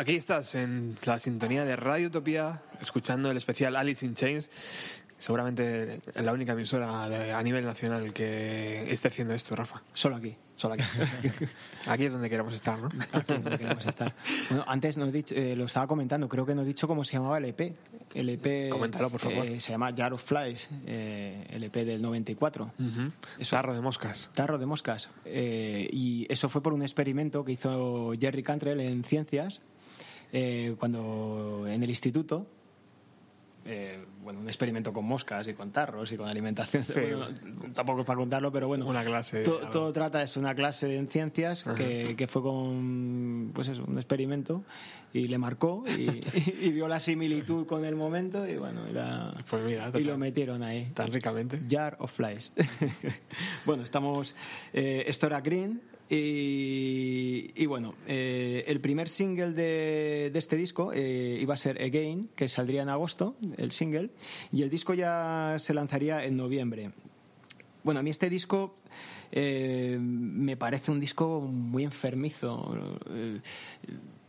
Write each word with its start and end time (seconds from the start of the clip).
Aquí 0.00 0.14
estás 0.16 0.54
en 0.54 0.96
la 1.04 1.18
sintonía 1.18 1.66
de 1.66 1.76
Radio 1.76 2.06
Utopía, 2.08 2.62
escuchando 2.80 3.30
el 3.30 3.36
especial 3.36 3.76
Alice 3.76 4.06
in 4.06 4.14
Chains. 4.14 5.02
Seguramente 5.18 6.00
la 6.14 6.32
única 6.32 6.52
emisora 6.52 7.36
a 7.36 7.42
nivel 7.42 7.66
nacional 7.66 8.10
que 8.14 8.90
esté 8.90 9.08
haciendo 9.08 9.34
esto, 9.34 9.54
Rafa. 9.54 9.82
Solo 9.92 10.16
aquí. 10.16 10.34
Solo 10.56 10.72
aquí. 10.74 10.84
aquí 11.86 12.04
es 12.06 12.14
donde 12.14 12.30
queremos 12.30 12.54
estar, 12.54 12.78
¿no? 12.78 12.88
Aquí 13.12 13.34
es 13.34 13.44
donde 13.44 13.58
queremos 13.58 13.84
estar. 13.84 14.14
Bueno, 14.48 14.64
antes 14.66 14.96
nos 14.96 15.12
dicho, 15.12 15.34
eh, 15.34 15.54
lo 15.54 15.64
estaba 15.66 15.86
comentando, 15.86 16.26
creo 16.30 16.46
que 16.46 16.54
nos 16.54 16.64
he 16.64 16.68
dicho 16.68 16.88
cómo 16.88 17.04
se 17.04 17.18
llamaba 17.18 17.36
el 17.36 17.44
EP. 17.44 17.74
El 18.14 18.30
EP. 18.30 18.70
Coméntalo, 18.70 19.10
por 19.10 19.20
favor. 19.20 19.44
eh, 19.44 19.60
se 19.60 19.72
llama 19.72 19.92
Jar 19.94 20.14
of 20.14 20.24
Flies, 20.24 20.70
eh, 20.86 21.46
el 21.50 21.64
EP 21.64 21.84
del 21.84 22.00
94. 22.00 22.72
Eso- 23.38 23.54
Tarro 23.56 23.74
de 23.74 23.82
moscas. 23.82 24.30
Tarro 24.32 24.56
de 24.56 24.64
moscas. 24.64 25.10
Y 25.26 26.24
eso 26.30 26.48
fue 26.48 26.62
por 26.62 26.72
un 26.72 26.80
experimento 26.80 27.44
que 27.44 27.52
hizo 27.52 28.12
Jerry 28.18 28.42
Cantrell 28.42 28.80
en 28.80 29.04
ciencias, 29.04 29.60
eh, 30.32 30.74
cuando 30.78 31.64
en 31.66 31.82
el 31.82 31.90
instituto. 31.90 32.46
eh, 33.64 33.98
bueno, 34.22 34.40
un 34.40 34.48
experimento 34.48 34.92
con 34.92 35.04
moscas 35.06 35.46
y 35.48 35.54
con 35.54 35.70
tarros 35.70 36.10
y 36.12 36.16
con 36.16 36.28
alimentación. 36.28 36.84
Sí. 36.84 37.00
Bueno, 37.00 37.26
tampoco 37.74 38.00
es 38.00 38.06
para 38.06 38.18
contarlo, 38.18 38.50
pero 38.52 38.68
bueno. 38.68 38.86
Una 38.86 39.04
clase, 39.04 39.42
to- 39.42 39.60
todo 39.70 39.92
trata, 39.92 40.22
es 40.22 40.36
una 40.36 40.54
clase 40.54 40.94
en 40.96 41.08
ciencias 41.08 41.64
que, 41.76 42.14
que 42.16 42.26
fue 42.26 42.42
con 42.42 43.50
pues 43.54 43.68
eso, 43.68 43.84
un 43.86 43.96
experimento 43.96 44.62
y 45.12 45.26
le 45.28 45.38
marcó 45.38 45.82
y, 45.88 46.20
y 46.66 46.70
vio 46.70 46.86
la 46.86 47.00
similitud 47.00 47.66
con 47.66 47.84
el 47.84 47.96
momento 47.96 48.46
y 48.48 48.56
bueno, 48.56 48.88
y, 48.88 48.92
la- 48.92 49.30
Pues 49.48 49.62
mira, 49.64 49.90
y 49.94 50.04
lo 50.04 50.16
metieron 50.18 50.62
ahí. 50.62 50.90
Tan 50.94 51.10
ricamente. 51.12 51.60
Jar 51.68 51.96
of 52.00 52.12
Flies. 52.12 52.52
bueno, 53.66 53.82
estamos. 53.84 54.34
eh, 54.72 55.04
esto 55.06 55.26
era 55.26 55.40
Green. 55.40 55.80
Y, 56.12 57.66
bueno, 57.66 57.94
eh, 58.08 58.64
el 58.66 58.80
primer 58.80 59.08
single 59.08 59.52
de, 59.52 60.32
este 60.34 60.56
disco 60.56 60.90
eh, 60.92 61.38
iba 61.40 61.54
a 61.54 61.56
ser 61.56 61.80
Again, 61.80 62.28
que 62.34 62.48
saldría 62.48 62.82
en 62.82 62.88
agosto, 62.88 63.36
el 63.56 63.70
single, 63.70 64.10
y 64.50 64.62
el 64.62 64.70
disco 64.70 64.92
ya 64.94 65.54
se 65.58 65.72
lanzaría 65.72 66.24
en 66.24 66.36
noviembre. 66.36 66.90
Bueno, 67.84 68.00
a 68.00 68.02
mí 68.02 68.10
este 68.10 68.28
disco 68.28 68.74
eh, 69.30 69.98
me 70.00 70.56
parece 70.56 70.90
un 70.90 70.98
disco 70.98 71.42
muy 71.42 71.84
enfermizo. 71.84 72.98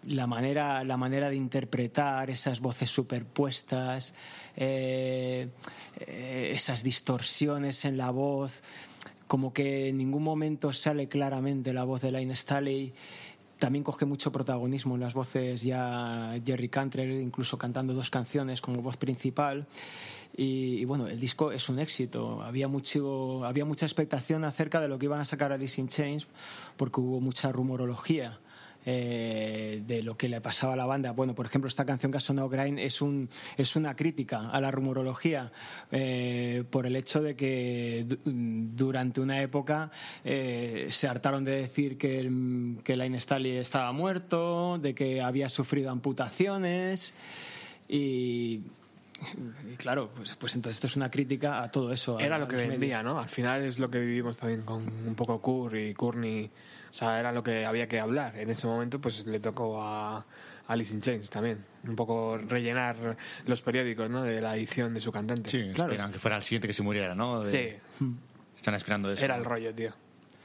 La 0.06 0.28
manera, 0.28 0.84
la 0.84 0.98
manera 0.98 1.32
de 1.32 1.36
interpretar 1.36 2.30
esas 2.30 2.60
voces 2.60 2.92
superpuestas, 2.92 4.14
esas 6.06 6.84
distorsiones 6.84 7.86
en 7.86 7.98
la 7.98 8.12
voz, 8.12 8.62
como 9.32 9.54
que 9.54 9.88
en 9.88 9.98
ningún 9.98 10.24
momento 10.24 10.74
sale 10.74 11.08
claramente 11.08 11.72
la 11.72 11.86
voz 11.86 12.02
de 12.02 12.12
Line 12.12 12.36
Staley. 12.36 12.92
También 13.60 13.82
coge 13.82 14.04
mucho 14.04 14.30
protagonismo 14.30 14.96
en 14.96 15.00
las 15.00 15.14
voces 15.14 15.62
ya 15.62 16.38
Jerry 16.46 16.68
Cantrell, 16.68 17.22
incluso 17.22 17.58
cantando 17.58 17.94
dos 17.94 18.10
canciones 18.10 18.60
como 18.60 18.82
voz 18.82 18.98
principal. 18.98 19.68
Y, 20.36 20.84
bueno, 20.84 21.08
el 21.08 21.18
disco 21.18 21.54
es 21.54 21.70
un 21.70 21.80
éxito. 21.80 22.44
Había, 22.44 22.68
mucho, 22.68 23.46
había 23.46 23.64
mucha 23.64 23.86
expectación 23.86 24.44
acerca 24.44 24.82
de 24.82 24.90
lo 24.90 25.00
que 25.00 25.06
iban 25.06 25.22
a 25.22 25.26
sacar 25.26 25.54
Alice 25.54 25.80
in 25.80 25.88
Chains, 25.88 26.28
porque 26.76 27.00
hubo 27.00 27.22
mucha 27.22 27.54
rumorología 27.54 28.38
eh, 28.86 29.82
de 29.86 30.04
lo 30.04 30.16
que 30.16 30.28
le 30.30 30.42
pasaba 30.42 30.74
a 30.74 30.76
la 30.76 30.86
banda. 30.86 31.12
Bueno, 31.12 31.36
por 31.36 31.46
ejemplo, 31.46 31.68
esta 31.68 31.86
canción 31.86 32.12
que 32.12 32.18
ha 32.18 32.22
sonado 32.22 32.50
Grind 32.50 32.80
es, 32.80 33.02
un, 33.02 33.30
es 33.58 33.76
una 33.76 33.96
crítica 33.96 34.50
a 34.50 34.60
la 34.62 34.72
rumorología 34.72 35.52
eh, 35.92 36.64
por 36.70 36.86
el 36.86 36.96
hecho 36.96 37.22
de 37.22 37.36
que 37.36 38.06
du- 38.08 38.18
durante 38.26 39.22
una 39.22 39.42
época 39.42 39.92
eh, 40.24 40.88
se 40.90 41.08
hartaron 41.08 41.44
de 41.44 41.52
decir 41.62 41.98
que, 41.98 42.22
que 42.84 42.98
Line 42.98 43.20
Staley 43.20 43.58
estaba 43.58 43.92
muerto, 43.92 44.78
de 44.80 44.94
que 44.96 45.22
había 45.22 45.50
sufrido 45.50 45.92
amputaciones 45.92 47.14
y. 47.88 48.62
y 49.72 49.76
claro, 49.78 50.10
pues, 50.16 50.36
pues 50.36 50.56
entonces 50.56 50.78
esto 50.78 50.88
es 50.88 50.96
una 50.96 51.12
crítica 51.12 51.62
a 51.62 51.70
todo 51.72 51.92
eso. 51.92 52.20
Era 52.20 52.38
a 52.38 52.40
lo 52.40 52.48
que 52.48 52.56
vendía, 52.56 52.98
medios. 53.00 53.04
¿no? 53.04 53.20
Al 53.20 53.30
final 53.30 53.64
es 53.64 53.78
lo 53.80 53.90
que 53.90 54.00
vivimos 54.00 54.38
también 54.38 54.62
con 54.64 54.84
un 54.88 55.16
poco 55.16 55.40
Kur 55.42 55.78
y 55.78 55.94
Courtney. 55.94 56.50
O 56.92 56.94
sea, 56.94 57.20
era 57.20 57.32
lo 57.32 57.42
que 57.42 57.66
había 57.66 57.88
que 57.88 58.00
hablar. 58.00 58.38
En 58.38 58.50
ese 58.50 58.68
momento, 58.68 59.00
pues 59.00 59.26
le 59.26 59.40
tocó 59.40 59.82
a 59.82 60.26
Alice 60.68 60.94
in 60.94 61.00
Chains 61.02 61.30
también. 61.30 61.64
Un 61.88 61.96
poco 61.96 62.38
rellenar 62.38 63.18
los 63.48 63.62
periódicos, 63.62 64.10
¿no? 64.10 64.24
De 64.24 64.42
la 64.42 64.56
edición 64.58 64.94
de 64.94 65.00
su 65.00 65.12
cantante. 65.12 65.50
Sí, 65.50 65.72
Claro. 65.74 65.92
esperan 65.92 66.12
que 66.12 66.20
fuera 66.20 66.38
el 66.38 66.44
siguiente 66.44 66.68
que 66.68 66.74
se 66.74 66.84
muriera, 66.84 67.16
¿no? 67.16 67.42
De- 67.44 67.50
Sí, 67.50 68.06
Están 68.58 68.76
esperando 68.76 69.12
eso. 69.12 69.24
era 69.24 69.36
el 69.38 69.46
rollo, 69.46 69.74
tío. 69.74 69.94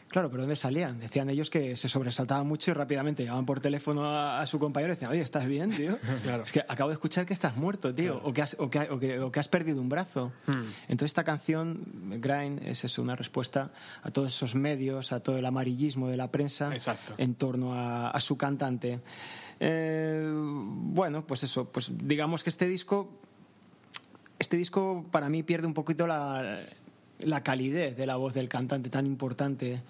Claro, 0.09 0.31
pero 0.31 0.43
¿dónde 0.45 0.57
salían? 0.57 1.01
Decían 1.01 1.29
ellos 1.29 1.51
que 1.51 1.75
se 1.77 1.89
sobresaltaban 1.89 2.47
mucho 2.47 2.71
y 2.71 2.75
rápidamente 2.75 3.25
llamaban 3.25 3.45
por 3.45 3.61
teléfono 3.61 4.05
a, 4.07 4.41
a 4.41 4.47
su 4.47 4.59
compañero 4.59 4.93
y 4.93 4.95
decían, 4.95 5.11
oye, 5.11 5.21
¿estás 5.21 5.45
bien, 5.47 5.71
tío? 5.71 5.99
Claro. 6.23 6.45
Es 6.45 6.53
que 6.53 6.61
acabo 6.67 6.91
de 6.91 6.95
escuchar 6.95 7.27
que 7.27 7.33
estás 7.35 7.57
muerto, 7.57 7.93
tío, 7.95 8.21
o, 8.23 8.33
que 8.33 8.41
has, 8.43 8.57
o, 8.59 8.71
que, 8.71 8.79
o 8.91 8.99
que- 9.01 9.19
o 9.19 9.33
que 9.33 9.41
has 9.41 9.49
perdido 9.49 9.81
un 9.81 9.89
brazo. 9.89 10.33
Hmm. 10.47 10.63
Entonces 10.89 11.07
esta 11.07 11.25
canción, 11.25 11.83
Grind, 12.21 12.63
es 12.65 12.85
eso, 12.85 13.03
una 13.03 13.17
respuesta 13.17 13.73
a 14.03 14.11
todos 14.11 14.35
esos 14.35 14.55
medios, 14.55 15.13
a 15.13 15.21
todo 15.21 15.39
el 15.39 15.45
amarillismo 15.45 16.09
de 16.09 16.17
la 16.17 16.31
prensa 16.31 16.73
Exacto. 16.73 17.15
en 17.19 17.35
torno 17.35 17.75
a, 17.75 18.11
a 18.11 18.21
su 18.21 18.37
cantante. 18.39 19.01
Eh, 19.61 20.31
bueno, 20.33 21.27
pues 21.27 21.43
eso, 21.43 21.65
pues 21.71 21.91
digamos 21.95 22.45
que 22.45 22.51
este 22.51 22.69
disco 22.69 23.11
este 24.39 24.57
disco 24.59 25.03
para 25.11 25.29
mí 25.31 25.43
pierde 25.43 25.67
un 25.67 25.73
poquito 25.75 26.07
la, 26.07 26.61
la 27.21 27.43
calidez 27.43 27.97
de 27.97 28.07
la 28.07 28.17
voz 28.17 28.35
del 28.35 28.49
cantante 28.49 28.91
tan 28.91 29.07
importante. 29.07 29.83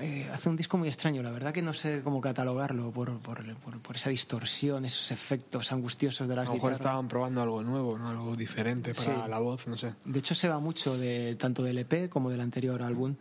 Eh, 0.00 0.28
hace 0.32 0.48
un 0.48 0.56
disco 0.56 0.76
muy 0.76 0.88
extraño, 0.88 1.22
la 1.22 1.30
verdad 1.30 1.52
que 1.52 1.62
no 1.62 1.72
sé 1.72 2.00
cómo 2.02 2.20
catalogarlo 2.20 2.90
por, 2.90 3.16
por, 3.20 3.44
por- 3.58 3.78
por 3.78 3.94
esa 3.96 4.10
distorsión, 4.10 4.84
esos 4.84 5.12
efectos 5.12 5.70
angustiosos 5.72 6.26
de 6.26 6.34
A 6.34 6.38
las 6.38 6.48
lo 6.48 6.54
mejor 6.54 6.72
estaban 6.72 7.06
probando 7.06 7.42
algo 7.42 7.62
nuevo, 7.62 7.96
¿no? 7.96 8.08
Algo 8.08 8.34
diferente 8.34 8.92
para 8.92 9.24
Sí. 9.24 9.30
la 9.30 9.38
voz, 9.38 9.68
no 9.68 9.78
sé. 9.78 9.92
De 10.04 10.18
hecho, 10.18 10.34
se 10.34 10.48
va 10.48 10.58
mucho 10.58 10.98
de, 10.98 11.36
tanto 11.36 11.62
del 11.62 11.78
EP 11.78 12.08
como 12.08 12.30
del 12.30 12.40
anterior 12.40 12.82
álbum. 12.82 13.14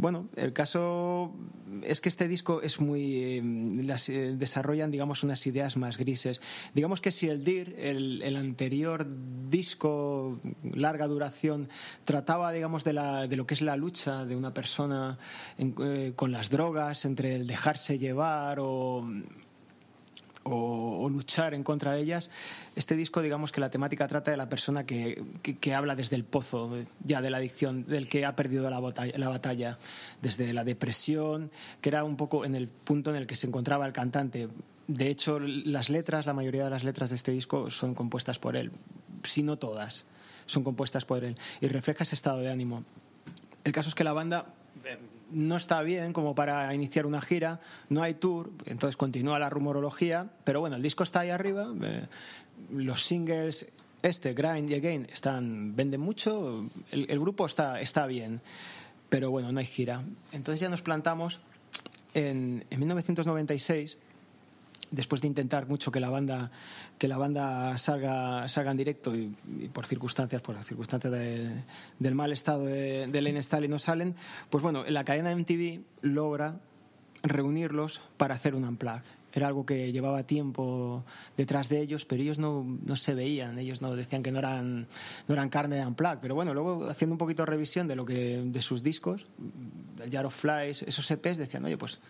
Bueno, 0.00 0.28
el 0.36 0.52
caso 0.52 1.34
es 1.82 2.00
que 2.00 2.08
este 2.08 2.28
disco 2.28 2.62
es 2.62 2.80
muy. 2.80 3.16
eh, 3.16 3.42
las, 3.82 4.08
eh, 4.08 4.36
desarrollan, 4.36 4.92
digamos, 4.92 5.24
unas 5.24 5.44
ideas 5.48 5.76
más 5.76 5.98
grises. 5.98 6.40
Digamos 6.72 7.00
que 7.00 7.10
si 7.10 7.28
el 7.28 7.42
DIR, 7.44 7.74
el, 7.78 8.36
anterior 8.36 9.04
disco, 9.50 10.38
larga 10.62 11.08
duración, 11.08 11.68
trataba, 12.04 12.52
digamos, 12.52 12.84
de, 12.84 12.92
la, 12.92 13.26
de 13.26 13.34
lo 13.36 13.44
que 13.46 13.54
es 13.54 13.60
la 13.60 13.76
lucha 13.76 14.24
de 14.24 14.36
una 14.36 14.54
persona 14.54 15.18
en- 15.58 15.74
eh, 15.82 16.12
con 16.14 16.30
las 16.30 16.48
drogas, 16.50 17.04
entre 17.04 17.34
el 17.34 17.48
dejarse 17.48 17.98
llevar 17.98 18.58
o 18.60 19.04
o, 20.50 21.08
luchar 21.08 21.54
en 21.54 21.62
contra 21.64 21.92
de 21.92 22.00
ellas. 22.00 22.30
Este 22.76 22.96
disco, 22.96 23.22
digamos 23.22 23.52
que 23.52 23.60
la 23.60 23.70
temática 23.70 24.06
trata 24.08 24.30
de 24.30 24.36
la 24.36 24.48
persona 24.48 24.84
que, 24.84 25.22
que- 25.42 25.74
habla 25.74 25.94
desde 25.94 26.16
el 26.16 26.24
pozo 26.24 26.76
ya 27.04 27.20
de 27.20 27.30
la 27.30 27.36
adicción, 27.38 27.84
del 27.86 28.08
que 28.08 28.24
ha 28.24 28.34
perdido 28.36 28.68
la 28.70 28.80
batalla, 28.80 29.16
la 29.16 29.28
batalla, 29.28 29.78
desde 30.22 30.52
la 30.52 30.64
depresión, 30.64 31.50
que 31.80 31.88
era 31.90 32.04
un 32.04 32.16
poco 32.16 32.44
en 32.44 32.54
el 32.54 32.68
punto 32.68 33.10
en 33.10 33.16
el 33.16 33.26
que 33.26 33.36
se 33.36 33.46
encontraba 33.46 33.86
el 33.86 33.92
cantante. 33.92 34.48
De 34.86 35.08
hecho, 35.08 35.38
las 35.38 35.90
letras, 35.90 36.26
la 36.26 36.32
mayoría 36.32 36.64
de 36.64 36.70
las 36.70 36.84
letras 36.84 37.10
de 37.10 37.16
este 37.16 37.32
disco 37.32 37.68
son 37.70 37.94
compuestas 37.94 38.38
por 38.38 38.56
él, 38.56 38.70
si 39.22 39.42
no 39.42 39.58
todas, 39.58 40.06
son 40.46 40.64
compuestas 40.64 41.04
por 41.04 41.24
él, 41.24 41.36
y 41.60 41.68
refleja 41.68 42.04
ese 42.04 42.14
estado 42.14 42.38
de 42.38 42.50
ánimo. 42.50 42.84
El 43.64 43.72
caso 43.72 43.90
es 43.90 43.94
que 43.94 44.04
la 44.04 44.14
banda 44.14 44.46
no 45.30 45.56
está 45.56 45.82
bien 45.82 46.12
como 46.12 46.34
para 46.34 46.74
iniciar 46.74 47.06
una 47.06 47.20
gira, 47.20 47.60
no 47.88 48.02
hay 48.02 48.14
tour, 48.14 48.50
entonces 48.66 48.96
continúa 48.96 49.38
la 49.38 49.50
rumorología, 49.50 50.30
pero 50.44 50.60
bueno, 50.60 50.76
el 50.76 50.82
disco 50.82 51.02
está 51.02 51.20
ahí 51.20 51.30
arriba, 51.30 51.68
eh, 51.82 52.06
los 52.72 53.04
singles, 53.04 53.70
este, 54.02 54.34
Grind 54.34 54.70
y 54.70 54.74
Again, 54.74 55.08
están, 55.12 55.74
venden 55.76 56.00
mucho, 56.00 56.64
el, 56.90 57.06
el 57.10 57.20
grupo 57.20 57.46
está, 57.46 57.80
está 57.80 58.06
bien, 58.06 58.40
pero 59.08 59.30
bueno, 59.30 59.52
no 59.52 59.58
hay 59.58 59.66
gira. 59.66 60.02
Entonces 60.32 60.60
ya 60.60 60.68
nos 60.68 60.82
plantamos 60.82 61.40
en, 62.14 62.64
en 62.70 62.78
1996 62.78 63.98
después 64.90 65.20
de 65.20 65.28
intentar 65.28 65.68
mucho 65.68 65.90
que 65.92 66.00
la 66.00 66.10
banda 66.10 66.50
que 66.98 67.08
la 67.08 67.18
banda 67.18 67.76
salga 67.78 68.48
salga 68.48 68.70
en 68.70 68.76
directo 68.76 69.14
y, 69.14 69.28
por 69.72 69.86
circunstancias 69.86 70.40
por 70.42 70.56
circunstancias 70.62 71.12
de- 71.12 71.50
del 71.98 72.14
mal 72.14 72.32
estado 72.32 72.64
de, 72.64 73.06
de 73.06 73.22
Len 73.22 73.42
Staley 73.42 73.68
no 73.68 73.78
salen 73.78 74.14
pues 74.50 74.62
bueno 74.62 74.84
la 74.88 75.04
cadena 75.04 75.34
MTV 75.34 75.80
logra 76.02 76.58
reunirlos 77.22 78.00
para 78.16 78.34
hacer 78.34 78.54
un 78.54 78.64
unplug. 78.64 79.00
Era 79.30 79.46
algo 79.48 79.66
que 79.66 79.92
llevaba 79.92 80.22
tiempo 80.22 81.04
detrás 81.36 81.68
de 81.68 81.80
ellos 81.80 82.04
pero 82.06 82.22
ellos 82.22 82.38
no, 82.38 82.64
no 82.86 82.96
se 82.96 83.14
veían. 83.14 83.58
Ellos 83.58 83.82
no 83.82 83.94
decían 83.94 84.22
que 84.22 84.32
no 84.32 84.38
eran 84.38 84.86
no 85.26 85.34
eran 85.34 85.48
carne 85.48 85.76
de 85.76 85.86
unplug. 85.86 86.18
Pero 86.22 86.34
bueno 86.34 86.54
luego 86.54 86.88
haciendo 86.88 87.14
un 87.14 87.18
poquito 87.18 87.44
revisión 87.44 87.88
de 87.88 87.96
lo 87.96 88.04
que 88.06 88.40
de 88.44 88.62
sus 88.62 88.82
discos 88.82 89.26
Jar 90.10 90.26
of 90.26 90.34
Flies 90.34 90.82
esos 90.82 91.10
EPs 91.10 91.36
decían 91.38 91.64
oye 91.64 91.76
pues 91.76 92.00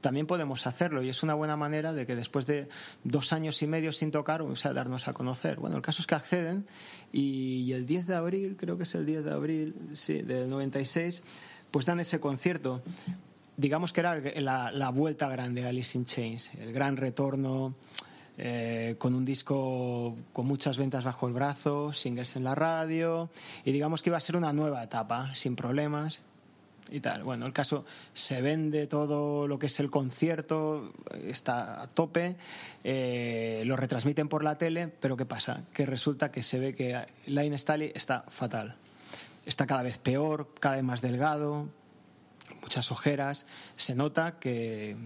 también 0.00 0.26
podemos 0.26 0.66
hacerlo 0.66 1.02
y 1.02 1.08
es 1.08 1.22
una 1.22 1.34
buena 1.34 1.56
manera 1.56 1.92
de 1.92 2.06
que 2.06 2.14
después 2.14 2.46
de 2.46 2.68
dos 3.04 3.32
años 3.32 3.60
y 3.62 3.66
medio 3.66 3.92
sin 3.92 4.10
tocar, 4.10 4.42
o 4.42 4.56
sea, 4.56 4.72
darnos 4.72 5.08
a 5.08 5.12
conocer. 5.12 5.56
Bueno, 5.58 5.76
el 5.76 5.82
caso 5.82 6.02
es 6.02 6.06
que 6.06 6.14
acceden 6.14 6.66
y, 7.12 7.72
el 7.72 7.86
10 7.86 8.06
de 8.06 8.14
abril, 8.14 8.56
creo 8.58 8.76
que 8.76 8.84
es 8.84 8.94
el 8.94 9.06
10 9.06 9.24
de 9.24 9.32
abril, 9.32 9.74
sí, 9.92 10.22
del 10.22 10.48
96, 10.48 11.22
pues 11.70 11.86
dan 11.86 12.00
ese 12.00 12.20
concierto. 12.20 12.82
digamos 13.56 13.92
que 13.92 14.00
era 14.00 14.20
la, 14.40 14.70
la 14.72 14.90
vuelta 14.90 15.28
grande 15.28 15.64
a 15.64 15.68
Alice 15.68 15.96
in 15.98 16.04
Chains, 16.04 16.54
el 16.54 16.72
gran 16.72 16.96
retorno 16.96 17.74
eh, 18.40 18.94
con 18.98 19.16
un 19.16 19.24
disco 19.24 20.14
con 20.32 20.46
muchas 20.46 20.78
ventas 20.78 21.02
bajo 21.02 21.26
el 21.26 21.34
brazo, 21.34 21.92
singles 21.92 22.36
en 22.36 22.44
la 22.44 22.54
radio, 22.54 23.30
y 23.64 23.72
digamos 23.72 24.00
que 24.00 24.10
iba 24.10 24.16
a 24.16 24.20
ser 24.20 24.36
una 24.36 24.52
nueva 24.52 24.84
etapa, 24.84 25.34
sin 25.34 25.56
problemas 25.56 26.22
y 26.90 27.00
tal. 27.00 27.22
Bueno, 27.22 27.46
el 27.46 27.52
caso 27.52 27.84
se 28.12 28.40
vende 28.42 28.86
todo 28.86 29.46
lo 29.46 29.58
que 29.58 29.66
es 29.66 29.80
el 29.80 29.90
concierto, 29.90 30.92
está 31.24 31.82
a 31.82 31.86
tope, 31.88 32.36
eh, 32.84 33.62
lo 33.66 33.76
retransmiten 33.76 34.28
por 34.28 34.44
la 34.44 34.58
tele, 34.58 34.88
pero 34.88 35.16
¿qué 35.16 35.24
pasa? 35.24 35.64
Que 35.72 35.86
resulta 35.86 36.30
que 36.30 36.42
se 36.42 36.58
ve 36.58 36.74
que 36.74 37.06
Line 37.26 37.58
Staley 37.58 37.92
está 37.94 38.24
fatal. 38.28 38.76
Está 39.46 39.66
cada 39.66 39.82
vez 39.82 39.98
peor, 39.98 40.48
cada 40.60 40.76
vez 40.76 40.84
más 40.84 41.00
delgado, 41.00 41.68
muchas 42.62 42.90
ojeras. 42.92 43.46
Se 43.76 43.94
nota 43.94 44.38
que 44.38 44.96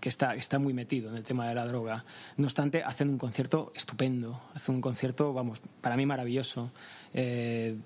que 0.00 0.08
está, 0.08 0.34
está 0.34 0.58
muy 0.58 0.72
metido 0.72 1.10
en 1.10 1.16
el 1.16 1.22
tema 1.22 1.48
de 1.48 1.54
la 1.54 1.66
droga. 1.66 2.04
No 2.36 2.46
obstante, 2.46 2.82
hacen 2.82 3.08
un 3.08 3.18
concierto 3.18 3.72
estupendo, 3.74 4.40
hacen 4.54 4.76
un 4.76 4.80
concierto, 4.80 5.32
vamos, 5.32 5.60
para 5.80 5.96
mí 5.96 6.06
maravilloso. 6.06 6.70
Eh, 7.14 7.76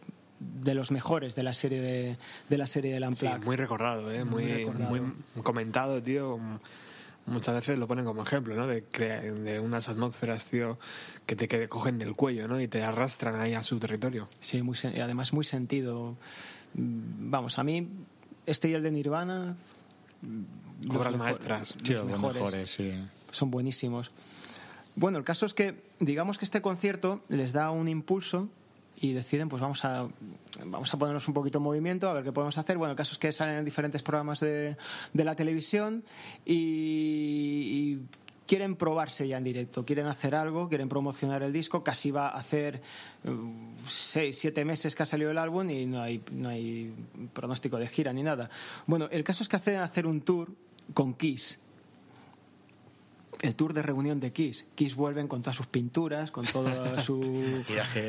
de 0.63 0.75
los 0.75 0.91
mejores 0.91 1.35
de 1.35 1.43
la 1.43 1.53
serie 1.53 1.81
de, 1.81 2.17
de 2.49 2.59
la 2.59 2.67
serie 2.67 2.93
del 2.93 3.15
Sí, 3.15 3.29
muy 3.45 3.57
recordado, 3.57 4.11
¿eh? 4.11 4.25
muy, 4.25 4.67
muy, 4.67 5.01
comentado, 5.43 6.03
tío. 6.03 6.39
Muchas 7.27 7.55
veces 7.55 7.79
lo 7.79 7.87
ponen 7.87 8.05
como 8.05 8.23
ejemplo, 8.23 8.55
¿no? 8.57 8.67
De, 8.67 8.81
de 8.81 9.61
unas 9.61 9.89
atmósferas, 9.89 10.49
tío, 10.49 10.79
que 11.25 11.37
te 11.37 11.69
cogen 11.69 11.99
del 11.99 12.15
cuello, 12.15 12.49
¿no? 12.49 12.61
Y 12.61 12.67
te 12.67 12.83
arrastran 12.83 13.41
ahí 13.41 13.55
a 13.55 13.63
su 13.63 13.79
territorio. 13.79 14.29
Sí, 14.41 14.63
muy, 14.63 14.77
además 15.01 15.33
muy 15.33 15.45
sentido. 15.45 16.17
Vamos, 16.75 17.59
a 17.59 17.65
mí, 17.65 17.89
este 18.47 18.71
y 18.71 18.75
el 18.75 18.83
de 18.83 18.91
Nirvana, 18.91 19.57
obras 20.89 21.17
maestras. 21.17 21.77
los 21.89 22.05
mejores, 22.05 22.79
Son 23.31 23.51
buenísimos. 23.51 24.11
Bueno, 24.95 25.19
el 25.19 25.25
caso 25.25 25.47
es 25.47 25.55
que, 25.55 25.81
digamos 26.01 26.39
que 26.39 26.45
este 26.45 26.61
concierto 26.61 27.23
les 27.29 27.53
da 27.53 27.71
un 27.71 27.89
impulso 27.89 28.49
y 29.03 29.13
deciden, 29.13 29.49
pues 29.49 29.61
vamos 29.61 29.85
a, 29.85 30.07
vamos 30.65 30.95
a 30.95 30.97
ponernos 30.97 31.27
un 31.27 31.35
poquito 31.35 31.59
en 31.59 31.65
movimiento, 31.65 32.09
a 32.09 32.13
ver 32.13 32.23
qué 32.23 32.31
podemos 32.31 32.57
hacer. 32.57 32.79
Bueno, 32.79 32.93
el 32.93 32.97
caso 32.97 33.13
es 33.13 33.19
que 33.19 33.33
salen 33.33 33.57
en 33.57 33.65
diferentes 33.65 34.01
programas 34.01 34.39
de, 34.39 34.77
de 35.13 35.25
la 35.25 35.35
televisión 35.35 36.05
y, 36.47 37.99
quieren 38.47 38.77
probarse 38.77 39.27
ya 39.27 39.39
en 39.39 39.45
directo, 39.45 39.85
quieren 39.85 40.07
hacer 40.07 40.35
algo, 40.35 40.69
quieren 40.69 40.89
promocionar 40.89 41.43
el 41.43 41.53
disco. 41.53 41.83
Casi 41.83 42.13
va 42.13 42.29
a 42.29 42.37
hacer 42.37 42.81
mm, 43.25 43.87
seis, 43.89 44.39
siete 44.39 44.65
meses 44.65 44.95
que 44.95 45.03
ha 45.03 45.07
salido 45.07 45.33
el 45.33 45.39
álbum 45.39 45.69
y 45.71 45.87
no 45.87 46.01
hay, 46.01 46.23
no 46.31 46.51
hay 46.51 46.93
pronóstico 47.33 47.79
de 47.79 47.89
gira 47.89 48.13
ni 48.13 48.23
nada. 48.23 48.51
Bueno, 48.87 49.09
el 49.11 49.25
caso 49.25 49.43
es 49.43 49.49
que 49.49 49.57
hacen 49.57 49.81
hacer 49.81 50.07
un 50.07 50.21
tour 50.21 50.53
con 50.95 51.15
Kiss 51.15 51.59
el 53.43 53.57
tour 53.57 53.75
de 53.75 53.83
reunión 53.83 54.21
de 54.21 54.33
Kiss. 54.33 54.67
Kiss 54.77 54.95
vuelven 54.95 55.27
con 55.27 55.43
todas 55.43 55.57
sus 55.57 55.67
pinturas, 55.67 56.31
con 56.31 56.47
todo 56.47 56.71
su... 57.01 57.65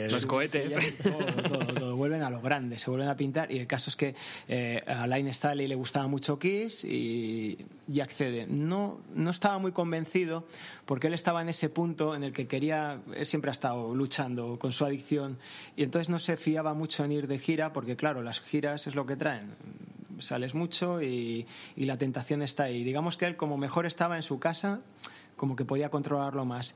los 0.10 0.26
cohetes. 0.26 0.98
todo, 1.04 1.26
todo, 1.74 1.96
Vuelven 1.98 2.22
a 2.22 2.30
lo 2.30 2.40
grande, 2.40 2.78
se 2.78 2.90
vuelven 2.90 3.10
a 3.10 3.18
pintar 3.18 3.52
y 3.52 3.58
el 3.58 3.68
caso 3.68 3.90
es 3.90 3.96
que 3.96 4.16
eh, 4.48 4.82
a 4.86 5.08
Line 5.08 5.34
Staley 5.34 5.68
le 5.68 5.76
gustaba 5.76 6.08
mucho 6.08 6.38
Kiss 6.38 6.86
y, 6.86 7.58
y, 7.92 8.00
accede. 8.00 8.46
No, 8.48 9.02
no 9.14 9.32
estaba 9.32 9.58
muy 9.58 9.72
convencido 9.72 10.46
porque 10.86 11.08
él 11.08 11.14
estaba 11.14 11.42
en 11.42 11.50
ese 11.50 11.70
punto 11.70 12.16
en 12.16 12.24
el 12.24 12.32
que 12.32 12.48
quería, 12.48 13.02
él 13.16 13.26
siempre 13.26 13.50
ha 13.50 13.54
estado 13.54 13.96
luchando 13.96 14.60
con 14.60 14.72
su 14.72 14.86
adicción 14.86 15.40
y 15.76 15.84
entonces 15.84 16.10
no 16.10 16.20
se 16.20 16.38
fiaba 16.38 16.76
mucho 16.76 17.04
en 17.04 17.12
ir 17.12 17.28
de 17.28 17.40
gira 17.40 17.74
porque 17.74 17.96
claro, 17.96 18.22
las 18.22 18.40
giras 18.40 18.86
es 18.86 18.94
lo 18.96 19.06
que 19.06 19.16
traen 19.16 19.56
sales 20.20 20.54
mucho 20.54 21.02
y, 21.02 21.48
y, 21.76 21.86
la 21.86 21.98
tentación 21.98 22.44
está 22.44 22.64
ahí. 22.64 22.84
Digamos 22.84 23.18
que 23.18 23.26
él 23.26 23.36
como 23.36 23.58
mejor 23.58 23.88
estaba 23.88 24.16
en 24.16 24.24
su 24.24 24.40
casa, 24.40 24.82
como 25.44 25.58
que 25.58 25.66
podía 25.66 25.90
controlarlo 25.90 26.46
más. 26.46 26.74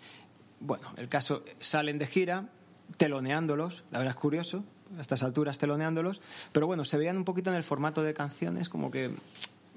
Bueno, 0.60 0.90
el 0.98 1.08
caso, 1.08 1.42
salen 1.62 2.00
de 2.00 2.06
gira, 2.06 2.50
teloneándolos, 2.98 3.86
la 3.92 4.00
verdad 4.00 4.14
es 4.14 4.20
curioso, 4.20 4.66
a 4.98 5.00
estas 5.00 5.24
alturas 5.24 5.58
teloneándolos, 5.58 6.22
pero 6.52 6.68
bueno, 6.68 6.84
se 6.84 6.98
veían 6.98 7.16
un 7.16 7.24
poquito 7.24 7.50
en 7.50 7.56
el 7.56 7.64
formato 7.64 8.04
de 8.04 8.14
canciones, 8.14 8.68
como 8.68 8.92
que 8.92 9.10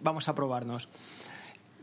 vamos 0.03 0.29
a 0.29 0.35
probarnos. 0.35 0.89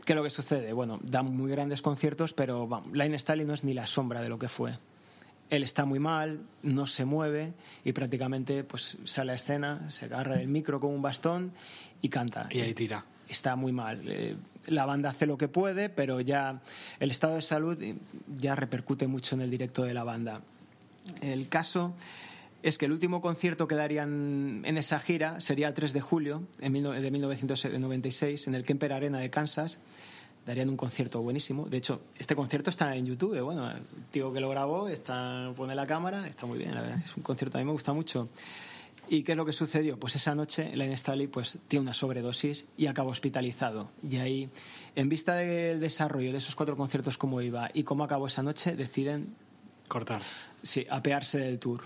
¿Qué 0.04 0.12
es 0.12 0.16
lo 0.18 0.22
que 0.22 0.28
sucede? 0.28 0.74
Bueno, 0.74 1.00
dan 1.02 1.34
muy 1.34 1.50
grandes 1.50 1.80
conciertos, 1.80 2.34
pero 2.34 2.68
vamos, 2.68 2.92
Line 2.92 3.18
Staley 3.18 3.46
no 3.46 3.54
es 3.54 3.64
ni 3.64 3.72
la 3.72 3.86
sombra 3.86 4.20
de 4.20 4.28
lo 4.28 4.38
que 4.38 4.50
fue. 4.50 4.74
Él 5.48 5.62
está 5.62 5.86
muy 5.86 6.00
mal, 6.00 6.40
no 6.62 6.86
se 6.86 7.06
mueve 7.06 7.54
y 7.86 7.94
prácticamente 7.94 8.64
pues 8.64 8.98
sale 9.04 9.32
a 9.32 9.34
escena, 9.34 9.90
se 9.90 10.04
agarra 10.04 10.36
del 10.36 10.48
micro 10.48 10.78
con 10.78 10.90
un 10.90 11.00
bastón 11.00 11.52
y 12.02 12.10
canta. 12.10 12.50
Y 12.50 12.60
ahí 12.60 12.74
tira. 12.74 13.02
Está 13.30 13.56
muy 13.56 13.72
mal. 13.72 14.02
Eh, 14.04 14.36
la 14.68 14.86
banda 14.86 15.10
hace 15.10 15.26
lo 15.26 15.38
que 15.38 15.48
puede, 15.48 15.88
pero 15.88 16.20
ya 16.20 16.60
el 17.00 17.10
estado 17.10 17.34
de 17.34 17.42
salud 17.42 17.78
ya 18.28 18.54
repercute 18.54 19.06
mucho 19.06 19.34
en 19.34 19.42
el 19.42 19.50
directo 19.50 19.82
de 19.82 19.94
la 19.94 20.04
banda. 20.04 20.40
El 21.20 21.48
caso 21.48 21.94
es 22.62 22.78
que 22.78 22.86
el 22.86 22.92
último 22.92 23.20
concierto 23.20 23.68
que 23.68 23.74
darían 23.74 24.62
en 24.64 24.76
esa 24.78 24.98
gira 24.98 25.40
sería 25.40 25.68
el 25.68 25.74
3 25.74 25.92
de 25.92 26.00
julio 26.00 26.42
de 26.58 26.70
1996 26.70 28.48
en 28.48 28.54
el 28.54 28.64
Kemper 28.64 28.92
Arena 28.92 29.18
de 29.18 29.30
Kansas. 29.30 29.78
Darían 30.46 30.70
un 30.70 30.76
concierto 30.76 31.20
buenísimo. 31.20 31.66
De 31.68 31.76
hecho, 31.76 32.00
este 32.18 32.34
concierto 32.34 32.70
está 32.70 32.96
en 32.96 33.04
YouTube. 33.04 33.38
Bueno, 33.40 33.70
el 33.70 33.82
tío 34.10 34.32
que 34.32 34.40
lo 34.40 34.48
grabó 34.48 34.88
está, 34.88 35.52
pone 35.56 35.74
la 35.74 35.86
cámara, 35.86 36.26
está 36.26 36.46
muy 36.46 36.58
bien. 36.58 36.74
La 36.74 36.80
verdad, 36.80 36.98
es 37.04 37.16
un 37.16 37.22
concierto 37.22 37.58
a 37.58 37.60
mí 37.60 37.66
me 37.66 37.72
gusta 37.72 37.92
mucho. 37.92 38.28
¿Y 39.10 39.22
qué 39.22 39.32
es 39.32 39.38
lo 39.38 39.46
que 39.46 39.52
sucedió? 39.52 39.98
Pues 39.98 40.16
esa 40.16 40.34
noche 40.34 40.70
Line 40.76 40.96
Staley 40.96 41.28
pues, 41.28 41.58
tiene 41.66 41.82
una 41.82 41.94
sobredosis 41.94 42.66
y 42.76 42.86
acaba 42.86 43.10
hospitalizado. 43.10 43.90
Y 44.08 44.16
ahí, 44.18 44.50
en 44.94 45.08
vista 45.08 45.34
del 45.34 45.80
desarrollo 45.80 46.30
de 46.30 46.38
esos 46.38 46.54
cuatro 46.54 46.76
conciertos, 46.76 47.16
cómo 47.16 47.40
iba 47.40 47.70
y 47.72 47.84
cómo 47.84 48.04
acabó 48.04 48.26
esa 48.26 48.42
noche, 48.42 48.76
deciden... 48.76 49.34
Cortar. 49.88 50.20
Sí, 50.62 50.86
apearse 50.90 51.38
del 51.38 51.58
tour. 51.58 51.84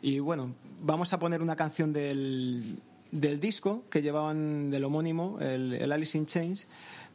Y 0.00 0.18
bueno, 0.20 0.54
vamos 0.80 1.12
a 1.12 1.18
poner 1.18 1.42
una 1.42 1.56
canción 1.56 1.92
del, 1.92 2.78
del 3.10 3.38
disco 3.38 3.84
que 3.90 4.00
llevaban 4.00 4.70
del 4.70 4.84
homónimo, 4.84 5.38
el, 5.40 5.92
Alice 5.92 6.16
in 6.16 6.24
Chains, 6.24 6.66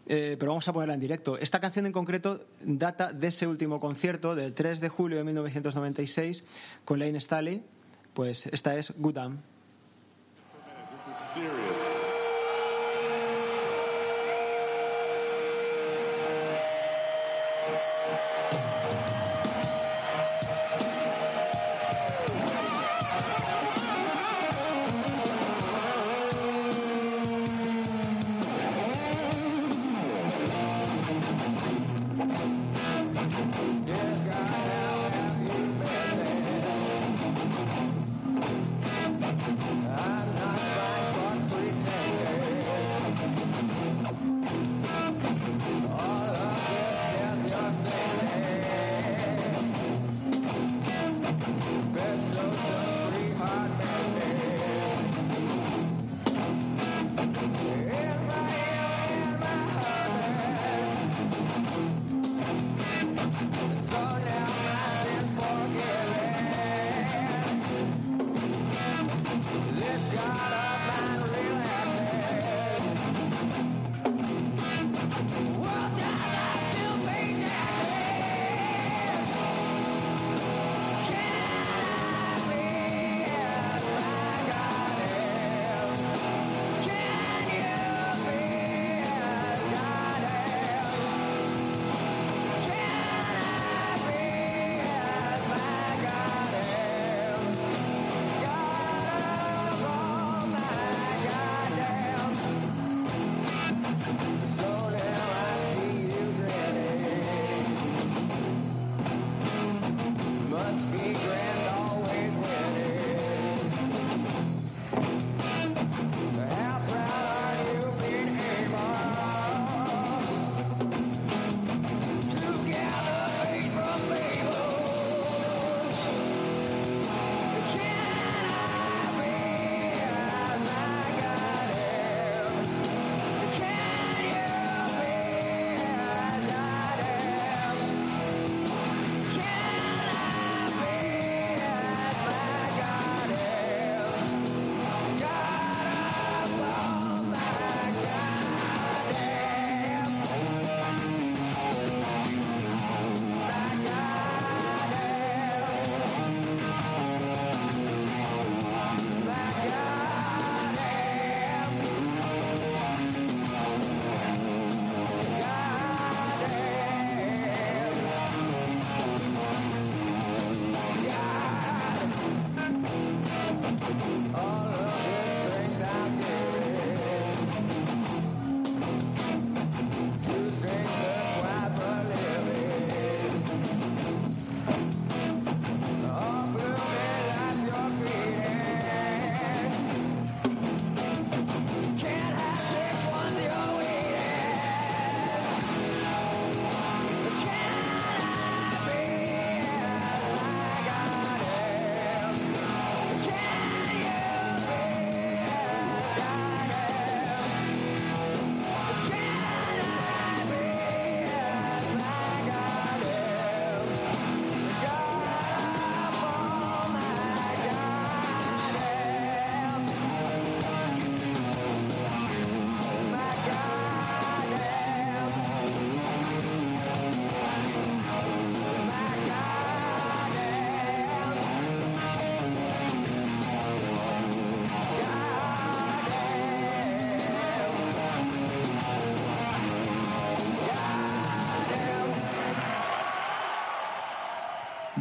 eh, 0.08 0.36
pero 0.40 0.52
vamos 0.52 0.68
a 0.68 0.74
ponerla 0.74 0.94
en 0.94 1.00
directo. 1.00 1.40
Esta 1.40 1.60
canción 1.60 1.88
en 1.88 1.92
concreto 1.92 2.46
data 2.64 3.12
de 3.12 3.28
ese 3.28 3.48
último 3.48 3.80
concierto, 3.80 4.36
del 4.36 4.54
3 4.54 4.82
de 4.82 4.90
julio 4.90 5.18
de 5.18 5.24
1996, 5.24 6.44
con 6.86 7.00
Lane 7.00 7.20
Staley 7.20 7.64
pues 8.14 8.48
esta 8.48 8.76
es 8.76 8.94
Gudam. 8.98 9.40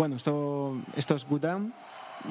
Bueno, 0.01 0.17
esto, 0.17 0.81
esto 0.97 1.15
es 1.15 1.27
Good 1.27 1.45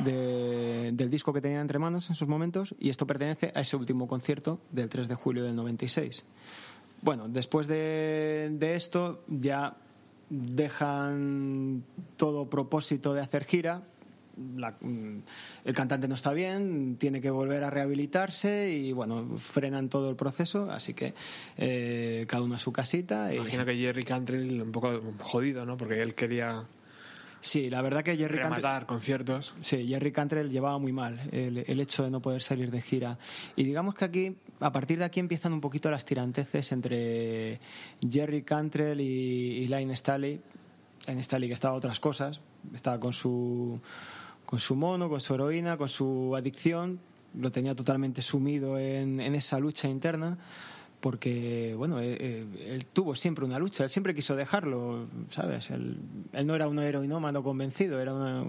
del 0.03 1.09
disco 1.11 1.31
que 1.31 1.39
tenía 1.39 1.61
entre 1.61 1.77
manos 1.77 2.09
en 2.09 2.15
sus 2.15 2.27
momentos 2.27 2.73
y 2.79 2.89
esto 2.89 3.05
pertenece 3.05 3.51
a 3.53 3.61
ese 3.61 3.75
último 3.75 4.07
concierto 4.07 4.59
del 4.71 4.89
3 4.89 5.07
de 5.07 5.13
julio 5.13 5.43
del 5.43 5.53
96. 5.53 6.25
Bueno, 7.03 7.29
después 7.29 7.67
de, 7.67 8.57
esto 8.59 9.23
ya 9.27 9.75
dejan 10.31 11.83
todo 12.17 12.49
propósito 12.49 13.13
de 13.13 13.21
hacer 13.21 13.45
gira. 13.45 13.83
El 14.35 15.75
cantante 15.75 16.07
no 16.07 16.15
está 16.15 16.33
bien, 16.33 16.95
tiene 16.95 17.21
que 17.21 17.29
volver 17.29 17.63
a 17.63 17.69
rehabilitarse 17.69 18.71
y 18.71 18.93
bueno, 18.93 19.37
frenan 19.37 19.89
todo 19.89 20.09
el 20.09 20.15
proceso, 20.15 20.71
así 20.71 20.95
que 20.95 21.13
eh, 21.55 22.25
cada 22.27 22.41
uno 22.41 22.55
a 22.55 22.59
su 22.59 22.71
casita. 22.71 23.31
Imagino 23.31 23.63
que 23.63 23.77
Jerry 23.77 24.05
Cantrell 24.05 24.59
un 24.59 24.71
poco 24.71 24.99
jodido, 25.19 25.67
¿no? 25.67 25.77
Porque 25.77 26.01
él 26.01 26.15
quería 26.15 26.65
Sí, 27.41 27.69
la 27.69 27.81
verdad 27.81 28.03
que 28.03 28.17
Jerry 28.17 28.37
Cantrell, 28.37 28.61
rematar 28.61 28.85
conciertos. 28.85 29.53
sí, 29.59 29.87
Jerry 29.87 30.11
Cantrell 30.11 30.49
llevaba 30.49 30.77
muy 30.77 30.91
mal 30.91 31.19
el, 31.31 31.63
el 31.67 31.79
hecho 31.79 32.03
de 32.03 32.11
no 32.11 32.21
poder 32.21 32.41
salir 32.41 32.69
de 32.69 32.81
gira. 32.81 33.17
Y 33.55 33.63
digamos 33.63 33.95
que 33.95 34.05
aquí, 34.05 34.35
a 34.59 34.71
partir 34.71 34.99
de 34.99 35.05
aquí 35.05 35.19
empiezan 35.19 35.53
un 35.53 35.61
poquito 35.61 35.89
las 35.89 36.05
tiranteces 36.05 36.71
entre 36.71 37.59
Jerry 38.07 38.43
Cantrell 38.43 38.99
y, 38.99 39.05
y 39.05 39.67
Line 39.67 39.95
Staley. 39.95 40.41
Line 41.07 41.23
Staley 41.23 41.47
que 41.47 41.53
estaba 41.53 41.73
a 41.73 41.77
otras 41.77 41.99
cosas, 41.99 42.41
estaba 42.73 42.99
con 42.99 43.13
su, 43.13 43.79
con 44.45 44.59
su 44.59 44.75
mono, 44.75 45.09
con 45.09 45.21
su 45.21 45.33
heroína, 45.33 45.77
con 45.77 45.87
su 45.87 46.35
adicción, 46.35 46.99
lo 47.35 47.51
tenía 47.51 47.73
totalmente 47.73 48.21
sumido 48.21 48.77
en, 48.77 49.19
en 49.21 49.35
esa 49.35 49.59
lucha 49.59 49.87
interna 49.87 50.37
porque 50.99 51.73
bueno 51.77 51.99
él, 51.99 52.17
él- 52.19 52.61
él 52.61 52.85
tuvo 52.85 53.15
siempre 53.15 53.45
una 53.45 53.57
lucha 53.57 53.83
él 53.85 53.89
siempre 53.89 54.13
quiso 54.13 54.35
dejarlo 54.35 55.07
sabes 55.31 55.69
él, 55.71 55.97
él 56.33 56.45
no 56.47 56.55
era 56.55 56.67
un 56.67 56.77
heroinómano 56.79 57.41
convencido 57.41 57.99
era 58.01 58.13
una- 58.13 58.45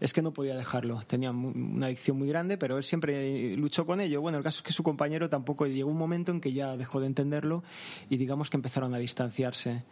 es 0.00 0.12
que 0.12 0.20
no 0.22 0.32
podía 0.32 0.56
dejarlo 0.56 1.00
tenía 1.06 1.30
una 1.30 1.86
adicción 1.86 2.18
muy 2.18 2.28
grande 2.28 2.58
pero 2.58 2.76
él 2.76 2.84
siempre 2.84 3.56
luchó 3.56 3.86
con 3.86 4.00
ello. 4.00 4.20
Bueno 4.20 4.38
el 4.38 4.44
caso 4.44 4.58
es 4.58 4.62
que 4.62 4.72
su 4.72 4.82
compañero 4.82 5.28
tampoco 5.30 5.66
llegó 5.66 5.90
un 5.90 5.96
momento 5.96 6.32
en 6.32 6.40
que 6.40 6.52
ya 6.52 6.76
dejó 6.76 7.00
de 7.00 7.06
entenderlo 7.06 7.62
y 8.10 8.16
digamos 8.18 8.50
que 8.50 8.56
empezaron 8.56 8.94
a 8.94 8.98
distanciarse 8.98 9.82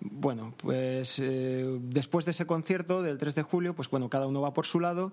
bueno, 0.00 0.54
pues 0.58 1.18
eh, 1.18 1.78
después 1.80 2.24
de 2.24 2.32
ese 2.32 2.46
concierto 2.46 3.02
del 3.02 3.18
3 3.18 3.34
de 3.34 3.42
julio, 3.42 3.74
pues 3.74 3.90
bueno, 3.90 4.08
cada 4.08 4.26
uno 4.26 4.40
va 4.40 4.52
por 4.52 4.66
su 4.66 4.80
lado 4.80 5.12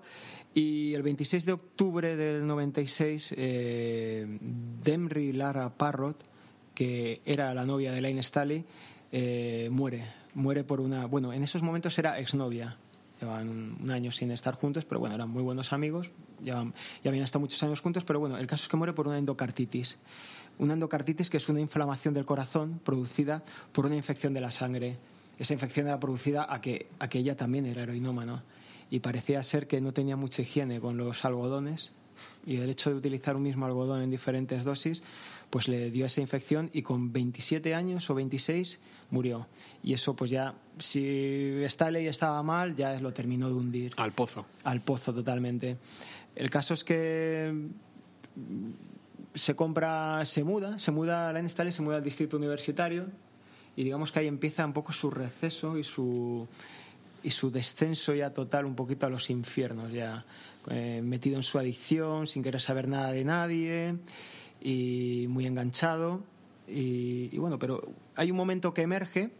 y 0.54 0.94
el 0.94 1.02
26 1.02 1.46
de 1.46 1.52
octubre 1.52 2.16
del 2.16 2.46
96, 2.46 3.34
eh, 3.36 4.38
Demry 4.82 5.32
Lara 5.32 5.70
Parrot, 5.76 6.22
que 6.74 7.22
era 7.24 7.54
la 7.54 7.64
novia 7.64 7.92
de 7.92 7.98
Elaine 7.98 8.22
Staley, 8.22 8.64
eh, 9.12 9.68
muere. 9.70 10.04
Muere 10.34 10.64
por 10.64 10.80
una... 10.80 11.06
Bueno, 11.06 11.32
en 11.32 11.42
esos 11.44 11.62
momentos 11.62 11.98
era 11.98 12.18
exnovia. 12.18 12.76
Llevaban 13.20 13.76
un, 13.80 13.90
año 13.90 14.10
sin 14.10 14.32
estar 14.32 14.54
juntos, 14.54 14.84
pero 14.84 14.98
bueno, 14.98 15.14
eran 15.14 15.30
muy 15.30 15.42
buenos 15.42 15.72
amigos. 15.72 16.10
Llevaban, 16.42 16.74
ya 17.02 17.10
habían 17.10 17.24
estado 17.24 17.40
muchos 17.40 17.62
años 17.62 17.80
juntos, 17.80 18.04
pero 18.04 18.18
bueno, 18.18 18.36
el 18.36 18.46
caso 18.48 18.64
es 18.64 18.68
que 18.68 18.76
muere 18.76 18.92
por 18.92 19.06
una 19.06 19.18
endocartitis. 19.18 19.98
Una 20.58 20.74
endocartitis 20.74 21.30
que 21.30 21.38
es 21.38 21.48
una 21.48 21.60
inflamación 21.60 22.14
del 22.14 22.24
corazón 22.24 22.80
producida 22.84 23.42
por 23.72 23.86
una 23.86 23.96
infección 23.96 24.34
de 24.34 24.40
la 24.40 24.50
sangre. 24.50 24.96
Esa 25.38 25.52
infección 25.54 25.88
era 25.88 25.98
producida 25.98 26.46
a 26.52 26.60
que, 26.60 26.86
a 26.98 27.08
que 27.08 27.18
ella 27.18 27.36
también 27.36 27.66
era 27.66 27.82
heroinómana. 27.82 28.44
Y 28.90 29.00
parecía 29.00 29.42
ser 29.42 29.66
que 29.66 29.80
no 29.80 29.92
tenía 29.92 30.16
mucha 30.16 30.42
higiene 30.42 30.80
con 30.80 30.96
los 30.96 31.24
algodones. 31.24 31.92
Y 32.46 32.58
el 32.58 32.70
hecho 32.70 32.90
de 32.90 32.96
utilizar 32.96 33.34
un 33.34 33.42
mismo 33.42 33.66
algodón 33.66 34.00
en 34.02 34.10
diferentes 34.10 34.62
dosis, 34.62 35.02
pues 35.50 35.66
le 35.66 35.90
dio 35.90 36.06
esa 36.06 36.20
infección 36.20 36.70
y 36.72 36.82
con 36.82 37.12
27 37.12 37.74
años 37.74 38.08
o 38.08 38.14
26 38.14 38.78
murió. 39.10 39.48
Y 39.82 39.94
eso, 39.94 40.14
pues 40.14 40.30
ya, 40.30 40.54
si 40.78 41.64
Staley 41.68 42.06
estaba 42.06 42.40
mal, 42.44 42.76
ya 42.76 43.00
lo 43.00 43.12
terminó 43.12 43.48
de 43.48 43.54
hundir 43.54 43.92
Al 43.96 44.12
pozo. 44.12 44.46
al 44.62 44.80
pozo 44.80 45.12
totalmente. 45.12 45.76
El 46.36 46.50
caso 46.50 46.74
es 46.74 46.84
que 46.84 47.52
se 49.34 49.56
compra, 49.56 50.24
se 50.24 50.44
muda, 50.44 50.78
se 50.78 50.90
muda 50.90 51.28
a 51.28 51.32
la 51.32 51.48
Staley, 51.48 51.72
se 51.72 51.82
muda 51.82 51.96
al 51.96 52.02
distrito 52.02 52.36
universitario 52.36 53.06
y 53.76 53.84
digamos 53.84 54.12
que 54.12 54.20
ahí 54.20 54.28
empieza 54.28 54.64
un 54.64 54.72
poco 54.72 54.92
su 54.92 55.10
receso 55.10 55.76
y 55.78 55.84
su 55.84 56.46
y 57.22 57.30
su 57.30 57.50
descenso 57.50 58.14
ya 58.14 58.32
total 58.32 58.66
un 58.66 58.74
poquito 58.74 59.06
a 59.06 59.10
los 59.10 59.30
infiernos 59.30 59.90
ya 59.90 60.24
eh, 60.70 61.00
metido 61.02 61.36
en 61.36 61.42
su 61.42 61.58
adicción 61.58 62.26
sin 62.26 62.42
querer 62.42 62.60
saber 62.60 62.86
nada 62.86 63.12
de 63.12 63.24
nadie 63.24 63.96
y 64.60 65.26
muy 65.28 65.46
enganchado 65.46 66.22
y, 66.68 67.30
y 67.32 67.38
bueno 67.38 67.58
pero 67.58 67.82
hay 68.14 68.30
un 68.30 68.36
momento 68.36 68.74
que 68.74 68.82
emerge 68.82 69.30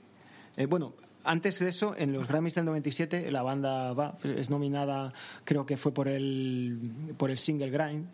eh, 0.57 0.67
bueno, 0.67 0.95
antes 1.25 1.59
de 1.59 1.69
eso, 1.69 1.95
en 1.97 2.13
los 2.13 2.29
Grammys 2.29 2.55
del 2.55 2.65
97, 2.67 3.31
la 3.31 3.43
banda 3.43 3.93
va, 3.93 4.17
es 4.23 4.51
nominada, 4.51 5.13
creo 5.45 5.67
que 5.67 5.77
fue 5.77 5.93
por 5.93 6.07
el, 6.07 6.93
por 7.17 7.31
el 7.31 7.39
single 7.39 7.71
Grind, 7.71 8.07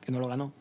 que 0.00 0.12
no 0.12 0.20
lo 0.20 0.28
ganó. 0.28 0.52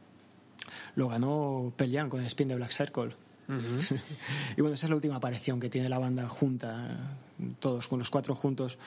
Lo 0.96 1.10
ganó 1.10 1.74
Pearl 1.76 1.92
Jam 1.92 2.10
con 2.10 2.22
el 2.22 2.28
Spin 2.28 2.48
de 2.48 2.56
Black 2.56 2.72
Circle. 2.72 3.14
y 4.58 4.62
bueno, 4.62 4.76
esa 4.76 4.86
es 4.86 4.90
la 4.90 4.96
última 4.96 5.16
aparición 5.16 5.60
que 5.60 5.70
tiene 5.70 5.90
la 5.90 5.98
banda 5.98 6.28
junta, 6.28 7.16
todos 7.60 7.88
con 7.88 7.98
los 7.98 8.12
cuatro 8.12 8.36
juntos. 8.36 8.78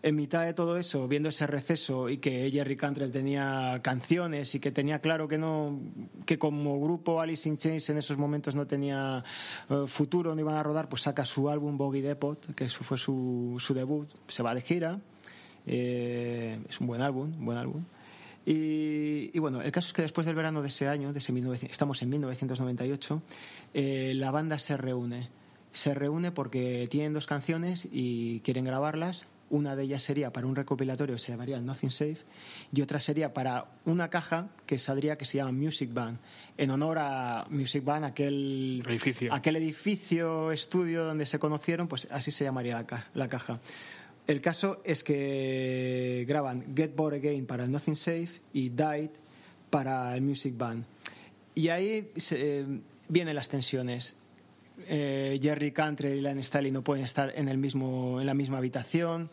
En 0.00 0.14
mitad 0.14 0.44
de 0.44 0.54
todo 0.54 0.76
eso, 0.76 1.08
viendo 1.08 1.28
ese 1.28 1.46
receso 1.48 2.08
y 2.08 2.18
que 2.18 2.48
Jerry 2.52 2.76
Cantrell 2.76 3.10
tenía 3.10 3.80
canciones 3.82 4.54
y 4.54 4.60
que 4.60 4.70
tenía 4.70 5.00
claro 5.00 5.26
que 5.26 5.38
no, 5.38 5.76
que 6.24 6.38
como 6.38 6.80
grupo 6.80 7.20
Alice 7.20 7.48
in 7.48 7.58
Chains 7.58 7.90
en 7.90 7.98
esos 7.98 8.16
momentos 8.16 8.54
no 8.54 8.66
tenía 8.66 9.24
eh, 9.68 9.84
futuro, 9.88 10.36
no 10.36 10.40
iban 10.40 10.54
a 10.54 10.62
rodar, 10.62 10.88
pues 10.88 11.02
saca 11.02 11.24
su 11.24 11.50
álbum 11.50 11.76
Boggy 11.76 12.00
Depot, 12.00 12.54
que 12.54 12.66
eso 12.66 12.84
fue 12.84 12.98
su, 12.98 13.56
su 13.58 13.74
debut, 13.74 14.08
se 14.28 14.44
va 14.44 14.54
de 14.54 14.60
gira. 14.60 15.00
Eh, 15.66 16.60
es 16.68 16.80
un 16.80 16.86
buen 16.86 17.02
álbum, 17.02 17.32
un 17.36 17.44
buen 17.44 17.58
álbum. 17.58 17.82
Y, 18.44 19.30
y 19.32 19.38
bueno, 19.38 19.62
el 19.62 19.70
caso 19.72 19.88
es 19.88 19.92
que 19.92 20.02
después 20.02 20.26
del 20.26 20.34
verano 20.36 20.62
de 20.62 20.68
ese 20.68 20.88
año, 20.88 21.12
de 21.12 21.18
ese 21.20 21.32
1900 21.32 21.70
estamos 21.72 22.02
en 22.02 22.10
1998, 22.10 23.22
eh, 23.74 24.12
la 24.16 24.30
banda 24.30 24.58
se 24.58 24.76
reúne. 24.76 25.28
Se 25.72 25.94
reúne 25.94 26.32
porque 26.32 26.86
tienen 26.90 27.12
dos 27.14 27.26
canciones 27.26 27.88
y 27.90 28.40
quieren 28.40 28.64
grabarlas. 28.64 29.26
Una 29.48 29.76
de 29.76 29.82
ellas 29.84 30.02
sería 30.02 30.32
para 30.32 30.46
un 30.46 30.56
recopilatorio 30.56 31.14
que 31.14 31.18
se 31.18 31.30
llamaría 31.30 31.60
Nothing 31.60 31.90
Safe 31.90 32.16
y 32.74 32.80
otra 32.80 32.98
sería 32.98 33.34
para 33.34 33.66
una 33.84 34.08
caja 34.08 34.48
que 34.64 34.78
saldría 34.78 35.18
que 35.18 35.26
se 35.26 35.36
llama 35.36 35.52
Music 35.52 35.92
Band, 35.92 36.18
en 36.56 36.70
honor 36.70 36.96
a 36.98 37.46
Music 37.50 37.84
Band, 37.84 38.06
aquel 38.06 38.82
Edificio. 38.88 39.32
aquel 39.32 39.56
edificio, 39.56 40.52
estudio 40.52 41.04
donde 41.04 41.26
se 41.26 41.38
conocieron, 41.38 41.86
pues 41.86 42.08
así 42.10 42.30
se 42.30 42.44
llamaría 42.44 42.74
la, 42.76 42.86
ca- 42.86 43.06
la 43.12 43.28
caja. 43.28 43.60
El 44.26 44.40
caso 44.40 44.80
es 44.84 45.02
que 45.02 46.24
graban 46.28 46.74
Get 46.76 46.94
Bored 46.94 47.18
Again 47.18 47.46
para 47.46 47.64
el 47.64 47.72
Nothing 47.72 47.96
Safe 47.96 48.30
y 48.52 48.68
Died 48.68 49.10
para 49.70 50.14
el 50.14 50.22
Music 50.22 50.56
Band. 50.56 50.84
Y 51.54 51.68
ahí 51.68 52.10
se- 52.16 52.60
eh, 52.60 52.66
vienen 53.08 53.34
las 53.34 53.48
tensiones. 53.48 54.14
Eh, 54.88 55.38
Jerry 55.42 55.72
Cantrell 55.72 56.16
y 56.18 56.20
Len 56.22 56.42
Staley 56.42 56.70
no 56.70 56.82
pueden 56.82 57.04
estar 57.04 57.32
en, 57.36 57.48
el 57.48 57.58
mismo, 57.58 58.20
en 58.20 58.26
la 58.26 58.34
misma 58.34 58.58
habitación. 58.58 59.28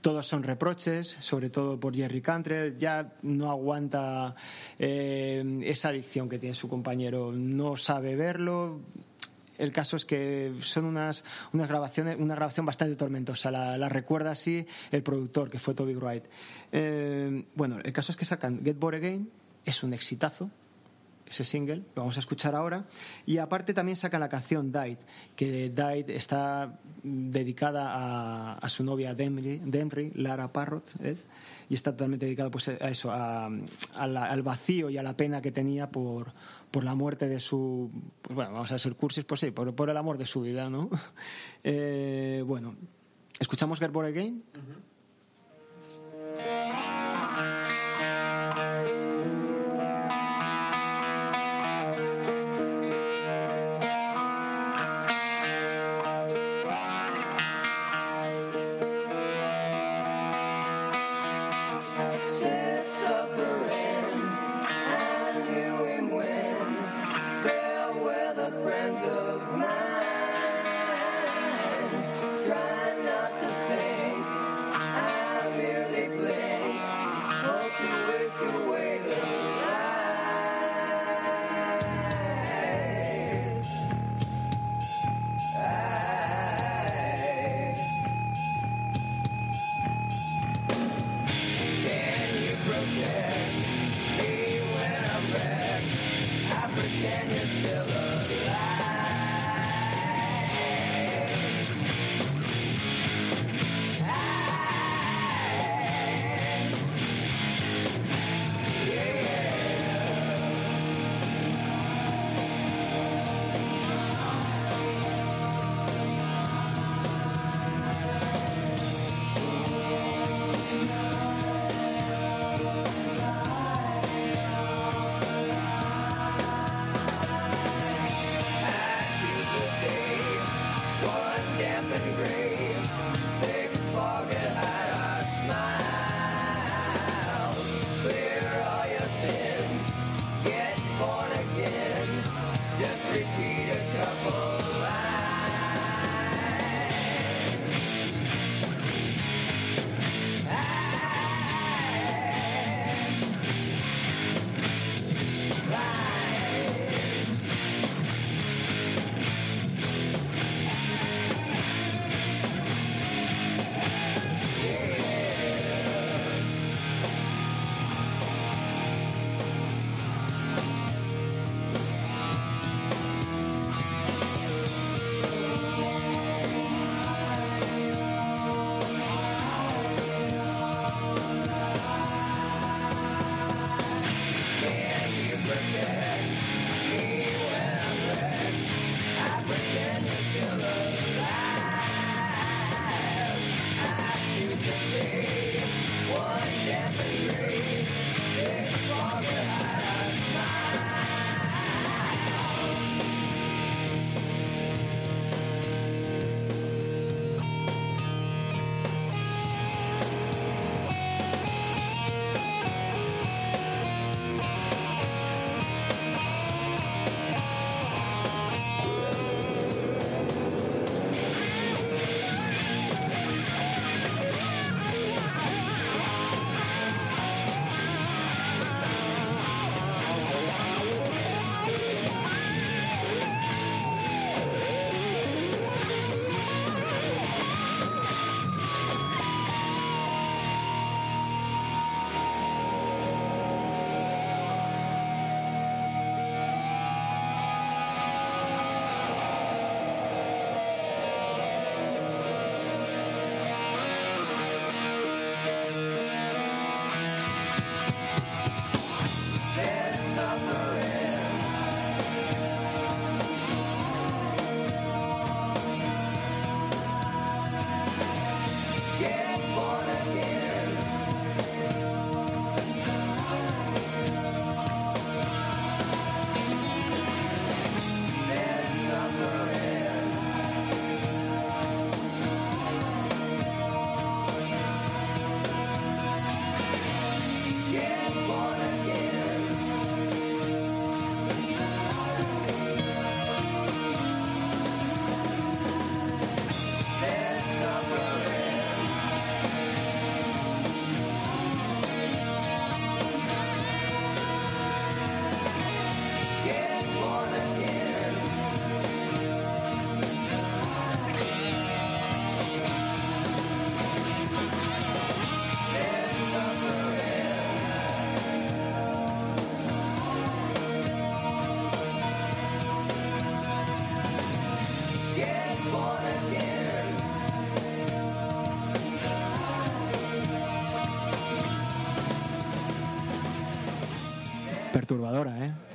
Todos 0.00 0.26
son 0.26 0.42
reproches, 0.42 1.16
sobre 1.20 1.50
todo 1.50 1.78
por 1.78 1.94
Jerry 1.94 2.20
Cantrell. 2.22 2.76
Ya 2.76 3.12
no 3.22 3.50
aguanta 3.50 4.34
eh, 4.78 5.60
esa 5.64 5.88
adicción 5.90 6.28
que 6.28 6.38
tiene 6.38 6.54
su 6.54 6.68
compañero. 6.68 7.32
No 7.32 7.76
sabe 7.76 8.16
verlo. 8.16 8.80
El 9.60 9.72
caso 9.72 9.96
es 9.96 10.04
que 10.04 10.54
son 10.60 10.84
unas, 10.86 11.22
unas 11.52 11.68
grabaciones, 11.68 12.16
una 12.18 12.34
grabación 12.34 12.66
bastante 12.66 12.96
tormentosa. 12.96 13.50
La, 13.50 13.88
recuerda 13.88 14.30
así 14.30 14.66
el 14.90 15.02
productor, 15.02 15.50
que 15.50 15.58
fue 15.58 15.74
Toby 15.74 15.94
Wright. 15.94 16.24
Eh, 16.72 17.44
bueno, 17.54 17.78
el 17.82 17.92
caso 17.92 18.12
es 18.12 18.16
que 18.16 18.24
sacan 18.24 18.64
Get 18.64 18.78
Bored 18.78 18.98
Again, 18.98 19.30
es 19.64 19.82
un 19.82 19.92
exitazo, 19.92 20.50
ese 21.30 21.44
single, 21.44 21.76
lo 21.94 22.02
vamos 22.02 22.16
a 22.16 22.20
escuchar 22.20 22.56
ahora. 22.56 22.84
Y 23.24 23.38
aparte 23.38 23.72
también 23.72 23.96
sacan 23.96 24.20
la 24.20 24.28
canción 24.28 24.72
Died, 24.72 24.98
que 25.36 25.70
Died 25.70 26.10
está 26.10 26.78
dedicada 27.02 28.54
a, 28.54 28.68
su 28.68 28.82
novia 28.82 29.14
Demry, 29.14 29.62
Demry, 29.64 30.10
Lara 30.16 30.52
Parrot, 30.52 30.90
¿es? 31.02 31.24
y 31.68 31.74
está 31.74 31.92
totalmente 31.92 32.26
dedicada 32.26 32.50
pues, 32.50 32.68
a 32.68 32.90
eso, 32.90 33.12
al 33.12 34.42
vacío 34.42 34.90
y 34.90 34.98
a 34.98 35.02
la 35.02 35.16
pena 35.16 35.40
que 35.40 35.52
tenía 35.52 35.88
por, 35.88 36.32
por 36.70 36.84
la 36.84 36.94
muerte 36.94 37.28
de 37.28 37.40
su. 37.40 37.90
Pues 38.22 38.34
bueno, 38.34 38.52
vamos 38.52 38.72
a 38.72 38.78
ser 38.78 38.94
cursis, 38.94 39.24
pues 39.24 39.40
sí, 39.40 39.50
por, 39.50 39.74
por 39.74 39.90
el 39.90 39.96
amor 39.96 40.18
de 40.18 40.26
su 40.26 40.40
vida, 40.42 40.68
¿no? 40.70 40.90
Eh, 41.62 42.42
bueno, 42.46 42.74
¿escuchamos 43.38 43.80
Get 43.80 43.92
Bored 43.92 44.16
Again? 44.16 44.42
Said 44.54 44.89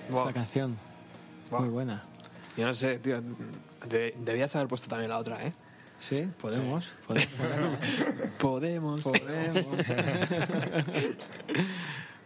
¿eh? 0.10 0.18
Esta 0.18 0.34
canción. 0.34 0.78
Muy 1.52 1.70
buena. 1.70 2.04
Yo 2.58 2.66
no 2.66 2.74
sé, 2.74 3.00
tío. 3.00 3.22
de- 3.90 4.16
debías 4.20 4.56
haber 4.56 4.68
puesto 4.68 4.88
también 4.90 5.10
la 5.10 5.18
otra, 5.20 5.46
¿eh? 5.46 5.54
Sí, 6.00 6.30
podemos. 6.42 6.90
Podemos. 7.08 7.30
Podemos. 8.40 9.04
podemos. 9.04 9.86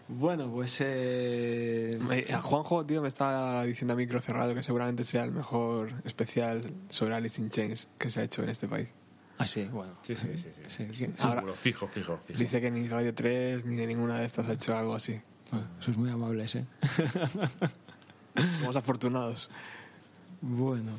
bueno, 0.08 0.50
pues. 0.52 0.78
eh, 0.82 1.98
Me- 2.08 2.26
a 2.34 2.42
Juanjo, 2.42 2.84
tío, 2.84 3.02
me 3.02 3.08
está 3.08 3.64
diciendo 3.64 3.94
a 3.94 3.98
micro 3.98 4.20
cerrado 4.22 4.56
que 4.56 4.64
seguramente 4.64 5.04
sea 5.04 5.24
el 5.24 5.32
mejor 5.32 5.92
especial 6.04 6.62
sobre 6.90 7.16
Alice 7.16 7.42
in 7.42 7.50
Chains 7.50 7.90
que 7.98 8.10
se 8.10 8.22
ha 8.22 8.24
hecho 8.24 8.44
en 8.44 8.50
este 8.50 8.68
país. 8.68 8.90
Ah, 9.38 9.48
sí, 9.48 9.66
bueno. 9.72 9.94
Sí, 10.02 10.16
sí, 10.16 10.28
sí. 10.36 10.50
sí. 10.68 10.88
Sí, 10.92 11.08
que- 11.08 11.22
Ahora- 11.22 11.36
Seguro, 11.42 11.56
fijo, 11.56 11.88
fijo. 11.88 12.20
fijo. 12.26 12.40
Dice 12.40 12.60
que 12.60 12.72
ni 12.72 12.88
Radio 12.88 13.14
3 13.14 13.66
ni 13.66 13.86
ninguna 13.86 14.20
de 14.20 14.26
estas 14.26 14.50
ha 14.50 14.54
hecho 14.54 14.78
algo 14.78 14.96
así. 14.96 15.22
Bueno, 15.52 15.68
sois 15.80 15.98
muy 15.98 16.10
amables, 16.10 16.56
¿eh? 16.56 16.66
Somos 18.60 18.76
afortunados. 18.76 19.50
Bueno, 20.42 20.92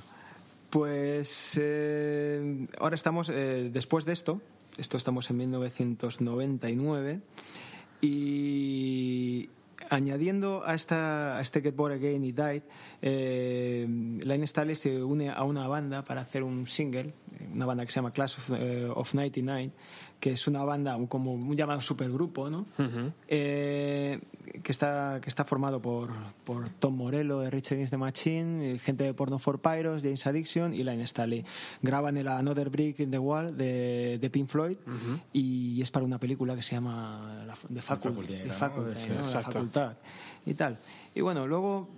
pues 0.69 1.59
eh, 1.61 2.67
ahora 2.79 2.95
estamos, 2.95 3.31
eh, 3.31 3.71
después 3.73 4.05
de 4.05 4.13
esto, 4.13 4.41
esto 4.77 4.97
estamos 4.97 5.31
en 5.31 5.37
1999, 5.39 7.21
y 8.03 9.49
añadiendo 9.89 10.63
a, 10.67 10.75
esta, 10.75 11.39
a 11.39 11.41
este 11.41 11.63
Get 11.63 11.75
Bored 11.75 11.97
Again 11.97 12.25
y 12.25 12.33
Died, 12.33 12.63
eh, 13.03 13.87
Line 13.89 14.47
Staley 14.47 14.75
se 14.75 15.03
une 15.03 15.31
a 15.31 15.43
una 15.45 15.67
banda 15.69 16.03
para 16.05 16.21
hacer 16.21 16.43
un 16.43 16.67
single, 16.67 17.13
una 17.55 17.67
banda 17.67 17.85
que 17.85 17.91
se 17.93 17.97
llama 17.97 18.11
Class 18.13 18.39
of, 18.39 18.51
eh, 18.59 18.89
of 18.95 19.15
99, 19.15 19.71
que 20.21 20.33
es 20.33 20.47
una 20.47 20.63
banda 20.65 20.97
un- 20.97 21.07
como 21.07 21.33
un 21.33 21.57
llamado 21.57 21.81
supergrupo, 21.81 22.51
¿no? 22.51 22.67
Eh, 23.27 24.21
que 24.63 24.73
está 24.73 25.21
que 25.23 25.29
está 25.29 25.45
formado 25.45 25.81
por, 25.81 26.11
por 26.45 26.69
Tom 26.69 26.97
Morello 26.97 27.41
de 27.41 27.51
Rich 27.51 27.73
Against 27.73 27.91
the 27.91 27.97
Machine, 27.97 28.79
gente 28.79 29.05
de 29.05 29.15
Porno 29.15 29.39
for 29.39 29.61
Pyros, 29.61 30.03
James 30.03 30.27
Addiction 30.27 30.75
y 30.75 30.85
Line 30.85 31.07
Staley. 31.07 31.45
Graban 31.83 32.17
el 32.17 32.29
Another 32.29 32.71
Brick 32.71 33.01
in 33.01 33.11
the 33.11 33.19
Wall 33.19 33.57
de, 33.57 34.19
de 34.21 34.31
Pink 34.31 34.49
Floyd 34.49 34.77
y 35.33 35.81
es 35.81 35.91
para 35.91 36.05
una 36.05 36.19
película 36.19 36.55
que 36.57 36.63
se 36.63 36.75
llama 36.75 37.45
la, 37.47 37.55
The 37.73 38.53
Faculty, 38.53 39.09
¿no? 39.09 39.23
La 39.23 39.29
facultad 39.29 39.97
y 40.47 40.55
tal. 40.55 40.79
Y 41.15 41.21
bueno, 41.21 41.47
luego 41.47 41.89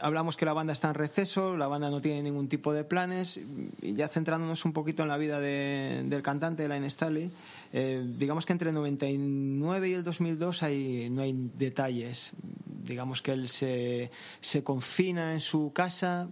hablamos 0.00 0.36
que 0.36 0.44
la 0.44 0.52
banda 0.52 0.72
está 0.72 0.88
en 0.88 0.94
receso, 0.94 1.56
la 1.56 1.66
banda 1.66 1.90
no 1.90 2.00
tiene 2.00 2.22
ningún 2.22 2.48
tipo 2.48 2.72
de 2.72 2.84
planes 2.84 3.40
y 3.82 3.94
ya 3.94 4.08
centrándonos 4.08 4.64
un 4.64 4.72
poquito 4.72 5.02
en 5.02 5.08
la 5.08 5.16
vida 5.16 5.40
de- 5.40 6.02
del 6.06 6.22
cantante 6.22 6.62
de 6.62 6.68
Line 6.74 6.88
Staley, 6.90 7.30
eh, 7.72 8.04
digamos 8.18 8.46
que 8.46 8.52
entre 8.52 8.70
el 8.70 8.74
99 8.74 9.88
y 9.88 9.92
el 9.94 10.04
2002 10.04 10.62
hay, 10.62 11.08
no 11.10 11.22
hay 11.22 11.34
detalles. 11.56 12.32
Digamos 12.84 13.20
que 13.22 13.32
él 13.32 13.48
se, 13.48 14.10
se 14.40 14.62
confina 14.62 15.32
en 15.32 15.40
su 15.40 15.72
casa, 15.72 16.28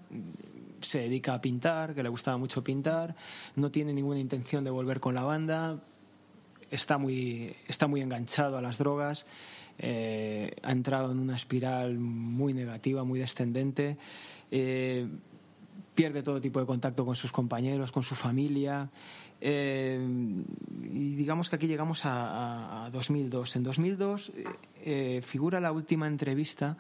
se 0.81 1.01
dedica 1.01 1.35
a 1.35 1.41
pintar, 1.41 1.95
que 1.95 2.03
le 2.03 2.09
gustaba 2.09 2.37
mucho 2.37 2.63
pintar, 2.63 3.17
no 3.57 3.71
tiene 3.71 3.93
ninguna 3.93 4.21
intención 4.21 4.63
de 4.65 4.71
volver 4.71 5.01
con 5.01 5.15
la 5.15 5.23
banda, 5.25 5.81
está 6.71 6.99
muy, 6.99 7.55
está 7.69 7.87
muy 7.87 8.01
enganchado 8.03 8.57
a 8.59 8.63
las 8.63 8.79
drogas, 8.79 9.27
eh, 9.79 10.55
ha 10.63 10.73
entrado 10.73 11.13
en 11.13 11.19
una 11.19 11.37
espiral 11.37 11.99
muy 11.99 12.53
negativa, 12.53 13.05
muy 13.05 13.19
descendente, 13.21 13.97
eh, 14.51 15.07
pierde 15.95 16.23
todo 16.23 16.41
tipo 16.41 16.61
de 16.61 16.67
contacto 16.67 17.05
con 17.05 17.17
sus 17.17 17.33
compañeros, 17.33 17.93
con 17.93 18.03
su 18.03 18.15
familia. 18.15 18.89
eh, 19.41 19.99
y 20.83 21.15
digamos 21.17 21.51
que 21.51 21.57
aquí 21.57 21.67
llegamos 21.67 22.05
a, 22.07 22.83
a- 22.83 22.85
a 22.87 22.91
2002. 22.91 23.57
En 23.57 23.63
2002 23.63 24.31
eh, 24.35 24.45
eh, 24.85 25.21
figura 25.23 25.61
la 25.61 25.71
última 25.73 26.07
entrevista 26.07 26.77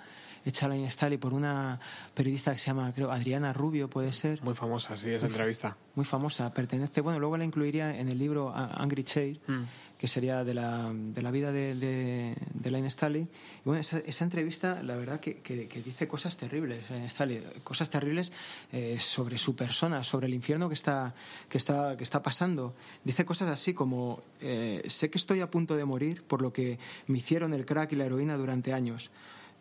hecha 0.47 0.67
a 0.67 0.69
Line 0.71 0.91
Staley 0.91 1.17
por 1.19 1.33
una 1.35 1.79
periodista 2.15 2.53
que 2.53 2.59
se 2.59 2.67
llama, 2.67 2.93
creo, 2.95 3.11
Adriana 3.11 3.53
Rubio, 3.53 3.89
puede 3.89 4.13
ser 4.13 4.43
Muy 4.43 4.55
famosa, 4.55 4.95
sí, 4.97 5.11
esa 5.11 5.27
entrevista. 5.27 5.77
muy 5.95 6.05
famosa, 6.05 6.53
pertenece, 6.53 7.01
bueno, 7.01 7.19
luego 7.19 7.37
la 7.39 7.45
incluiría 7.45 7.99
en 7.99 8.09
el 8.09 8.19
libro 8.19 8.53
Angry 8.55 9.05
Chair, 9.05 9.41
Mm. 9.47 9.63
Que 9.99 10.09
sería 10.09 10.45
de 10.45 10.55
la, 10.55 10.93
de 10.93 11.23
la 11.23 11.31
vida 11.31 11.51
de, 11.53 11.75
de, 11.75 12.35
de 12.53 12.71
Line 12.71 12.91
Staley. 12.91 13.23
Y 13.23 13.29
bueno, 13.65 13.81
esa, 13.81 13.99
esa 14.01 14.25
entrevista, 14.25 14.83
la 14.83 14.97
verdad, 14.97 15.21
que, 15.21 15.37
que- 15.39 15.67
que 15.69 15.81
dice 15.83 16.07
cosas 16.09 16.37
terribles, 16.37 16.91
Line 16.91 17.09
Staley, 17.09 17.43
cosas 17.63 17.89
terribles 17.91 18.33
eh, 18.73 18.97
sobre 19.01 19.39
su 19.39 19.55
persona, 19.57 20.05
sobre 20.05 20.27
el 20.27 20.35
infierno 20.35 20.69
que 20.69 20.75
está, 20.75 21.15
que 21.49 21.59
está, 21.59 21.97
que 21.97 22.03
está 22.05 22.23
pasando. 22.23 22.75
Dice 23.05 23.25
cosas 23.25 23.49
así 23.49 23.73
como, 23.73 24.23
eh, 24.41 24.83
sé 24.89 25.09
que 25.11 25.19
estoy 25.19 25.41
a 25.41 25.51
punto 25.51 25.77
de 25.77 25.85
morir 25.85 26.23
por 26.25 26.43
lo 26.43 26.53
que 26.53 26.79
me 27.07 27.19
hicieron 27.19 27.55
el 27.55 27.65
crack 27.65 27.93
y 27.93 27.97
la 27.97 28.05
heroína 28.05 28.37
durante 28.37 28.73
años. 28.73 29.11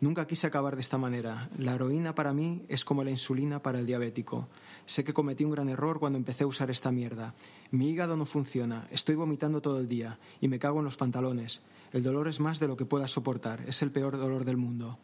Nunca 0.04 0.26
quise 0.26 0.46
acabar 0.46 0.74
de 0.74 0.82
esta 0.82 0.98
manera. 0.98 1.48
La 1.56 1.76
heroína 1.76 2.14
para 2.14 2.34
mí 2.34 2.66
es 2.68 2.84
como 2.84 3.04
la 3.04 3.10
insulina 3.10 3.62
para 3.62 3.78
el 3.78 3.86
diabético. 3.86 4.48
Sé 4.84 5.02
que 5.02 5.14
cometí 5.14 5.44
un 5.44 5.52
gran 5.52 5.70
error 5.70 5.98
cuando 5.98 6.18
empecé 6.18 6.44
a 6.44 6.46
usar 6.46 6.70
esta 6.70 6.92
mierda. 6.92 7.32
Mi 7.70 7.88
hígado 7.88 8.14
no 8.14 8.26
funciona, 8.26 8.86
estoy 8.90 9.14
vomitando 9.14 9.62
todo 9.62 9.78
el 9.80 9.88
día 9.88 10.18
y 10.42 10.48
me 10.48 10.58
cago 10.58 10.80
en 10.80 10.84
los 10.84 10.98
pantalones. 10.98 11.62
El 11.90 12.02
dolor 12.02 12.28
es 12.28 12.38
más 12.38 12.60
de 12.60 12.68
lo 12.68 12.76
que 12.76 12.84
pueda 12.84 13.08
soportar, 13.08 13.62
es 13.66 13.80
el 13.80 13.92
peor 13.92 14.18
dolor 14.18 14.44
del 14.44 14.58
mundo. 14.58 14.98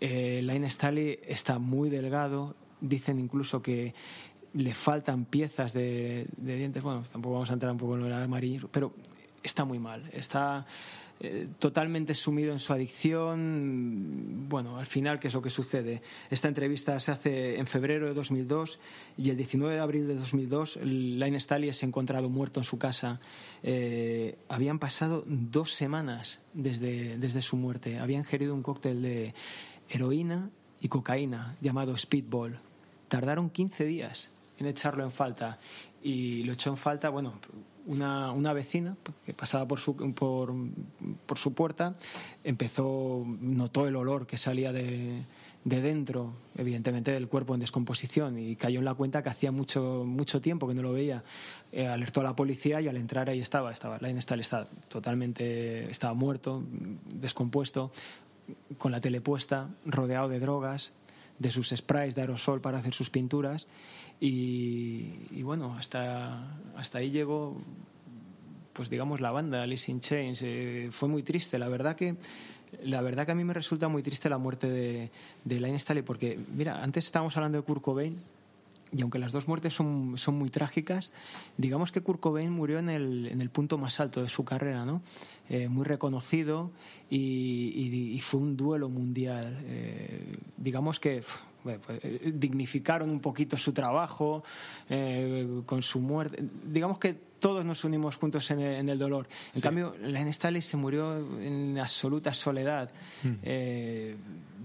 Eh, 0.00 0.40
Line 0.42 0.70
Staley 0.70 1.18
está 1.26 1.58
muy 1.58 1.90
delgado, 1.90 2.56
dicen 2.80 3.18
incluso 3.18 3.60
que 3.60 3.94
le 4.54 4.72
faltan 4.72 5.26
piezas 5.26 5.74
de, 5.74 6.26
dientes. 6.38 6.82
Bueno, 6.82 7.02
tampoco 7.02 7.34
vamos 7.34 7.50
a 7.50 7.52
entrar 7.52 7.70
un 7.70 7.76
poco 7.76 7.98
en 7.98 8.06
el 8.06 8.12
amarillo, 8.14 8.70
pero 8.72 8.94
está 9.42 9.66
muy 9.66 9.78
mal. 9.78 10.08
Está 10.10 10.64
eh, 11.18 11.48
totalmente 11.58 12.14
sumido 12.14 12.52
en 12.52 12.58
su 12.58 12.72
adicción. 12.72 14.46
Bueno, 14.48 14.78
al 14.78 14.86
final, 14.86 15.18
¿qué 15.18 15.28
es 15.28 15.34
lo 15.34 15.40
que 15.40 15.48
sucede? 15.48 16.02
Esta 16.30 16.48
entrevista 16.48 16.98
se 17.00 17.10
hace 17.10 17.58
en 17.58 17.66
febrero 17.66 18.06
de 18.06 18.14
2002 18.14 18.78
y 19.16 19.30
el 19.30 19.36
19 19.36 19.74
de 19.74 19.80
abril 19.80 20.06
de 20.08 20.16
2002 20.16 20.76
Line 20.82 21.40
Staley 21.40 21.70
es 21.70 21.82
encontrado 21.82 22.28
muerto 22.28 22.60
en 22.60 22.64
su 22.64 22.78
casa. 22.78 23.20
Eh, 23.62 24.36
habían 24.48 24.78
pasado 24.78 25.24
dos 25.26 25.72
semanas 25.72 26.40
desde, 26.52 27.16
desde 27.16 27.40
su 27.40 27.56
muerte. 27.56 27.98
Había 27.98 28.18
ingerido 28.18 28.54
un 28.54 28.62
cóctel 28.62 29.00
de 29.00 29.34
heroína 29.88 30.50
y 30.82 30.88
cocaína 30.88 31.56
llamado 31.62 31.96
Speedball. 31.96 32.58
Tardaron 33.08 33.48
15 33.48 33.86
días 33.86 34.30
en 34.58 34.66
echarlo 34.66 35.04
en 35.04 35.12
falta 35.12 35.58
y 36.02 36.42
lo 36.42 36.52
echó 36.52 36.70
en 36.70 36.76
falta, 36.76 37.08
bueno, 37.08 37.34
una, 37.86 38.52
vecina 38.52 38.96
que 39.24 39.32
pasaba 39.32 39.66
por 39.66 39.80
su, 39.80 39.96
por, 40.14 40.54
por 41.26 41.38
su 41.38 41.54
puerta, 41.54 41.94
empezó, 42.44 43.24
notó 43.40 43.86
el 43.86 43.96
olor 43.96 44.26
que 44.26 44.36
salía 44.36 44.72
de, 44.72 45.22
de 45.66 45.80
dentro, 45.80 46.32
evidentemente 46.56 47.10
del 47.10 47.26
cuerpo 47.26 47.54
en 47.54 47.60
descomposición, 47.60 48.38
y 48.38 48.54
cayó 48.54 48.78
en 48.78 48.84
la 48.84 48.94
cuenta 48.94 49.24
que 49.24 49.30
hacía 49.30 49.50
mucho, 49.50 50.04
mucho 50.06 50.40
tiempo 50.40 50.68
que 50.68 50.74
no 50.74 50.82
lo 50.82 50.92
veía. 50.92 51.24
Eh, 51.72 51.88
alertó 51.88 52.20
a 52.20 52.22
la 52.22 52.36
policía 52.36 52.80
y 52.80 52.86
al 52.86 52.96
entrar 52.96 53.28
ahí 53.28 53.40
estaba, 53.40 53.72
estaba, 53.72 53.98
Line 53.98 54.22
Staley 54.22 54.42
estaba 54.42 54.68
totalmente, 54.88 55.90
estaba 55.90 56.14
muerto, 56.14 56.62
descompuesto, 57.12 57.90
con 58.78 58.92
la 58.92 59.00
tele 59.00 59.20
puesta, 59.20 59.68
rodeado 59.84 60.28
de 60.28 60.38
drogas, 60.38 60.92
de 61.40 61.50
sus 61.50 61.70
sprays 61.70 62.14
de 62.14 62.20
aerosol 62.20 62.60
para 62.60 62.78
hacer 62.78 62.94
sus 62.94 63.10
pinturas. 63.10 63.66
Y, 64.20 65.42
bueno, 65.42 65.74
hasta, 65.78 66.58
hasta 66.76 66.98
ahí 66.98 67.10
llegó, 67.10 67.56
pues 68.72 68.88
digamos, 68.88 69.20
la 69.20 69.30
banda, 69.30 69.62
Alice 69.62 69.90
in 69.90 70.00
Chains. 70.00 70.40
Eh, 70.42 70.88
fue 70.90 71.08
muy 71.08 71.22
triste, 71.22 71.58
la 71.58 71.68
verdad 71.68 71.96
que. 71.96 72.16
La 72.82 73.00
verdad 73.00 73.24
que 73.24 73.32
a 73.32 73.34
mí 73.34 73.44
me 73.44 73.54
resulta 73.54 73.88
muy 73.88 74.02
triste 74.02 74.28
la 74.28 74.38
muerte 74.38 74.68
de, 74.68 75.10
de 75.44 75.60
Line 75.60 75.78
Staley, 75.78 76.02
porque, 76.02 76.38
mira, 76.52 76.82
antes 76.82 77.06
estábamos 77.06 77.36
hablando 77.36 77.58
de 77.58 77.64
Kurt 77.64 77.80
Cobain, 77.80 78.20
y 78.92 79.02
aunque 79.02 79.18
las 79.18 79.32
dos 79.32 79.48
muertes 79.48 79.74
son, 79.74 80.16
son 80.16 80.36
muy 80.38 80.48
trágicas, 80.50 81.12
digamos 81.56 81.90
que 81.92 82.00
Kurt 82.00 82.20
Cobain 82.20 82.50
murió 82.52 82.78
en 82.78 82.88
el, 82.88 83.26
en 83.26 83.40
el 83.40 83.50
punto 83.50 83.78
más 83.78 83.98
alto 84.00 84.22
de 84.22 84.28
su 84.28 84.44
carrera, 84.44 84.84
¿no? 84.84 85.02
Eh, 85.48 85.68
muy 85.68 85.84
reconocido 85.84 86.70
y, 87.10 87.72
y- 87.74 88.12
y 88.14 88.20
fue 88.20 88.40
un 88.40 88.56
duelo 88.56 88.88
mundial. 88.88 89.56
Eh, 89.64 90.36
digamos 90.56 90.98
que 91.00 91.22
bueno, 91.64 91.80
pues, 91.86 91.98
eh, 92.04 92.32
dignificaron 92.34 93.10
un 93.10 93.20
poquito 93.20 93.56
su 93.56 93.72
trabajo 93.72 94.44
eh, 94.88 95.62
con 95.66 95.82
su 95.82 95.98
muerte. 96.00 96.44
Digamos 96.64 96.98
que 96.98 97.14
todos 97.38 97.64
nos 97.64 97.84
unimos 97.84 98.16
juntos 98.16 98.50
en 98.50 98.60
el, 98.60 98.74
en 98.76 98.88
el 98.88 98.98
dolor. 98.98 99.28
En 99.54 99.60
cambio, 99.60 99.94
Len 100.00 100.32
Staley 100.32 100.62
se 100.62 100.76
murió 100.76 101.16
en 101.40 101.78
absoluta 101.78 102.32
soledad. 102.34 102.90
Eh, 103.42 104.16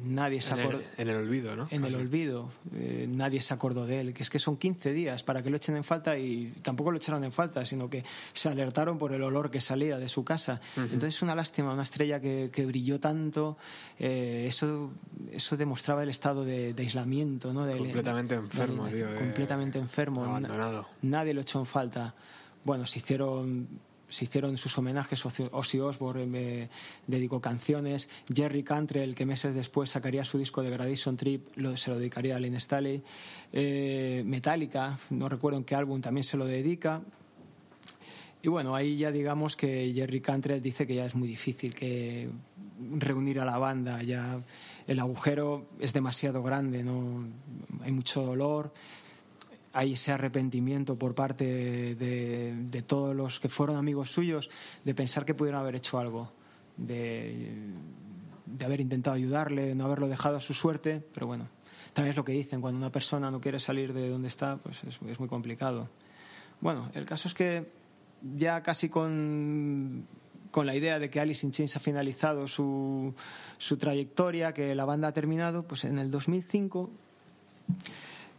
nadie 0.03 0.41
se 0.41 0.53
acordó 0.53 0.81
en 0.97 1.09
el 1.09 1.15
olvido, 1.15 1.55
¿no? 1.55 1.67
en 1.71 1.85
el 1.85 1.95
olvido. 1.95 2.49
Eh, 2.75 3.05
nadie 3.09 3.41
se 3.41 3.53
acordó 3.53 3.85
de 3.85 3.99
él. 4.01 4.13
Que 4.13 4.23
es 4.23 4.29
que 4.29 4.39
son 4.39 4.57
15 4.57 4.93
días 4.93 5.23
para 5.23 5.41
que 5.43 5.49
lo 5.49 5.57
echen 5.57 5.75
en 5.77 5.83
falta 5.83 6.17
y 6.17 6.53
tampoco 6.61 6.91
lo 6.91 6.97
echaron 6.97 7.23
en 7.23 7.31
falta, 7.31 7.65
sino 7.65 7.89
que 7.89 8.03
se 8.33 8.49
alertaron 8.49 8.97
por 8.97 9.13
el 9.13 9.23
olor 9.23 9.49
que 9.51 9.61
salía 9.61 9.97
de 9.99 10.09
su 10.09 10.23
casa. 10.23 10.61
Entonces 10.75 11.15
es 11.15 11.21
una 11.21 11.35
lástima, 11.35 11.73
una 11.73 11.83
estrella 11.83 12.19
que, 12.19 12.49
que 12.51 12.65
brilló 12.65 12.99
tanto. 12.99 13.57
eh, 13.99 14.45
eso, 14.47 14.91
eso 15.31 15.57
demostraba 15.57 16.03
el 16.03 16.09
estado 16.09 16.43
de, 16.45 16.73
de 16.73 16.83
aislamiento, 16.83 17.53
¿no? 17.53 17.65
De- 17.65 17.77
Completamente 17.77 18.35
de 18.35 18.41
enfermo, 18.41 18.85
alienación. 18.85 19.15
tío, 19.17 19.25
Completamente 19.25 19.79
enfermo. 19.79 20.21
Na- 20.23 20.29
abandonado. 20.29 20.87
Nadie 21.01 21.33
lo 21.33 21.41
echó 21.41 21.59
en 21.59 21.65
falta. 21.65 22.13
Bueno, 22.63 22.85
se 22.85 22.99
hicieron 22.99 23.67
se 24.11 24.25
hicieron 24.25 24.57
sus 24.57 24.77
homenajes. 24.77 25.25
Ozzy- 25.25 25.81
Osbourne 25.81 26.69
dedicó 27.07 27.41
canciones. 27.41 28.09
Jerry 28.31 28.61
Cantrell, 28.63 29.15
que 29.15 29.25
meses 29.25 29.55
después 29.55 29.89
sacaría 29.89 30.23
su 30.23 30.37
disco 30.37 30.61
de 30.61 30.69
Gradation 30.69 31.17
Trip, 31.17 31.47
se 31.75 31.89
lo 31.89 31.97
dedicaría 31.97 32.35
a 32.35 32.39
Lynn 32.39 32.59
Staley. 32.59 33.01
Eh, 33.53 34.21
Metallica, 34.25 34.99
no 35.09 35.27
recuerdo 35.29 35.57
en 35.57 35.63
qué 35.63 35.75
álbum, 35.75 36.01
también 36.01 36.23
se 36.23 36.37
lo 36.37 36.45
dedica. 36.45 37.01
Y 38.43 38.47
bueno, 38.49 38.75
ahí 38.75 38.97
ya 38.97 39.11
digamos 39.11 39.55
que 39.55 39.91
Jerry 39.93 40.19
Cantrell 40.21 40.61
dice 40.61 40.85
que 40.87 40.95
ya 40.95 41.05
es 41.05 41.15
muy 41.15 41.27
difícil 41.27 41.73
que 41.75 42.29
reunir 42.97 43.39
a 43.39 43.45
la 43.45 43.59
banda, 43.59 44.01
ya 44.01 44.39
el 44.87 44.99
agujero 44.99 45.67
es 45.79 45.93
demasiado 45.93 46.41
grande, 46.41 46.83
no 46.83 47.23
hay 47.83 47.91
mucho 47.91 48.23
dolor, 48.23 48.73
hay 49.73 49.93
ese 49.93 50.11
arrepentimiento 50.11 50.95
por 50.97 51.15
parte 51.15 51.45
de, 51.95 52.53
de 52.55 52.81
todos 52.81 53.15
los 53.15 53.39
que 53.39 53.49
fueron 53.49 53.77
amigos 53.77 54.11
suyos 54.11 54.49
de 54.83 54.93
pensar 54.93 55.25
que 55.25 55.33
pudieron 55.33 55.61
haber 55.61 55.75
hecho 55.75 55.97
algo, 55.99 56.31
de, 56.77 57.53
de 58.45 58.65
haber 58.65 58.81
intentado 58.81 59.15
ayudarle, 59.15 59.67
de 59.67 59.75
no 59.75 59.85
haberlo 59.85 60.07
dejado 60.07 60.37
a 60.37 60.41
su 60.41 60.53
suerte, 60.53 61.01
pero 61.13 61.27
bueno, 61.27 61.47
también 61.93 62.11
es 62.11 62.17
lo 62.17 62.25
que 62.25 62.33
dicen, 62.33 62.61
cuando 62.61 62.77
una 62.77 62.91
persona 62.91 63.31
no 63.31 63.39
quiere 63.39 63.59
salir 63.59 63.93
de 63.93 64.09
donde 64.09 64.27
está, 64.27 64.57
pues 64.57 64.83
es, 64.83 64.99
es 65.07 65.19
muy 65.19 65.29
complicado. 65.29 65.89
Bueno, 66.59 66.89
el 66.93 67.05
caso 67.05 67.27
es 67.27 67.33
que 67.33 67.65
ya 68.37 68.61
casi 68.61 68.89
con, 68.89 70.05
con 70.51 70.65
la 70.65 70.75
idea 70.75 70.99
de 70.99 71.09
que 71.09 71.19
Alice 71.19 71.45
in 71.45 71.51
Chains 71.51 71.75
ha 71.75 71.79
finalizado 71.79 72.47
su, 72.47 73.13
su 73.57 73.77
trayectoria, 73.77 74.53
que 74.53 74.75
la 74.75 74.85
banda 74.85 75.07
ha 75.07 75.13
terminado, 75.13 75.63
pues 75.63 75.85
en 75.85 75.97
el 75.97 76.11
2005 76.11 76.89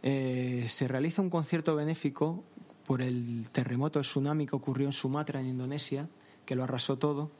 eh, 0.03 0.65
se 0.67 0.87
realiza 0.87 1.21
un 1.21 1.29
concierto 1.29 1.75
benéfico 1.75 2.43
por 2.85 3.01
el 3.01 3.47
terremoto, 3.51 3.99
el 3.99 4.05
tsunami 4.05 4.45
que 4.45 4.55
ocurrió 4.55 4.85
en 4.87 4.93
Sumatra, 4.93 5.39
en 5.39 5.47
Indonesia, 5.47 6.07
que 6.45 6.55
lo 6.55 6.63
arrasó 6.63 6.97
todo. 6.97 7.31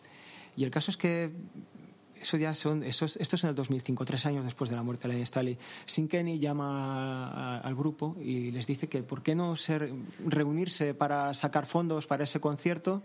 Y 0.56 0.64
el 0.64 0.72
caso 0.72 0.90
es 0.92 0.98
que 0.98 1.32
eso 2.22 2.38
ya 2.38 2.56
son, 2.56 2.84
eso 2.84 3.04
es- 3.04 3.18
esto 3.18 3.36
es 3.36 3.44
en 3.44 3.50
el 3.50 3.56
2005, 3.56 4.06
tres 4.06 4.26
años 4.26 4.46
después 4.46 4.70
de 4.70 4.78
la 4.78 4.84
muerte 4.84 5.08
de 5.10 5.14
Lenny 5.16 5.26
Staley. 5.26 5.58
Sin 5.86 6.08
Kenny 6.08 6.40
llama 6.40 7.60
al 7.60 7.76
grupo 7.76 8.16
y 8.22 8.52
les 8.52 8.66
dice 8.66 8.88
que 8.88 9.04
por 9.04 9.22
qué 9.24 9.36
no 9.36 9.58
ser, 9.58 9.92
reunirse 10.26 10.94
para 10.94 11.34
sacar 11.34 11.66
fondos 11.66 12.08
para 12.08 12.24
ese 12.24 12.40
concierto. 12.40 13.02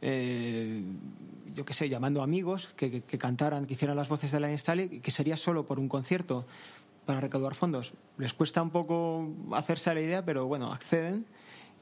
eh, 0.00 0.80
yo 1.56 1.64
qué 1.64 1.72
sé, 1.72 1.88
llamando 1.88 2.22
amigos 2.22 2.68
que, 2.76 3.02
cantaran, 3.18 3.66
que 3.66 3.74
hicieran 3.74 3.96
las 3.96 4.08
voces 4.08 4.30
de 4.30 4.38
Lenny 4.38 4.56
Staley, 4.56 4.88
que 5.00 5.10
sería 5.10 5.36
solo 5.36 5.66
por 5.66 5.80
un 5.80 5.88
concierto 5.88 6.46
para 7.08 7.22
recaudar 7.22 7.54
fondos. 7.54 7.94
Les 8.18 8.34
cuesta 8.34 8.60
un 8.60 8.68
poco 8.68 9.32
hacerse 9.52 9.88
a 9.88 9.94
la 9.94 10.02
idea, 10.02 10.26
pero 10.26 10.44
bueno, 10.44 10.70
acceden 10.74 11.24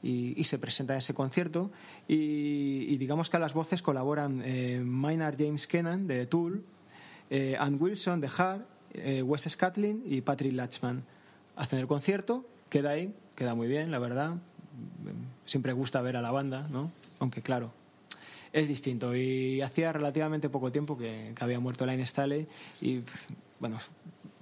y, 0.01 0.39
y 0.39 0.45
se 0.45 0.57
presenta 0.57 0.95
ese 0.95 1.13
concierto. 1.13 1.69
Y, 2.07 2.95
digamos 2.95 3.29
que 3.29 3.35
a 3.35 3.41
las 3.41 3.53
voces 3.53 3.81
colaboran 3.81 4.41
eh, 4.45 4.79
Maynard 4.81 5.35
James 5.37 5.67
Kennan 5.67 6.07
de 6.07 6.27
Tool, 6.27 6.63
eh, 7.29 7.57
Ann 7.59 7.75
Wilson 7.77 8.21
de 8.21 8.29
Hart, 8.37 8.65
eh, 8.93 9.21
Wes 9.21 9.41
Scatlin 9.49 10.01
y 10.05 10.21
Patrick 10.21 10.53
Latchman. 10.53 11.03
Hacen 11.57 11.79
el 11.79 11.87
concierto, 11.87 12.45
queda 12.69 12.91
ahí, 12.91 13.13
queda 13.35 13.53
muy 13.53 13.67
bien, 13.67 13.91
la 13.91 13.99
verdad. 13.99 14.37
Siempre 15.43 15.73
gusta 15.73 16.01
ver 16.01 16.15
a 16.15 16.21
la 16.21 16.31
banda, 16.31 16.69
¿no? 16.71 16.89
Aunque 17.19 17.41
claro, 17.41 17.73
es 18.53 18.69
distinto. 18.69 19.13
Y 19.13 19.59
hacía 19.59 19.91
relativamente 19.91 20.47
poco 20.47 20.71
tiempo 20.71 20.97
que, 20.97 21.33
había 21.41 21.59
muerto 21.59 21.85
Line 21.85 22.05
Staley 22.05 22.47
y, 22.79 23.01
bueno, 23.59 23.77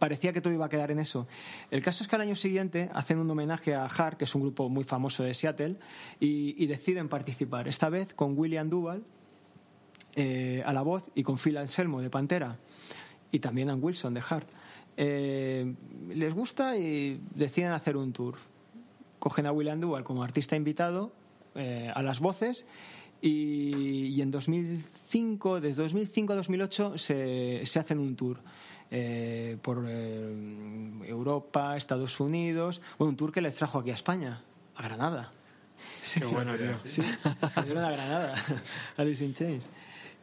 parecía 0.06 0.32
que 0.32 0.40
todo 0.40 0.54
iba 0.54 0.68
a 0.68 0.70
quedar 0.70 0.92
en 0.92 1.00
eso. 1.00 1.26
El 1.72 1.82
caso 1.82 2.04
es 2.04 2.08
que 2.08 2.16
al 2.16 2.22
año 2.22 2.36
siguiente 2.36 2.92
hacen 2.94 3.18
un 3.18 3.28
homenaje 3.32 3.74
a 3.74 3.86
Hart, 3.86 4.20
que 4.20 4.26
es 4.26 4.36
un 4.36 4.44
grupo 4.44 4.70
muy 4.70 4.84
famoso 4.84 5.24
de 5.24 5.34
Seattle, 5.34 5.78
y, 6.20 6.54
y 6.64 6.68
deciden 6.68 7.10
participar, 7.10 7.68
esta 7.68 7.90
vez 7.90 8.14
con 8.14 8.38
William 8.38 8.70
Duval 8.70 9.02
eh, 10.16 10.62
a 10.64 10.74
la 10.74 10.84
voz 10.84 11.10
y 11.16 11.24
con 11.24 11.40
Phil 11.40 11.58
Anselmo 11.58 12.02
de 12.02 12.12
Pantera 12.12 12.60
y 13.32 13.40
también 13.40 13.72
Ann 13.72 13.84
Wilson 13.84 14.14
de 14.14 14.22
Hart. 14.30 14.48
Eh, 14.96 15.74
les 16.14 16.34
gusta 16.36 16.78
y 16.78 17.20
deciden 17.34 17.72
hacer 17.72 17.98
un 17.98 18.14
tour. 18.14 18.36
Cogen 19.18 19.48
a 19.48 19.52
William 19.52 19.80
Duval 19.80 20.04
como 20.04 20.22
artista 20.22 20.56
invitado 20.56 21.14
eh, 21.56 21.92
a 21.94 22.04
las 22.04 22.20
voces 22.20 22.68
y, 23.22 24.06
y 24.16 24.22
en 24.22 24.30
2005, 24.30 25.62
desde 25.62 25.82
2005 25.82 26.32
a 26.32 26.36
2008 26.36 26.98
se, 27.00 27.66
se 27.66 27.80
hacen 27.80 27.98
un 27.98 28.16
tour 28.16 28.38
eh, 28.92 29.58
por 29.62 29.86
eh, 29.88 30.34
Europa, 31.06 31.76
Estados 31.76 32.20
Unidos, 32.20 32.82
bueno, 32.98 33.10
un 33.12 33.18
tour 33.18 33.32
que 33.32 33.42
les 33.42 33.56
trajo 33.56 33.80
aquí 33.80 33.92
a 33.92 33.96
España, 33.96 34.42
a 34.76 34.84
Granada. 34.84 35.32
Qué 36.14 36.26
bueno, 36.26 36.56
tío. 36.56 36.78
Sí, 36.84 37.02
a 37.24 37.62
Granada, 37.64 38.36
Alice 38.98 39.26
in 39.26 39.34
Chains. 39.34 39.70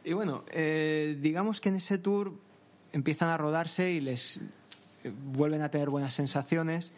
Y 0.03 0.13
bueno, 0.13 0.43
eh, 0.51 1.17
digamos 1.19 1.61
que 1.61 1.69
en 1.69 1.75
ese 1.75 1.97
tour 1.97 2.33
empiezan 2.91 3.29
a 3.29 3.37
rodarse 3.37 3.91
y 3.91 4.01
les 4.01 4.39
vuelven 5.33 5.61
a 5.61 5.69
tener 5.69 5.89
buenas 5.89 6.13
sensaciones 6.13 6.93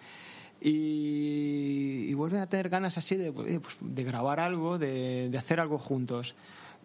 y, 0.62 2.06
y 2.08 2.14
vuelven 2.14 2.42
a 2.42 2.48
tener 2.48 2.70
ganas 2.70 2.98
así 2.98 3.16
de, 3.16 3.32
pues, 3.32 3.60
pues, 3.60 3.78
de 3.82 4.04
grabar 4.04 4.40
algo, 4.40 4.78
de, 4.78 5.30
de 5.30 5.38
hacer 5.38 5.60
algo 5.60 5.78
juntos. 5.78 6.36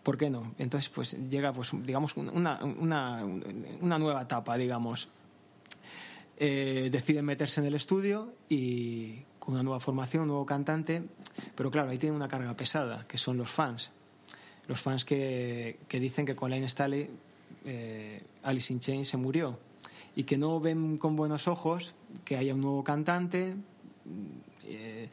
¿Por 0.03 0.17
qué 0.17 0.31
no? 0.31 0.55
Entonces, 0.59 0.89
pues 0.89 1.17
llega, 1.29 1.53
pues, 1.53 1.73
digamos, 1.85 2.17
una, 2.17 2.59
una, 2.65 3.99
nueva 3.99 4.23
etapa, 4.23 4.57
digamos. 4.57 5.09
Eh, 6.39 6.89
deciden 6.91 7.27
meterse 7.27 7.61
en 7.61 7.67
el 7.67 7.75
estudio 7.75 8.33
y 8.49 9.17
con 9.39 9.55
una 9.55 9.63
nueva 9.63 9.79
formación, 9.79 10.23
un 10.23 10.29
nuevo 10.29 10.47
cantante, 10.47 11.03
pero 11.55 11.71
claro, 11.71 11.91
ahí 11.91 11.99
tiene 11.99 12.17
una 12.17 12.29
carga 12.29 12.57
pesada, 12.57 13.07
que 13.07 13.19
son 13.19 13.37
los 13.37 13.51
fans. 13.51 13.91
Los 14.67 14.81
fans 14.81 15.05
que, 15.05 15.81
que 15.87 16.01
dicen 16.01 16.25
que 16.25 16.35
con 16.35 16.51
Line 16.51 16.67
Staley 16.67 17.11
eh, 17.65 18.23
Alice 18.43 18.73
in 18.73 18.81
Chains 18.81 19.09
se 19.09 19.17
murió 19.17 19.59
y 20.17 20.25
que 20.25 20.39
no 20.39 20.61
ven 20.61 20.97
con 20.97 21.15
buenos 21.15 21.47
ojos 21.47 21.95
que 22.25 22.37
haya 22.37 22.55
un 22.55 22.63
nuevo 22.63 22.83
cantante, 22.85 23.55
eh, 24.71 25.11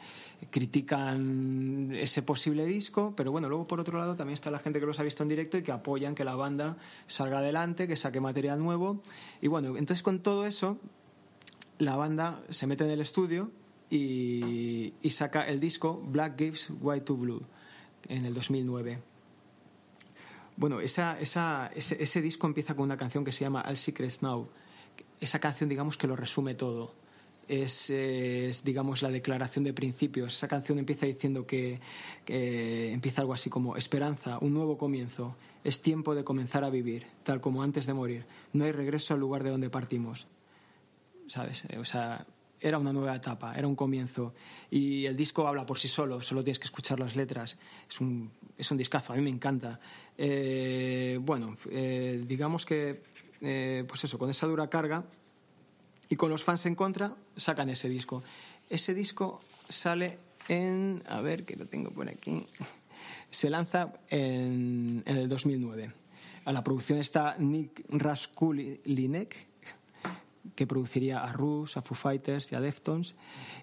critican 0.50 1.92
ese 1.94 2.22
posible 2.22 2.66
disco, 2.66 3.14
pero 3.16 3.32
bueno, 3.32 3.50
luego 3.50 3.68
por 3.68 3.80
otro 3.80 3.98
lado 3.98 4.16
también 4.16 4.34
está 4.34 4.52
la 4.52 4.60
gente 4.60 4.80
que 4.80 4.86
los 4.86 5.00
ha 5.00 5.04
visto 5.04 5.24
en 5.24 5.30
directo 5.30 5.58
y 5.58 5.64
que 5.64 5.72
apoyan 5.72 6.16
que 6.16 6.24
la 6.24 6.36
banda 6.36 6.78
salga 7.08 7.40
adelante, 7.40 7.88
que 7.88 7.96
saque 7.96 8.22
material 8.22 8.60
nuevo. 8.60 9.02
Y 9.42 9.48
bueno, 9.48 9.78
entonces 9.78 10.04
con 10.04 10.20
todo 10.20 10.46
eso, 10.46 10.80
la 11.80 11.96
banda 11.96 12.42
se 12.50 12.68
mete 12.68 12.84
en 12.84 12.92
el 12.92 13.02
estudio 13.02 13.52
y, 13.90 14.94
saca 15.10 15.48
el 15.48 15.60
disco 15.60 16.02
Black 16.06 16.38
Gives 16.38 16.70
White 16.82 17.06
to 17.06 17.16
Blue 17.16 17.44
en 18.08 18.26
el 18.26 18.34
2009. 18.34 19.00
Bueno, 20.58 20.80
ese, 20.80 21.04
ese 21.22 22.22
disco 22.22 22.48
empieza 22.48 22.76
con 22.76 22.86
una 22.86 22.98
canción 22.98 23.24
que 23.24 23.32
se 23.32 23.42
llama 23.42 23.64
All 23.68 23.78
Secrets 23.78 24.22
Now. 24.22 24.50
Esa 25.20 25.40
canción, 25.40 25.70
digamos, 25.70 25.98
que 25.98 26.08
lo 26.08 26.16
resume 26.16 26.56
todo. 26.56 26.94
Es, 27.48 27.92
digamos, 28.64 29.02
la 29.02 29.10
declaración 29.10 29.64
de 29.64 29.74
principios. 29.74 30.36
Esa 30.36 30.48
canción 30.48 30.80
empieza 30.80 31.06
diciendo 31.06 31.46
que, 31.46 31.80
que 32.26 32.92
empieza 32.92 33.22
algo 33.22 33.34
así 33.34 33.50
como 33.50 33.78
esperanza, 33.78 34.38
un 34.42 34.54
nuevo 34.54 34.78
comienzo. 34.78 35.36
Es 35.64 35.82
tiempo 35.82 36.14
de 36.14 36.24
comenzar 36.24 36.64
a 36.64 36.70
vivir, 36.70 37.08
tal 37.24 37.40
como 37.40 37.64
antes 37.64 37.86
de 37.86 37.94
morir. 37.94 38.26
No 38.54 38.66
hay 38.66 38.72
regreso 38.72 39.14
al 39.14 39.20
lugar 39.20 39.44
de 39.44 39.52
donde 39.52 39.70
partimos. 39.70 40.28
¿Sabes? 41.28 41.66
O 41.78 41.86
sea, 41.86 42.26
era 42.60 42.78
una 42.78 42.92
nueva 42.92 43.16
etapa, 43.16 43.56
era 43.56 43.68
un 43.68 43.76
comienzo. 43.76 44.34
Y 44.70 45.06
el 45.06 45.16
disco 45.16 45.48
habla 45.48 45.66
por 45.66 45.78
sí 45.78 45.88
solo, 45.88 46.22
solo 46.22 46.44
tienes 46.44 46.60
que 46.60 46.66
escuchar 46.66 47.00
las 47.00 47.16
letras. 47.16 47.58
Es 47.90 48.02
un, 48.02 48.32
es 48.58 48.70
un 48.72 48.78
discazo, 48.78 49.14
a 49.14 49.16
mí 49.16 49.22
me 49.22 49.30
encanta. 49.30 49.80
Eh, 50.18 51.20
bueno, 51.22 51.56
eh, 51.70 52.22
digamos 52.26 52.66
que, 52.66 53.04
eh, 53.42 53.86
pues 53.88 54.04
eso, 54.04 54.18
con 54.18 54.30
esa 54.30 54.48
dura 54.48 54.70
carga 54.70 55.06
y 56.10 56.16
con 56.16 56.30
los 56.30 56.44
fans 56.44 56.66
en 56.66 56.76
contra, 56.76 57.16
sacan 57.36 57.70
ese 57.70 57.90
disco. 57.90 58.24
Ese 58.70 58.94
disco 58.94 59.42
sale 59.70 60.18
en, 60.48 61.04
a 61.08 61.22
ver, 61.22 61.46
que 61.46 61.56
lo 61.56 61.66
tengo 61.66 61.92
por 61.92 62.10
aquí, 62.10 62.48
se 63.30 63.50
lanza 63.50 63.94
en, 64.10 65.04
el 65.06 65.28
2009. 65.28 65.92
A 66.46 66.52
la 66.54 66.64
producción 66.64 67.00
está 67.00 67.36
Nick 67.38 67.84
Raskulinek, 67.90 69.48
que 70.56 70.66
produciría 70.66 71.24
a 71.24 71.34
Rush, 71.34 71.78
a 71.78 71.82
Foo 71.82 71.96
Fighters 71.96 72.52
y 72.52 72.56
a 72.56 72.62
Deftones. 72.62 73.16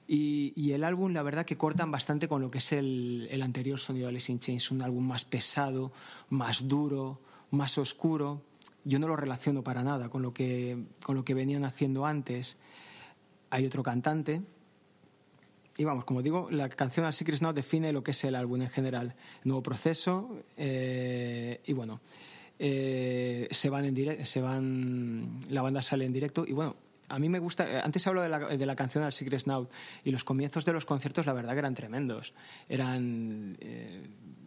Y, 0.07 0.53
y, 0.55 0.73
el 0.73 0.85
álbum, 0.85 1.13
la 1.13 1.23
verdad, 1.23 1.47
que 1.47 1.57
cortan 1.57 1.91
bastante 1.91 2.29
con 2.29 2.43
lo 2.43 2.51
que 2.51 2.59
es 2.59 2.73
el, 2.73 3.27
el 3.31 3.41
anterior 3.41 3.79
sonido 3.79 4.07
de 4.07 4.11
Alice 4.11 4.31
in 4.31 4.39
Chains. 4.39 4.71
Un 4.71 4.83
álbum 4.83 5.07
más 5.07 5.25
pesado, 5.25 5.93
más 6.29 6.69
duro, 6.69 7.21
más 7.51 7.79
oscuro. 7.79 8.43
Yo 8.85 8.99
no 8.99 9.09
lo 9.09 9.17
relaciono 9.17 9.63
para 9.63 9.83
nada 9.83 10.09
con 10.09 10.23
lo 10.23 10.35
que, 10.35 10.85
con 11.03 11.17
lo 11.17 11.25
que 11.25 11.35
venían 11.35 11.65
haciendo 11.65 12.07
antes. 12.07 12.57
Hay 13.51 13.67
otro 13.67 13.83
cantante. 13.83 14.43
Y 15.77 15.85
vamos, 15.85 16.05
como 16.05 16.23
digo, 16.23 16.49
la 16.51 16.69
canción 16.69 17.07
Al 17.07 17.15
Secrets 17.15 17.43
Now 17.43 17.53
define 17.53 17.93
lo 17.93 18.05
que 18.05 18.13
es 18.13 18.25
el 18.25 18.35
álbum 18.35 18.63
en 18.63 18.69
general. 18.69 19.15
Nuevo 19.43 19.63
proceso. 19.63 20.39
Eh, 20.57 21.61
y 21.65 21.73
bueno. 21.73 22.01
Eh, 22.59 23.49
se 23.51 23.69
van 23.69 23.85
en 23.85 23.95
directo, 23.95 24.25
se 24.25 24.41
van, 24.41 25.41
la 25.49 25.61
banda 25.61 25.83
sale 25.83 26.05
en 26.05 26.13
directo 26.13 26.45
y 26.47 26.53
bueno, 26.53 26.77
a 27.09 27.19
mí 27.19 27.29
me 27.29 27.41
gusta, 27.41 27.81
antes 27.83 28.07
hablo 28.07 28.23
de 28.23 28.29
la, 28.29 28.39
de 28.39 28.67
la 28.67 28.77
canción 28.77 29.03
Al 29.03 29.13
Secret 29.13 29.45
Now 29.47 29.69
y 30.05 30.13
los 30.13 30.23
comienzos 30.23 30.65
de 30.65 30.73
los 30.73 30.85
conciertos 30.85 31.27
la 31.27 31.33
verdad 31.33 31.53
que 31.53 31.59
eran 31.59 31.75
tremendos, 31.75 32.33
eran, 32.69 33.57
eh, 33.61 34.07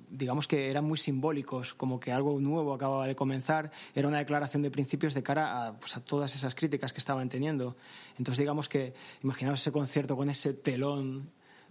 digamos 0.10 0.48
que 0.48 0.70
eran 0.70 0.86
muy 0.86 0.98
simbólicos, 0.98 1.74
como 1.74 2.00
que 2.00 2.12
algo 2.12 2.39
nuevo 2.39 2.74
acababa 2.74 3.08
de 3.08 3.15
comenzar, 3.15 3.72
era 3.93 4.08
una 4.08 4.20
declaración 4.20 4.63
de 4.63 4.72
principios 4.72 5.13
de 5.13 5.24
cara 5.24 5.67
a, 5.67 5.80
pues, 5.80 6.00
todas 6.06 6.36
esas 6.36 6.56
críticas 6.56 6.93
que 6.93 7.00
estaban 7.00 7.30
teniendo. 7.30 7.76
Entonces, 8.17 8.39
digamos 8.39 8.70
que, 8.70 8.93
imaginaos 9.24 9.60
ese 9.60 9.72
concierto 9.72 10.15
con 10.15 10.30
ese 10.30 10.54
telón 10.54 11.30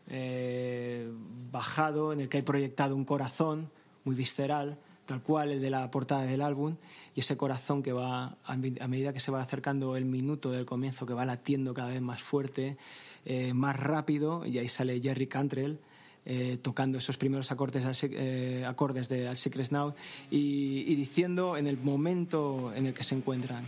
eh, 0.08 1.10
bajado 1.50 2.12
en 2.12 2.20
el 2.20 2.28
que 2.28 2.38
hay 2.38 2.42
proyectado 2.42 2.94
un 2.94 3.04
corazón 3.04 3.70
muy 4.04 4.14
visceral, 4.14 4.78
tal 5.04 5.22
cual 5.22 5.52
el 5.52 5.60
de 5.60 5.70
la 5.70 5.90
portada 5.90 6.22
del 6.22 6.42
álbum, 6.42 6.76
y 7.14 7.20
ese 7.20 7.36
corazón 7.36 7.82
que 7.82 7.92
va, 7.92 8.36
a, 8.44 8.56
medida 8.56 9.12
que 9.12 9.20
se 9.20 9.30
va 9.30 9.40
acercando 9.40 9.96
el 9.96 10.04
minuto 10.04 10.50
del 10.50 10.66
comienzo, 10.66 11.06
que 11.06 11.14
va 11.14 11.24
latiendo 11.24 11.74
cada 11.74 11.88
vez 11.88 12.02
más 12.02 12.22
fuerte, 12.22 12.76
eh, 13.24 13.54
más 13.54 13.76
rápido, 13.76 14.44
y 14.46 14.58
ahí 14.58 14.68
sale 14.68 15.00
Jerry 15.00 15.26
Cantrell. 15.26 15.80
Eh, 16.28 16.58
tocando 16.60 16.98
esos 16.98 17.16
primeros 17.16 17.52
acordes, 17.52 18.02
eh, 18.02 18.64
acordes 18.66 19.08
de 19.08 19.28
Al 19.28 19.38
Secret 19.38 19.70
Now 19.70 19.94
y, 20.28 20.84
y 20.88 20.96
diciendo 20.96 21.56
en 21.56 21.68
el 21.68 21.78
momento 21.78 22.72
en 22.74 22.86
el 22.86 22.94
que 22.94 23.04
se 23.04 23.14
encuentran. 23.14 23.64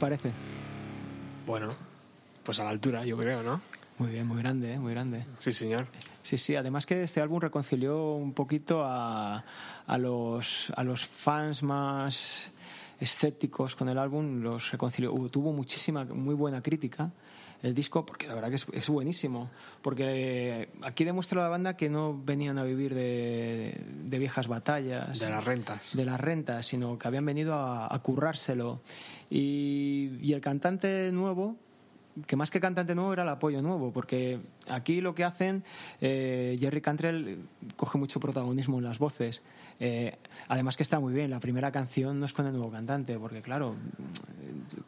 Parece? 0.00 0.32
Bueno, 1.46 1.68
pues 2.42 2.58
a 2.58 2.64
la 2.64 2.70
altura, 2.70 3.04
yo 3.04 3.16
creo, 3.16 3.44
¿no? 3.44 3.60
Muy 3.98 4.10
bien, 4.10 4.26
muy 4.26 4.38
grande, 4.38 4.72
¿eh? 4.72 4.78
muy 4.78 4.92
grande. 4.92 5.26
Sí, 5.38 5.52
señor. 5.52 5.86
Sí, 6.22 6.38
sí, 6.38 6.56
además 6.56 6.86
que 6.86 7.02
este 7.02 7.20
álbum 7.20 7.38
reconcilió 7.38 8.14
un 8.14 8.32
poquito 8.32 8.82
a, 8.84 9.44
a, 9.86 9.98
los, 9.98 10.72
a 10.74 10.82
los 10.82 11.06
fans 11.06 11.62
más 11.62 12.50
escépticos 12.98 13.76
con 13.76 13.88
el 13.88 13.98
álbum, 13.98 14.40
los 14.42 14.72
reconcilió. 14.72 15.12
Uh, 15.12 15.28
Tuvo 15.28 15.52
muchísima, 15.52 16.04
muy 16.04 16.34
buena 16.34 16.62
crítica 16.62 17.12
el 17.62 17.74
disco, 17.74 18.06
porque 18.06 18.26
la 18.26 18.34
verdad 18.34 18.48
que 18.48 18.54
es, 18.56 18.66
es 18.72 18.88
buenísimo. 18.88 19.50
Porque 19.82 20.70
aquí 20.82 21.04
demuestra 21.04 21.42
la 21.42 21.48
banda 21.48 21.76
que 21.76 21.90
no 21.90 22.18
venían 22.18 22.56
a 22.56 22.62
vivir 22.62 22.94
de, 22.94 23.78
de 24.04 24.18
viejas 24.18 24.48
batallas. 24.48 25.20
De 25.20 25.28
las 25.28 25.44
rentas. 25.44 25.94
de 25.94 26.04
las 26.06 26.18
rentas, 26.18 26.64
sino 26.66 26.98
que 26.98 27.06
habían 27.06 27.26
venido 27.26 27.54
a, 27.54 27.94
a 27.94 27.98
currárselo. 27.98 28.80
Y, 29.30 30.32
el 30.32 30.40
cantante 30.40 31.10
nuevo, 31.12 31.56
que 32.26 32.36
más 32.36 32.50
que 32.50 32.60
cantante 32.60 32.94
nuevo 32.94 33.12
era 33.12 33.22
el 33.22 33.28
apoyo 33.28 33.62
nuevo, 33.62 33.92
porque 33.92 34.40
aquí 34.68 35.00
lo 35.00 35.14
que 35.14 35.24
hacen, 35.24 35.64
eh, 36.00 36.58
Jerry 36.60 36.80
Cantrell 36.80 37.38
coge 37.76 37.98
mucho 37.98 38.20
protagonismo 38.20 38.78
en 38.78 38.84
las 38.84 38.98
voces. 38.98 39.42
Eh, 39.80 40.14
además 40.48 40.76
que 40.76 40.82
está 40.82 41.00
muy 41.00 41.14
bien, 41.14 41.30
la 41.30 41.40
primera 41.40 41.72
canción 41.72 42.20
no 42.20 42.26
es 42.26 42.32
con 42.34 42.46
el 42.46 42.52
nuevo 42.52 42.70
cantante, 42.70 43.18
porque 43.18 43.40
claro, 43.40 43.74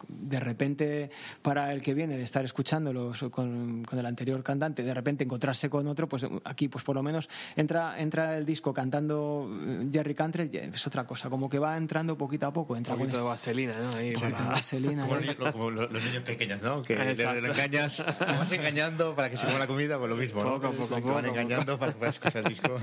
de 0.08 0.38
repente 0.40 1.10
para 1.40 1.72
el 1.72 1.82
que 1.82 1.94
viene 1.94 2.16
de 2.16 2.22
estar 2.22 2.44
escuchándolos 2.44 3.24
con, 3.30 3.84
con 3.84 3.98
el 3.98 4.04
anterior 4.06 4.42
cantante, 4.42 4.82
de 4.82 4.92
repente 4.94 5.24
encontrarse 5.24 5.70
con 5.70 5.86
otro, 5.88 6.08
pues 6.08 6.26
aquí 6.44 6.68
pues 6.68 6.84
por 6.84 6.94
lo 6.96 7.02
menos 7.02 7.28
entra, 7.56 7.98
entra 8.00 8.36
el 8.36 8.44
disco 8.44 8.74
cantando 8.74 9.48
eh, 9.66 9.88
Jerry 9.90 10.14
Cantrell, 10.14 10.54
es 10.54 10.86
otra 10.86 11.04
cosa, 11.04 11.30
como 11.30 11.48
que 11.48 11.58
va 11.58 11.76
entrando 11.76 12.18
poquito 12.18 12.46
a 12.46 12.52
poco, 12.52 12.76
entra 12.76 12.92
Un 12.92 12.98
con 13.00 13.06
poquito 13.08 13.22
de 13.24 13.28
vaselina, 13.28 13.74
¿no? 13.78 13.96
Ahí, 13.96 14.08
este- 14.08 14.20
para- 14.20 14.30
poquito 14.30 14.42
de 14.42 14.48
vaselina, 14.50 15.02
Como, 15.06 15.16
¿eh? 15.16 15.24
los, 15.24 15.36
niños- 15.38 15.52
como 15.52 15.70
los- 15.70 15.90
niños 16.04 16.22
pequeños, 16.22 16.62
¿no? 16.62 16.82
Que 16.82 16.96
le, 16.96 17.10
Exacto. 17.12 17.40
le 17.40 17.48
engañas, 17.48 18.04
vas 18.20 18.52
engañando 18.52 19.14
para 19.16 19.30
que 19.30 19.38
se 19.38 19.46
coma 19.46 19.58
la 19.58 19.66
comida, 19.66 19.96
pues 19.98 20.10
lo 20.10 20.16
mismo, 20.16 20.44
¿no? 20.44 20.60
Poco 20.60 20.72
poco, 20.76 20.94
Te 20.96 21.00
poco 21.00 21.14
van 21.14 21.24
engañando 21.26 21.78
para 21.78 21.92
que 21.92 21.98
puedas 21.98 22.14
escuchar 22.16 22.42
el 22.44 22.48
disco. 22.48 22.76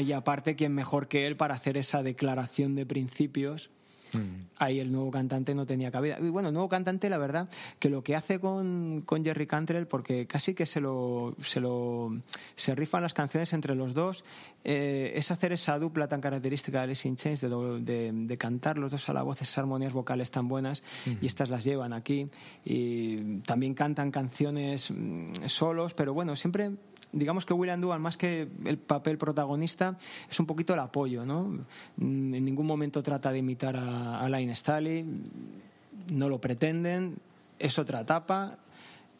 Y 0.00 0.12
aparte, 0.12 0.54
¿quién 0.56 0.74
mejor 0.74 0.89
que 1.08 1.26
él 1.26 1.36
para 1.36 1.54
hacer 1.54 1.76
esa 1.76 2.02
declaración 2.02 2.74
de 2.74 2.86
principios? 2.86 3.70
Ahí 4.58 4.80
el 4.80 4.90
nuevo 4.90 5.12
cantante 5.12 5.54
no 5.54 5.66
tenía 5.66 5.92
cabida. 5.92 6.18
Y 6.20 6.30
bueno, 6.30 6.48
el 6.48 6.54
nuevo 6.54 6.68
cantante, 6.68 7.08
la 7.08 7.16
verdad, 7.16 7.48
que 7.78 7.88
lo 7.88 8.02
que 8.02 8.16
hace 8.16 8.40
con, 8.40 9.02
con 9.06 9.24
Jerry 9.24 9.46
Cantrell, 9.46 9.86
porque 9.86 10.26
casi 10.26 10.52
que 10.52 10.66
se 10.66 10.80
lo, 10.80 11.36
se 11.40 11.60
lo 11.60 12.12
se 12.56 12.74
rifan 12.74 13.04
las 13.04 13.14
canciones 13.14 13.52
entre 13.52 13.76
los 13.76 13.94
dos, 13.94 14.24
eh, 14.64 15.12
es 15.14 15.30
hacer 15.30 15.52
esa 15.52 15.78
dupla 15.78 16.08
tan 16.08 16.20
característica 16.20 16.78
de 16.78 16.84
Alice 16.84 17.06
in 17.06 17.14
Chains, 17.14 17.40
de, 17.40 17.48
de- 17.82 18.10
de 18.12 18.36
cantar 18.36 18.78
los 18.78 18.90
dos 18.90 19.08
a 19.08 19.12
la 19.12 19.22
voz, 19.22 19.40
esas 19.42 19.58
armonías 19.58 19.92
vocales 19.92 20.32
tan 20.32 20.48
buenas, 20.48 20.82
y 21.22 21.24
estas 21.26 21.48
las 21.48 21.62
llevan 21.64 21.92
aquí. 21.92 22.28
Y 22.64 23.38
también 23.42 23.74
cantan 23.74 24.10
canciones 24.10 24.90
mm, 24.90 25.46
solos, 25.46 25.94
pero 25.94 26.14
bueno, 26.14 26.34
siempre 26.34 26.72
digamos 27.12 27.44
que 27.46 27.52
William 27.54 27.80
Duval, 27.80 28.00
más 28.00 28.16
que 28.16 28.48
el 28.64 28.78
papel 28.78 29.18
protagonista, 29.18 29.96
es 30.30 30.38
un 30.40 30.46
poquito 30.46 30.74
el 30.74 30.80
apoyo, 30.80 31.24
¿no? 31.24 31.44
Mm, 31.96 32.34
En 32.34 32.44
ningún 32.44 32.66
momento 32.66 33.02
trata 33.02 33.32
de 33.32 33.38
imitar 33.38 33.76
a, 33.76 34.20
a 34.20 34.28
Line 34.28 34.54
Staley, 34.54 35.04
no 36.12 36.28
lo 36.28 36.40
pretenden, 36.40 37.16
es 37.58 37.78
otra 37.78 38.00
etapa, 38.00 38.58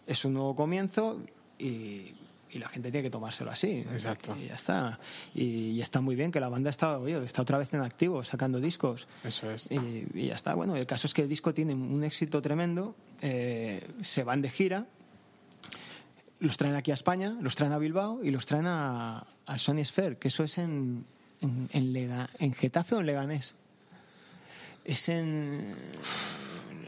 es 0.07 0.25
un 0.25 0.35
nuevo 0.35 0.55
comienzo 0.57 1.21
y, 1.59 2.15
y 2.53 2.59
la 2.59 2.69
gente 2.69 2.91
tiene 2.91 3.05
que 3.05 3.11
tomárselo 3.11 3.51
así. 3.51 3.85
Exacto. 3.93 4.37
Y 4.43 4.49
ya 4.49 4.55
está. 4.55 4.99
Y, 5.35 5.45
y 5.73 5.81
está 5.83 6.01
muy 6.01 6.17
bien 6.17 6.33
que 6.33 6.41
la 6.41 6.49
banda 6.49 6.71
está, 6.71 6.99
oye, 6.99 7.23
está 7.25 7.43
otra 7.43 7.59
vez 7.59 7.73
en 7.75 7.81
activo, 7.83 8.25
sacando 8.25 8.59
discos. 8.61 9.07
Eso 9.23 9.51
es. 9.51 9.69
Y, 9.71 10.07
y 10.15 10.27
ya 10.29 10.35
está. 10.35 10.55
Bueno, 10.55 10.75
el 10.75 10.87
caso 10.87 11.07
es 11.07 11.15
que 11.15 11.23
el 11.23 11.29
disco 11.29 11.53
tiene 11.55 11.75
un 11.75 12.03
éxito 12.03 12.41
tremendo. 12.43 12.95
eh, 13.21 13.87
se 14.01 14.25
van 14.25 14.43
de 14.43 14.51
gira. 14.51 14.87
Los 16.41 16.57
traen 16.57 16.75
aquí 16.75 16.91
a 16.91 16.95
España, 16.95 17.37
los 17.41 17.55
traen 17.55 17.73
a 17.73 17.79
Bilbao 17.79 18.21
y 18.25 18.31
los 18.31 18.47
traen 18.47 18.67
a, 18.67 19.27
a 19.47 19.59
Sony 19.59 19.85
Sphere, 19.85 20.17
que 20.17 20.29
eso 20.29 20.43
es 20.43 20.57
en, 20.59 21.05
en, 21.43 21.69
en 21.73 21.93
Lega- 21.93 22.29
en 22.39 22.53
Getafe 22.55 22.95
o 22.95 23.01
en 23.01 23.07
Leganés. 23.07 23.55
Es 24.85 25.09
en 25.11 25.75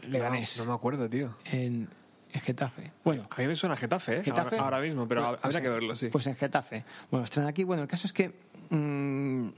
Leganés. 0.09 0.57
No, 0.57 0.65
no 0.65 0.71
me 0.71 0.75
acuerdo, 0.75 1.07
tío. 1.09 1.35
en, 1.45 1.87
en 2.33 2.41
Getafe. 2.41 2.91
Bueno, 3.03 3.27
A 3.29 3.39
mí 3.41 3.47
me 3.47 3.55
suena 3.55 3.75
Getafe, 3.77 4.17
¿eh? 4.17 4.23
Getafe. 4.23 4.55
Ahora, 4.55 4.77
ahora 4.77 4.79
mismo, 4.87 5.07
pero 5.07 5.21
Pues- 5.29 5.39
habría 5.43 5.61
que 5.61 5.69
verlo, 5.69 5.95
sí. 5.95 6.07
Pues 6.09 6.25
en 6.27 6.35
Getafe. 6.35 6.83
Bueno, 7.11 7.21
los 7.21 7.29
traen 7.29 7.47
aquí. 7.47 7.63
Bueno, 7.63 7.83
el 7.83 7.87
caso 7.87 8.07
es 8.07 8.13
que 8.13 8.29
mm, 8.71 9.49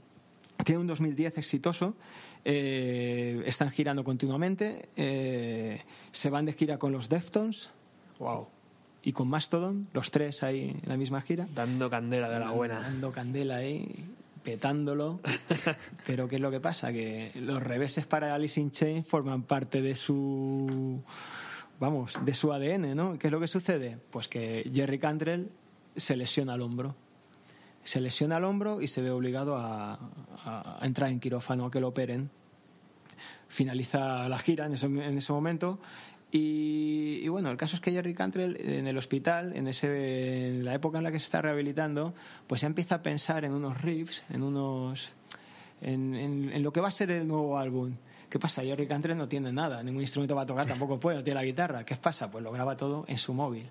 tiene 0.64 0.78
un 0.78 0.86
2010 0.86 1.38
exitoso. 1.38 1.96
eh, 2.44 3.42
están 3.46 3.70
girando 3.70 4.04
continuamente. 4.04 4.90
eh, 4.96 5.80
se 6.12 6.28
van 6.30 6.44
de 6.44 6.52
gira 6.52 6.78
con 6.78 6.92
los 6.92 7.08
Deftones 7.08 7.70
wow. 8.18 8.46
Y 9.06 9.12
con 9.12 9.28
Mastodon, 9.28 9.86
los 9.92 10.10
tres 10.10 10.42
ahí 10.42 10.76
en 10.82 10.88
la 10.88 10.96
misma 10.96 11.20
gira. 11.22 11.46
Dando 11.54 11.88
candela 11.88 12.28
de 12.28 12.40
la 12.40 12.50
buena. 12.50 12.80
Dando 12.80 13.12
candela 13.12 13.56
ahí, 13.56 13.88
petándolo. 14.42 15.20
Pero 16.06 16.26
¿qué 16.28 16.34
es 16.36 16.40
lo 16.42 16.50
que 16.50 16.58
pasa? 16.60 16.92
Que 16.92 17.30
los 17.40 17.62
reveses 17.62 18.04
para 18.04 18.34
Alice 18.34 18.60
in 18.60 18.70
Chains 18.72 19.06
forman 19.06 19.44
parte 19.44 19.80
de 19.80 19.94
su. 19.94 21.00
Vamos, 21.78 22.18
de 22.24 22.34
su 22.34 22.52
ADN, 22.52 22.96
¿no? 22.96 23.16
¿Qué 23.18 23.28
es 23.28 23.32
lo 23.32 23.38
que 23.38 23.46
sucede? 23.48 23.98
Pues 24.10 24.26
que 24.28 24.68
Jerry 24.74 24.98
Cantrell 24.98 25.50
se 25.94 26.16
lesiona 26.16 26.54
el 26.56 26.62
hombro. 26.62 26.96
Se 27.84 28.00
lesiona 28.00 28.38
el 28.38 28.44
hombro 28.44 28.80
y 28.80 28.88
se 28.88 29.02
ve 29.02 29.10
obligado 29.12 29.56
a, 29.56 29.92
a- 30.44 30.78
a 30.80 30.84
entrar 30.86 31.10
en 31.10 31.20
quirófano, 31.20 31.66
a 31.66 31.70
que 31.70 31.78
lo 31.78 31.88
operen. 31.88 32.30
Finaliza 33.48 34.28
la 34.28 34.38
gira 34.38 34.66
en 34.66 34.74
ese, 34.74 34.86
en 34.86 35.16
ese 35.18 35.32
momento. 35.32 35.78
Y, 36.32 37.26
bueno, 37.28 37.50
el 37.50 37.56
caso 37.56 37.76
es 37.76 37.80
que 37.80 37.92
Jerry 37.92 38.12
Cantrell 38.14 38.56
en 38.60 38.86
el 38.86 38.98
hospital, 38.98 39.54
en, 39.56 39.68
ese, 39.68 40.48
en 40.48 40.64
la 40.64 40.74
época 40.74 40.98
en 40.98 41.04
la 41.04 41.12
que 41.12 41.18
se 41.18 41.24
está 41.24 41.40
rehabilitando, 41.40 42.14
pues 42.46 42.60
ya 42.62 42.66
empieza 42.66 42.96
a 42.96 43.02
pensar 43.02 43.44
en 43.44 43.52
unos 43.52 43.80
riffs, 43.80 44.22
en 44.30 44.42
unos. 44.42 45.12
En, 45.82 46.14
en- 46.14 46.50
en 46.52 46.62
lo 46.62 46.72
que 46.72 46.80
va 46.80 46.88
a 46.88 46.92
ser 46.92 47.10
el 47.10 47.28
nuevo 47.28 47.58
álbum. 47.58 47.94
¿Qué 48.30 48.38
pasa? 48.38 48.62
Jerry 48.62 48.86
Cantrell 48.86 49.16
no 49.16 49.28
tiene 49.28 49.52
nada, 49.52 49.82
ningún 49.82 50.00
instrumento 50.00 50.34
va 50.34 50.42
a 50.42 50.46
tocar, 50.46 50.66
tampoco 50.66 50.98
puede, 50.98 51.18
no 51.18 51.22
tiene 51.24 51.38
la 51.40 51.44
guitarra. 51.44 51.84
¿Qué 51.84 51.94
pasa? 51.96 52.30
Pues 52.30 52.42
lo 52.42 52.50
graba 52.50 52.76
todo 52.76 53.04
en 53.08 53.18
su 53.18 53.32
móvil. 53.34 53.68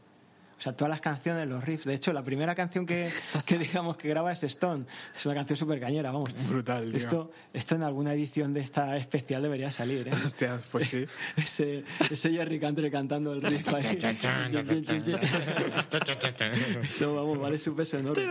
O 0.57 0.61
sea, 0.61 0.73
todas 0.73 0.89
las 0.89 1.01
canciones, 1.01 1.47
los 1.47 1.63
riffs. 1.63 1.85
De 1.85 1.93
hecho, 1.93 2.13
la 2.13 2.23
primera 2.23 2.55
canción 2.55 2.85
que, 2.85 3.09
que 3.45 3.57
digamos 3.57 3.97
que 3.97 4.07
graba 4.07 4.31
es 4.31 4.43
Stone. 4.43 4.85
Es 5.15 5.25
una 5.25 5.35
canción 5.35 5.57
súper 5.57 5.79
cañera, 5.79 6.11
vamos. 6.11 6.29
Brutal, 6.47 6.89
tío. 6.89 6.97
Esto, 6.97 7.31
esto 7.53 7.75
en 7.75 7.83
alguna 7.83 8.13
edición 8.13 8.53
de 8.53 8.61
esta 8.61 8.95
especial 8.97 9.41
debería 9.41 9.71
salir, 9.71 10.07
¿eh? 10.07 10.11
Hostia, 10.25 10.59
pues 10.71 10.89
sí. 10.89 11.05
ese, 11.37 11.83
ese 12.09 12.31
Jerry 12.31 12.59
Cantrell 12.59 12.91
cantando 12.91 13.33
el 13.33 13.41
riff 13.41 13.67
ahí. 13.73 13.97
Eso, 16.83 17.15
vamos, 17.15 17.37
vale 17.39 17.59
su 17.59 17.75
peso 17.75 17.99
enorme. 17.99 18.25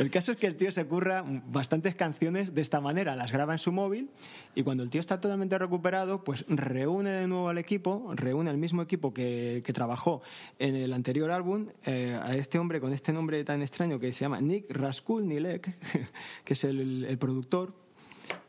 El 0.00 0.10
caso 0.10 0.32
es 0.32 0.38
que 0.38 0.46
el 0.46 0.56
tío 0.56 0.72
se 0.72 0.86
curra 0.86 1.22
bastantes 1.26 1.94
canciones 1.94 2.54
de 2.54 2.62
esta 2.62 2.80
manera, 2.80 3.16
las 3.16 3.32
graba 3.32 3.52
en 3.52 3.58
su 3.58 3.70
móvil 3.70 4.08
y 4.54 4.62
cuando 4.62 4.82
el 4.82 4.88
tío 4.88 4.98
está 4.98 5.20
totalmente 5.20 5.58
recuperado, 5.58 6.24
pues 6.24 6.46
reúne 6.48 7.10
de 7.10 7.28
nuevo 7.28 7.50
al 7.50 7.58
equipo, 7.58 8.10
reúne 8.14 8.48
al 8.48 8.56
mismo 8.56 8.80
equipo 8.80 9.12
que, 9.12 9.62
trabajó 9.74 10.22
en 10.58 10.74
el 10.74 10.94
anterior 10.94 11.30
álbum, 11.30 11.66
eh, 11.84 12.18
a 12.18 12.34
este 12.34 12.58
hombre 12.58 12.80
con 12.80 12.94
este 12.94 13.12
nombre 13.12 13.44
tan 13.44 13.60
extraño 13.60 14.00
que 14.00 14.10
se 14.14 14.20
llama 14.20 14.40
Nick 14.40 14.70
Raskulnilek, 14.70 15.70
que 16.44 16.54
es 16.54 16.64
el, 16.64 17.18
productor, 17.20 17.74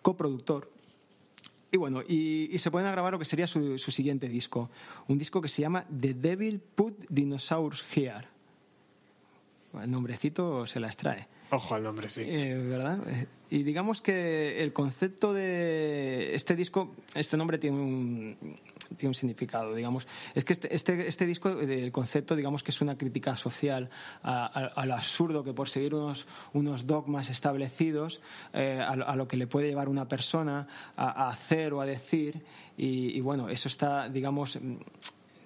coproductor. 0.01 0.71
Y 1.69 1.75
bueno, 1.77 2.01
y, 2.01 2.47
y 2.49 2.59
se 2.59 2.71
pueden 2.71 2.89
grabar 2.89 3.11
lo 3.11 3.19
que 3.19 3.25
sería 3.25 3.47
su, 3.47 3.77
su 3.77 3.91
siguiente 3.91 4.29
disco, 4.29 4.71
un 5.09 5.17
disco 5.17 5.41
que 5.41 5.49
se 5.49 5.63
llama 5.63 5.85
The 5.99 6.13
Devil 6.13 6.61
Put 6.61 7.07
Dinosaurs 7.09 7.83
Here. 7.93 8.29
El 9.73 9.91
nombrecito 9.91 10.65
se 10.65 10.79
las 10.79 10.95
trae. 10.95 11.27
Ojo 11.51 11.75
al 11.75 11.83
nombre, 11.83 12.07
sí. 12.09 12.21
Eh, 12.25 12.55
¿Verdad? 12.55 12.99
Eh, 13.07 13.27
Y 13.49 13.63
digamos 13.63 14.01
que 14.01 14.63
el 14.63 14.71
concepto 14.71 15.33
de 15.33 16.33
este 16.33 16.55
disco, 16.55 16.95
este 17.13 17.35
nombre 17.35 17.57
tiene 17.57 17.77
un, 17.77 18.37
tiene 18.95 19.09
un 19.09 19.13
significado, 19.13 19.75
digamos. 19.75 20.07
Es 20.33 20.45
que 20.45 20.53
este, 20.53 20.73
este, 20.73 21.05
este 21.09 21.25
disco, 21.25 21.49
el 21.59 21.91
concepto, 21.91 22.37
digamos 22.37 22.63
que 22.63 22.71
es 22.71 22.79
una 22.79 22.97
crítica 22.97 23.35
social 23.35 23.89
al 24.23 24.91
absurdo 24.91 25.43
que 25.43 25.51
por 25.53 25.67
seguir 25.67 25.93
unos, 25.93 26.25
unos 26.53 26.87
dogmas 26.87 27.29
establecidos, 27.29 28.21
eh, 28.53 28.79
a, 28.81 28.95
lo- 29.17 29.27
que 29.27 29.35
le 29.35 29.47
puede 29.47 29.67
llevar 29.67 29.89
una 29.89 30.07
persona 30.07 30.67
a, 30.95 31.27
hacer 31.27 31.73
o 31.73 31.81
a 31.81 31.85
decir. 31.85 32.41
Y, 32.77 33.19
bueno, 33.19 33.49
eso 33.49 33.67
está, 33.67 34.07
digamos 34.07 34.57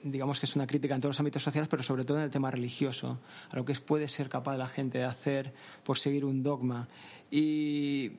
digamos 0.06 0.40
que 0.40 0.46
es 0.46 0.56
una 0.56 0.68
crítica 0.68 0.94
en 0.94 1.02
todos 1.02 1.16
los 1.16 1.20
ámbitos 1.20 1.42
sociales, 1.42 1.68
pero 1.68 1.82
sobre 1.82 2.06
todo 2.06 2.18
en 2.18 2.24
el 2.24 2.30
tema 2.30 2.52
religioso, 2.52 3.20
a 3.50 3.56
lo 3.56 3.66
que 3.66 3.74
puede 3.74 4.08
ser 4.08 4.30
capaz 4.30 4.56
la 4.56 4.68
gente 4.68 5.00
de 5.00 5.04
hacer 5.04 5.52
por 5.84 5.98
seguir 5.98 6.26
un 6.26 6.44
dogma. 6.44 6.88
Y, 7.32 8.12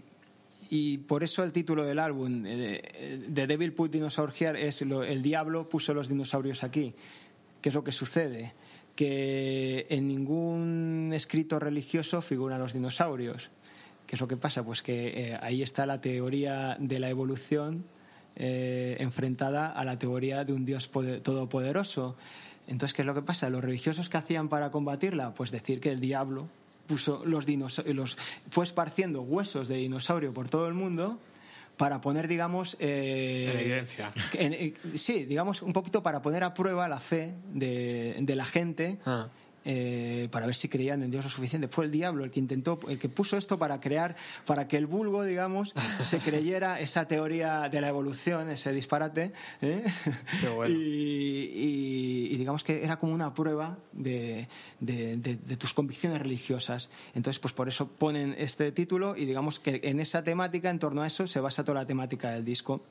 y 0.69 0.99
por 0.99 1.23
eso 1.23 1.45
el 1.45 1.53
título 1.53 1.85
del 1.85 2.01
álbum, 2.01 2.43
eh, 2.45 3.25
The 3.33 3.47
Devil 3.47 3.73
Put 3.73 3.93
Dinosaur 3.93 4.33
Here, 4.37 4.67
es 4.67 4.83
el 4.83 5.23
diablo 5.23 5.69
puso 5.69 5.95
los 5.95 6.09
dinosaurios 6.09 6.65
aquí. 6.65 6.93
¿Qué 7.61 7.69
es 7.69 7.75
lo 7.75 7.85
que 7.85 7.93
sucede? 7.93 8.55
Que 8.97 9.87
en 9.89 10.09
ningún 10.09 11.13
escrito 11.15 11.61
religioso 11.61 12.21
figuran 12.21 12.59
los 12.59 12.73
dinosaurios. 12.73 13.51
¿Qué 14.09 14.17
es 14.17 14.21
lo 14.21 14.27
que 14.27 14.37
pasa? 14.37 14.65
Pues 14.65 14.83
que 14.83 15.09
eh, 15.09 15.39
ahí 15.41 15.63
está 15.63 15.87
la 15.87 16.01
teoría 16.01 16.77
de 16.81 16.99
la 16.99 17.11
evolución 17.11 17.85
eh, 18.37 18.97
enfrentada 19.01 19.73
a 19.73 19.85
la 19.85 19.99
teoría 19.99 20.45
de 20.45 20.53
un 20.53 20.65
Dios 20.65 20.91
pode- 20.93 21.21
todopoderoso. 21.23 22.17
Entonces, 22.69 22.95
¿qué 22.95 23.03
es 23.03 23.07
lo 23.07 23.15
que 23.15 23.23
pasa? 23.23 23.49
Los 23.51 23.63
religiosos 23.65 24.09
que 24.09 24.17
hacían 24.19 24.49
para 24.49 24.71
combatirla, 24.71 25.33
pues 25.35 25.51
decir 25.51 25.81
que 25.81 25.91
el 25.91 26.01
diablo 26.01 26.49
puso 26.87 27.23
los 27.25 27.47
los 27.87 28.17
fue 28.51 28.65
esparciendo 28.65 29.23
huesos 29.23 29.69
de 29.69 29.77
dinosaurio 29.77 30.33
por 30.33 30.49
todo 30.49 30.69
el 30.69 30.75
mundo 30.75 31.19
para 31.77 32.01
poner, 32.01 32.27
digamos, 32.29 32.77
eh, 32.81 33.51
En 33.53 33.59
evidencia. 33.61 34.11
en- 34.35 34.53
eh, 34.55 34.75
sí, 34.95 35.25
digamos, 35.27 35.63
un 35.63 35.73
poquito 35.73 36.03
para 36.03 36.23
poner 36.23 36.43
a 36.45 36.55
prueba 36.55 36.89
la 36.89 37.01
fe 37.01 37.35
de, 37.53 38.17
de 38.21 38.35
la 38.37 38.45
gente. 38.45 38.99
Ah. 39.05 39.29
Eh, 39.69 40.29
para 40.31 40.47
ver 40.47 40.55
si 40.55 40.69
creían 40.69 41.03
en 41.03 41.11
Dios 41.11 41.25
lo 41.25 41.31
suficiente. 41.31 41.67
Fue 41.69 41.85
el 41.87 41.91
diablo 41.91 42.23
el 42.25 42.31
que 42.31 42.39
intentó, 42.41 42.79
el 42.89 42.99
que 43.01 43.09
puso 43.09 43.37
esto 43.37 43.59
para 43.59 43.81
crear, 43.81 44.15
para 44.47 44.69
que 44.69 44.77
el 44.79 44.87
vulgo, 44.87 45.25
digamos, 45.25 45.75
se 46.03 46.19
creyera 46.21 46.79
esa 46.81 47.07
teoría 47.09 47.69
de 47.69 47.81
la 47.81 47.89
evolución, 47.89 48.49
ese 48.49 48.73
disparate. 48.73 49.33
¿eh? 49.61 49.83
Qué 50.41 50.49
bueno. 50.49 50.75
Y, 50.87 51.51
y- 51.53 52.29
y 52.33 52.37
digamos 52.37 52.63
que 52.65 52.85
era 52.85 52.97
como 52.99 53.13
una 53.13 53.35
prueba 53.35 53.77
de, 53.93 54.47
de- 54.81 55.17
de- 55.17 55.37
de 55.37 55.57
tus 55.57 55.75
convicciones 55.75 56.21
religiosas. 56.23 56.91
Entonces, 57.15 57.41
pues 57.41 57.53
por 57.53 57.67
eso 57.69 57.89
ponen 57.89 58.35
este 58.39 58.71
título 58.73 59.17
y 59.17 59.25
digamos 59.27 59.59
que 59.59 59.81
en 59.85 59.99
esa 60.01 60.23
temática, 60.23 60.71
en 60.71 60.79
torno 60.79 61.03
a 61.03 61.07
eso, 61.09 61.27
se 61.27 61.41
basa 61.41 61.65
toda 61.65 61.81
la 61.81 61.87
temática 61.87 62.31
del 62.31 62.45
disco. 62.45 62.83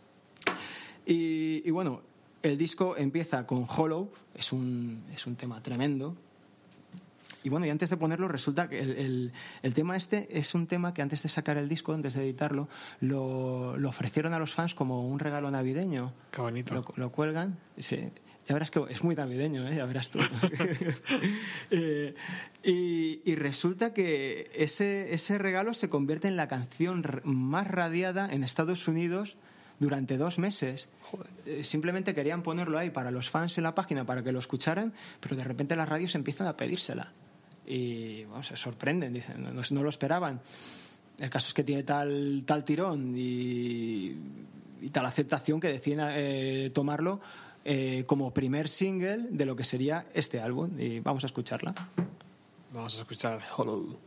Y, 1.05 1.61
y 1.65 1.71
bueno, 1.71 2.01
el 2.43 2.57
disco 2.57 2.95
empieza 2.97 3.45
con 3.45 3.65
Hollow, 3.67 4.11
es 4.35 4.51
un, 4.51 5.03
es 5.13 5.25
un 5.27 5.35
tema 5.35 5.61
tremendo. 5.61 6.15
Y 7.45 7.49
bueno, 7.49 7.65
y 7.65 7.69
antes 7.69 7.89
de 7.91 7.95
ponerlo, 7.97 8.27
resulta 8.27 8.67
que 8.67 8.79
el, 8.79 8.91
el- 8.97 9.31
el 9.61 9.73
tema 9.73 9.95
este 9.95 10.37
es 10.37 10.53
un 10.55 10.65
tema 10.67 10.93
que 10.93 11.01
antes 11.01 11.21
de 11.23 11.29
sacar 11.29 11.57
el 11.57 11.69
disco, 11.69 11.93
antes 11.93 12.15
de 12.15 12.23
editarlo, 12.23 12.67
lo, 13.01 13.77
lo 13.77 13.87
ofrecieron 13.89 14.33
a 14.33 14.39
los 14.39 14.51
fans 14.53 14.73
como 14.75 15.07
un 15.07 15.19
regalo 15.19 15.49
navideño. 15.51 16.11
Qué 16.31 16.41
bonito. 16.41 16.73
Lo, 16.73 16.85
lo 16.97 17.11
cuelgan. 17.11 17.57
sí. 17.77 18.11
Ya 18.47 18.53
verás 18.53 18.69
que 18.69 18.79
es 18.89 19.03
muy 19.03 19.15
navideño, 19.15 19.67
¿eh? 19.67 19.75
ya 19.75 19.85
verás 19.87 20.11
tú. 20.11 20.19
Eh, 21.71 22.13
y, 22.63 23.21
y 23.25 23.35
resulta 23.35 23.93
que 23.93 24.51
ese, 24.55 25.13
ese 25.13 25.37
regalo 25.39 25.73
se 25.73 25.87
convierte 25.89 26.27
en 26.27 26.35
la 26.35 26.47
canción 26.47 27.03
más 27.23 27.67
radiada 27.67 28.29
en 28.31 28.43
Estados 28.43 28.87
Unidos 28.87 29.35
durante 29.79 30.17
dos 30.17 30.37
meses. 30.39 30.89
Eh, 31.47 31.63
Simplemente 31.63 32.13
querían 32.13 32.43
ponerlo 32.43 32.77
ahí 32.77 32.91
para 32.91 33.09
los 33.11 33.29
fans 33.31 33.57
en 33.57 33.63
la 33.63 33.73
página 33.75 34.05
para 34.05 34.23
que 34.23 34.31
lo 34.31 34.39
escucharan, 34.39 34.93
pero 35.19 35.35
de 35.35 35.43
repente 35.43 35.75
las 35.75 35.89
radios 35.89 36.13
empiezan 36.15 36.45
a 36.47 36.53
pedírsela. 36.55 37.13
Y 37.67 38.25
bueno, 38.25 38.43
se 38.43 38.55
sorprenden, 38.55 39.13
dicen, 39.13 39.43
no, 39.43 39.61
no 39.69 39.83
lo 39.83 39.89
esperaban. 39.89 40.41
El 41.19 41.29
caso 41.29 41.47
es 41.47 41.53
que 41.53 41.63
tiene 41.63 41.83
tal, 41.83 42.43
tal 42.45 42.63
tirón 42.63 43.13
y, 43.15 44.15
y 44.81 44.89
tal 44.91 45.05
aceptación 45.05 45.59
que 45.59 45.69
deciden 45.69 45.99
eh, 46.11 46.71
tomarlo 46.73 47.21
eh, 47.63 48.03
como 48.05 48.31
primer 48.31 48.69
single 48.69 49.27
de 49.31 49.45
lo 49.45 49.55
que 49.55 49.63
sería 49.63 50.05
este 50.13 50.39
álbum. 50.39 50.79
Y 50.79 50.99
vamos 50.99 51.23
a 51.23 51.27
escucharla. 51.27 51.73
Vamos 52.71 52.97
a 52.97 53.01
escuchar 53.01 53.41
Hollow. 53.55 53.97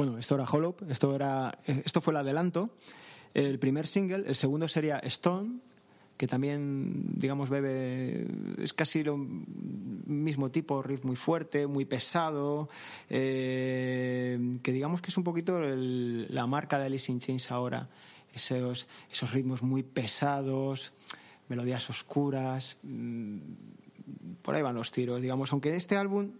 Bueno, 0.00 0.16
esto 0.16 0.34
era 0.36 0.44
Hollow, 0.44 0.76
esto, 0.88 1.14
era, 1.14 1.58
eh, 1.66 1.82
esto 1.84 2.00
fue 2.00 2.14
el 2.14 2.16
adelanto. 2.16 2.70
El 3.34 3.58
primer 3.58 3.86
single, 3.86 4.24
el 4.26 4.34
segundo 4.34 4.66
sería 4.66 4.98
Stone, 5.00 5.58
que 6.16 6.26
también, 6.26 7.02
digamos, 7.16 7.50
bebe, 7.50 8.26
es 8.56 8.72
casi 8.72 9.02
lo 9.04 9.18
mismo 9.18 10.50
tipo, 10.50 10.80
riff 10.80 11.04
muy 11.04 11.16
fuerte, 11.16 11.66
muy 11.66 11.84
pesado, 11.84 12.70
eh, 13.10 14.58
que 14.62 14.72
digamos 14.72 15.02
que 15.02 15.10
es 15.10 15.18
un 15.18 15.24
poquito 15.24 15.60
la 15.60 16.46
marca 16.46 16.78
de 16.78 16.86
Alice 16.86 17.12
in 17.12 17.18
Chains 17.18 17.50
ahora, 17.50 17.90
esos, 18.32 18.88
esos 19.12 19.32
ritmos 19.32 19.62
muy 19.62 19.82
pesados, 19.82 20.94
melodías 21.50 21.90
oscuras, 21.90 22.78
mm, 22.84 23.36
por 24.40 24.54
ahí 24.54 24.62
van 24.62 24.76
los 24.76 24.92
tiros, 24.92 25.20
digamos, 25.20 25.52
aunque 25.52 25.76
este 25.76 25.98
álbum 25.98 26.30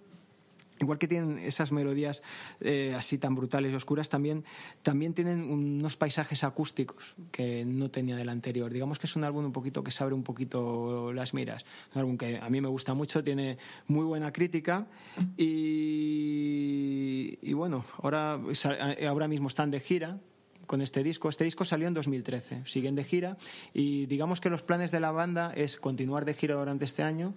Igual 0.80 0.98
que 0.98 1.06
tienen 1.06 1.38
esas 1.38 1.72
melodías 1.72 2.22
eh, 2.60 2.94
así 2.96 3.18
tan 3.18 3.34
brutales 3.34 3.70
y 3.70 3.74
oscuras, 3.74 4.08
también, 4.08 4.44
también 4.82 5.12
tienen 5.12 5.42
unos 5.42 5.98
paisajes 5.98 6.42
acústicos 6.42 7.14
que 7.30 7.66
no 7.66 7.90
tenía 7.90 8.16
del 8.16 8.30
anterior. 8.30 8.72
Digamos 8.72 8.98
que 8.98 9.06
es 9.06 9.14
un 9.14 9.24
álbum 9.24 9.44
un 9.44 9.52
poquito 9.52 9.84
que 9.84 9.90
se 9.90 10.02
abre 10.02 10.14
un 10.14 10.22
poquito 10.22 11.12
las 11.12 11.34
miras. 11.34 11.66
Un 11.94 12.00
álbum 12.00 12.16
que 12.16 12.38
a 12.38 12.48
mí 12.48 12.62
me 12.62 12.68
gusta 12.68 12.94
mucho, 12.94 13.22
tiene 13.22 13.58
muy 13.88 14.04
buena 14.04 14.32
crítica 14.32 14.86
y, 15.36 17.38
y 17.42 17.52
bueno, 17.52 17.84
ahora, 18.02 18.40
ahora 19.06 19.28
mismo 19.28 19.48
están 19.48 19.70
de 19.70 19.80
gira 19.80 20.18
con 20.64 20.80
este 20.80 21.02
disco. 21.02 21.28
Este 21.28 21.44
disco 21.44 21.66
salió 21.66 21.88
en 21.88 21.94
2013, 21.94 22.62
siguen 22.64 22.94
de 22.94 23.04
gira 23.04 23.36
y 23.74 24.06
digamos 24.06 24.40
que 24.40 24.48
los 24.48 24.62
planes 24.62 24.92
de 24.92 25.00
la 25.00 25.10
banda 25.10 25.52
es 25.54 25.76
continuar 25.76 26.24
de 26.24 26.32
gira 26.32 26.54
durante 26.54 26.86
este 26.86 27.02
año 27.02 27.34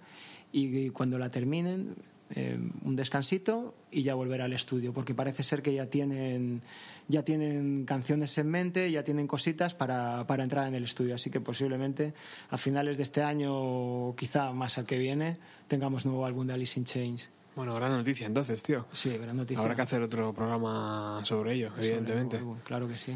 y 0.50 0.88
cuando 0.90 1.18
la 1.18 1.30
terminen 1.30 1.96
eh, 2.36 2.58
un 2.82 2.96
descansito 2.96 3.74
y 3.90 4.02
ya 4.02 4.14
volver 4.14 4.42
al 4.42 4.52
estudio, 4.52 4.92
porque 4.92 5.14
parece 5.14 5.42
ser 5.42 5.62
que 5.62 5.72
ya 5.72 5.86
tienen, 5.86 6.62
ya 7.08 7.22
tienen 7.24 7.84
canciones 7.84 8.36
en 8.38 8.48
mente, 8.48 8.90
ya 8.90 9.04
tienen 9.04 9.26
cositas 9.26 9.74
para, 9.74 10.26
para 10.26 10.42
entrar 10.42 10.66
en 10.66 10.74
el 10.74 10.84
estudio. 10.84 11.14
Así 11.14 11.30
que 11.30 11.40
posiblemente 11.40 12.12
a 12.50 12.56
finales 12.56 12.96
de 12.96 13.04
este 13.04 13.22
año, 13.22 13.50
o 13.54 14.14
quizá 14.16 14.52
más 14.52 14.78
al 14.78 14.84
que 14.86 14.98
viene, 14.98 15.36
tengamos 15.68 16.04
nuevo 16.06 16.26
álbum 16.26 16.46
de 16.46 16.54
Alice 16.54 16.78
in 16.78 16.84
Chains. 16.84 17.30
Bueno, 17.54 17.72
gran 17.76 17.92
noticia 17.92 18.26
entonces, 18.26 18.62
tío. 18.64 18.84
Sí, 18.92 19.16
gran 19.16 19.36
noticia. 19.36 19.62
Habrá 19.62 19.76
que 19.76 19.82
hacer 19.82 20.02
otro 20.02 20.32
programa 20.32 21.20
sobre 21.24 21.54
ello, 21.54 21.70
Sobre 21.70 21.86
evidentemente. 21.86 22.38
álbum, 22.38 22.58
Claro 22.64 22.88
que 22.88 22.98
sí. 22.98 23.14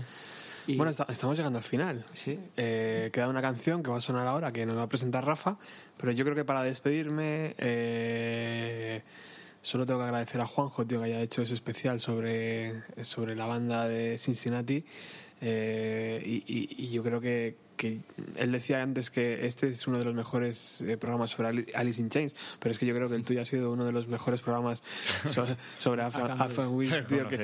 Y- 0.69 0.77
Bueno, 0.77 0.91
esta- 0.91 1.07
estamos 1.09 1.37
llegando 1.37 1.59
al 1.59 1.64
final. 1.64 2.05
Sí. 2.12 2.39
Eh, 2.57 3.11
queda 3.12 3.29
una 3.29 3.41
canción 3.43 3.83
que 3.83 3.91
va 3.91 3.97
a 3.97 4.01
sonar 4.01 4.27
ahora, 4.27 4.53
que 4.53 4.64
nos 4.66 4.77
va 4.77 4.83
a 4.83 4.89
presentar 4.89 5.25
Rafa, 5.25 5.57
pero 5.97 6.12
yo 6.12 6.25
creo 6.25 6.37
que 6.37 6.45
para 6.45 6.62
despedirme 6.62 7.55
eh, 7.59 9.03
solo 9.62 9.87
tengo 9.87 10.01
que 10.01 10.05
agradecer 10.07 10.41
a 10.41 10.47
Juanjo, 10.47 10.87
tío, 10.87 11.01
que 11.01 11.07
haya 11.07 11.21
hecho 11.21 11.43
ese 11.43 11.55
especial 11.55 11.99
sobre, 12.01 12.83
sobre 13.03 13.35
la 13.35 13.47
banda 13.47 13.89
de 13.89 14.19
Cincinnati. 14.19 14.85
Eh, 15.41 16.43
y 16.47 16.89
yo 16.91 17.03
creo 17.03 17.21
que, 17.21 17.57
que 17.79 18.01
él 18.37 18.53
decía 18.53 18.83
antes 18.83 19.09
que 19.11 19.47
este 19.47 19.68
es 19.68 19.87
uno 19.87 19.97
de 19.99 20.05
los 20.05 20.14
mejores 20.14 20.83
eh, 20.83 20.99
programas 20.99 21.31
sobre 21.31 21.49
Ali- 21.49 21.66
Alice 21.74 22.03
in 22.03 22.11
Chains, 22.11 22.37
pero 22.59 22.72
es 22.72 22.76
que 22.79 22.85
yo 22.85 22.95
creo 22.95 23.09
que 23.09 23.14
el 23.14 23.24
tuyo 23.24 23.41
ha 23.41 23.45
sido 23.47 23.72
uno 23.72 23.87
de 23.87 23.93
los 23.93 24.07
mejores 24.09 24.43
programas 24.43 24.83
so- 25.24 25.47
sobre 25.79 26.03
Afro, 26.03 26.26
tío, 27.07 27.29
que, 27.29 27.39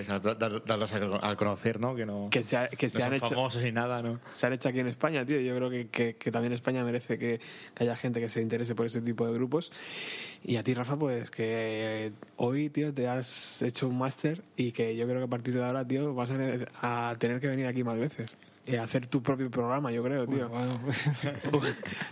darlos 0.66 0.92
a, 0.92 1.36
conocer, 1.36 1.80
¿no? 1.80 1.94
Que 1.94 2.04
no, 2.04 2.28
que 2.30 2.42
se, 2.42 2.56
ha- 2.58 2.68
que 2.68 2.86
no 2.86 2.90
se 2.92 3.02
han 3.02 3.08
son 3.10 3.14
hecho 3.16 3.28
famosos 3.30 3.62
ni 3.62 3.72
nada, 3.72 4.02
¿no? 4.02 4.20
se 4.34 4.46
han 4.46 4.52
hecho 4.52 4.68
aquí 4.68 4.80
en 4.80 4.88
España, 4.88 5.24
tío. 5.24 5.40
Yo 5.40 5.56
creo 5.56 5.70
que, 5.70 5.88
que- 5.88 6.16
que 6.16 6.30
también 6.30 6.52
España 6.52 6.84
merece 6.84 7.18
que, 7.18 7.40
que 7.74 7.84
haya 7.84 7.96
gente 7.96 8.20
que 8.20 8.28
se 8.28 8.42
interese 8.42 8.74
por 8.74 8.84
este 8.86 9.00
tipo 9.00 9.26
de 9.26 9.32
grupos. 9.32 9.70
Y 10.42 10.56
a 10.56 10.62
ti, 10.62 10.74
Rafa, 10.74 10.96
pues 10.96 11.30
que 11.30 12.12
hoy, 12.36 12.68
tío, 12.70 12.92
te 12.92 13.08
has 13.08 13.62
hecho 13.62 13.88
un 13.88 13.96
máster 13.96 14.42
y 14.56 14.72
que 14.72 14.94
yo 14.96 15.06
creo 15.06 15.18
que 15.18 15.24
a 15.24 15.28
partir 15.28 15.54
de 15.54 15.64
ahora, 15.64 15.86
tío, 15.86 16.12
vas 16.12 16.30
a 16.82 17.14
tener 17.18 17.40
que 17.40 17.46
venir 17.48 17.66
aquí 17.66 17.84
más 17.84 17.98
veces. 17.98 18.36
Y 18.66 18.76
hacer 18.76 19.06
tu 19.06 19.22
propio 19.22 19.50
programa, 19.50 19.92
yo 19.92 20.02
creo, 20.02 20.26
tío. 20.26 20.48
Bueno, 20.48 20.80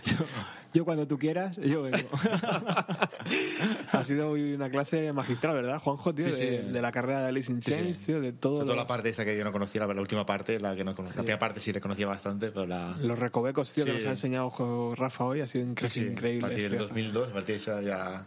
yo, 0.05 0.13
yo 0.73 0.85
cuando 0.85 1.07
tú 1.07 1.17
quieras, 1.17 1.57
yo 1.57 1.81
vengo. 1.81 1.97
ha 3.91 4.03
sido 4.03 4.33
una 4.33 4.69
clase 4.69 5.11
magistral, 5.13 5.55
¿verdad, 5.55 5.79
Juanjo, 5.79 6.13
tío? 6.13 6.27
Sí, 6.27 6.33
sí. 6.33 6.45
De, 6.45 6.63
de 6.71 6.81
la 6.81 6.91
carrera 6.91 7.21
de 7.21 7.27
Alice 7.29 7.51
in 7.51 7.61
Sí, 7.61 7.71
sí. 7.73 7.79
Chains, 7.79 7.99
tío, 8.05 8.21
de 8.21 8.33
todo 8.33 8.57
Sobre 8.57 8.65
todo 8.67 8.75
lo- 8.75 8.81
la 8.83 8.87
parte 8.87 9.09
esa 9.09 9.25
que 9.25 9.37
yo 9.37 9.43
no 9.43 9.51
conocía, 9.51 9.85
la, 9.85 9.93
la 9.93 10.01
última 10.01 10.25
parte, 10.25 10.59
la 10.59 10.75
que 10.75 10.83
no 10.83 10.93
conocía. 10.95 11.17
La 11.17 11.23
primera 11.23 11.39
parte 11.39 11.59
sí 11.59 11.71
le 11.73 11.81
conocía 11.81 12.07
bastante, 12.07 12.51
pero 12.51 12.65
la... 12.67 12.95
los 12.99 13.17
recovecos, 13.17 13.73
tío, 13.73 13.85
que 13.85 13.93
nos 13.93 14.05
ha 14.05 14.09
enseñado 14.09 14.93
Rafa 14.95 15.23
hoy. 15.25 15.41
Ha 15.41 15.47
sido 15.47 15.65
incre- 15.65 15.89
Sí, 15.89 16.01
sí, 16.01 16.07
A 16.07 16.11
increíble. 16.11 16.41
partir 16.41 16.61
del 16.69 16.71
tío. 16.79 16.87
2002, 16.87 17.29
a 17.29 17.33
partir 17.33 17.55
de 17.55 17.61
esa 17.61 17.81
ya... 17.81 18.25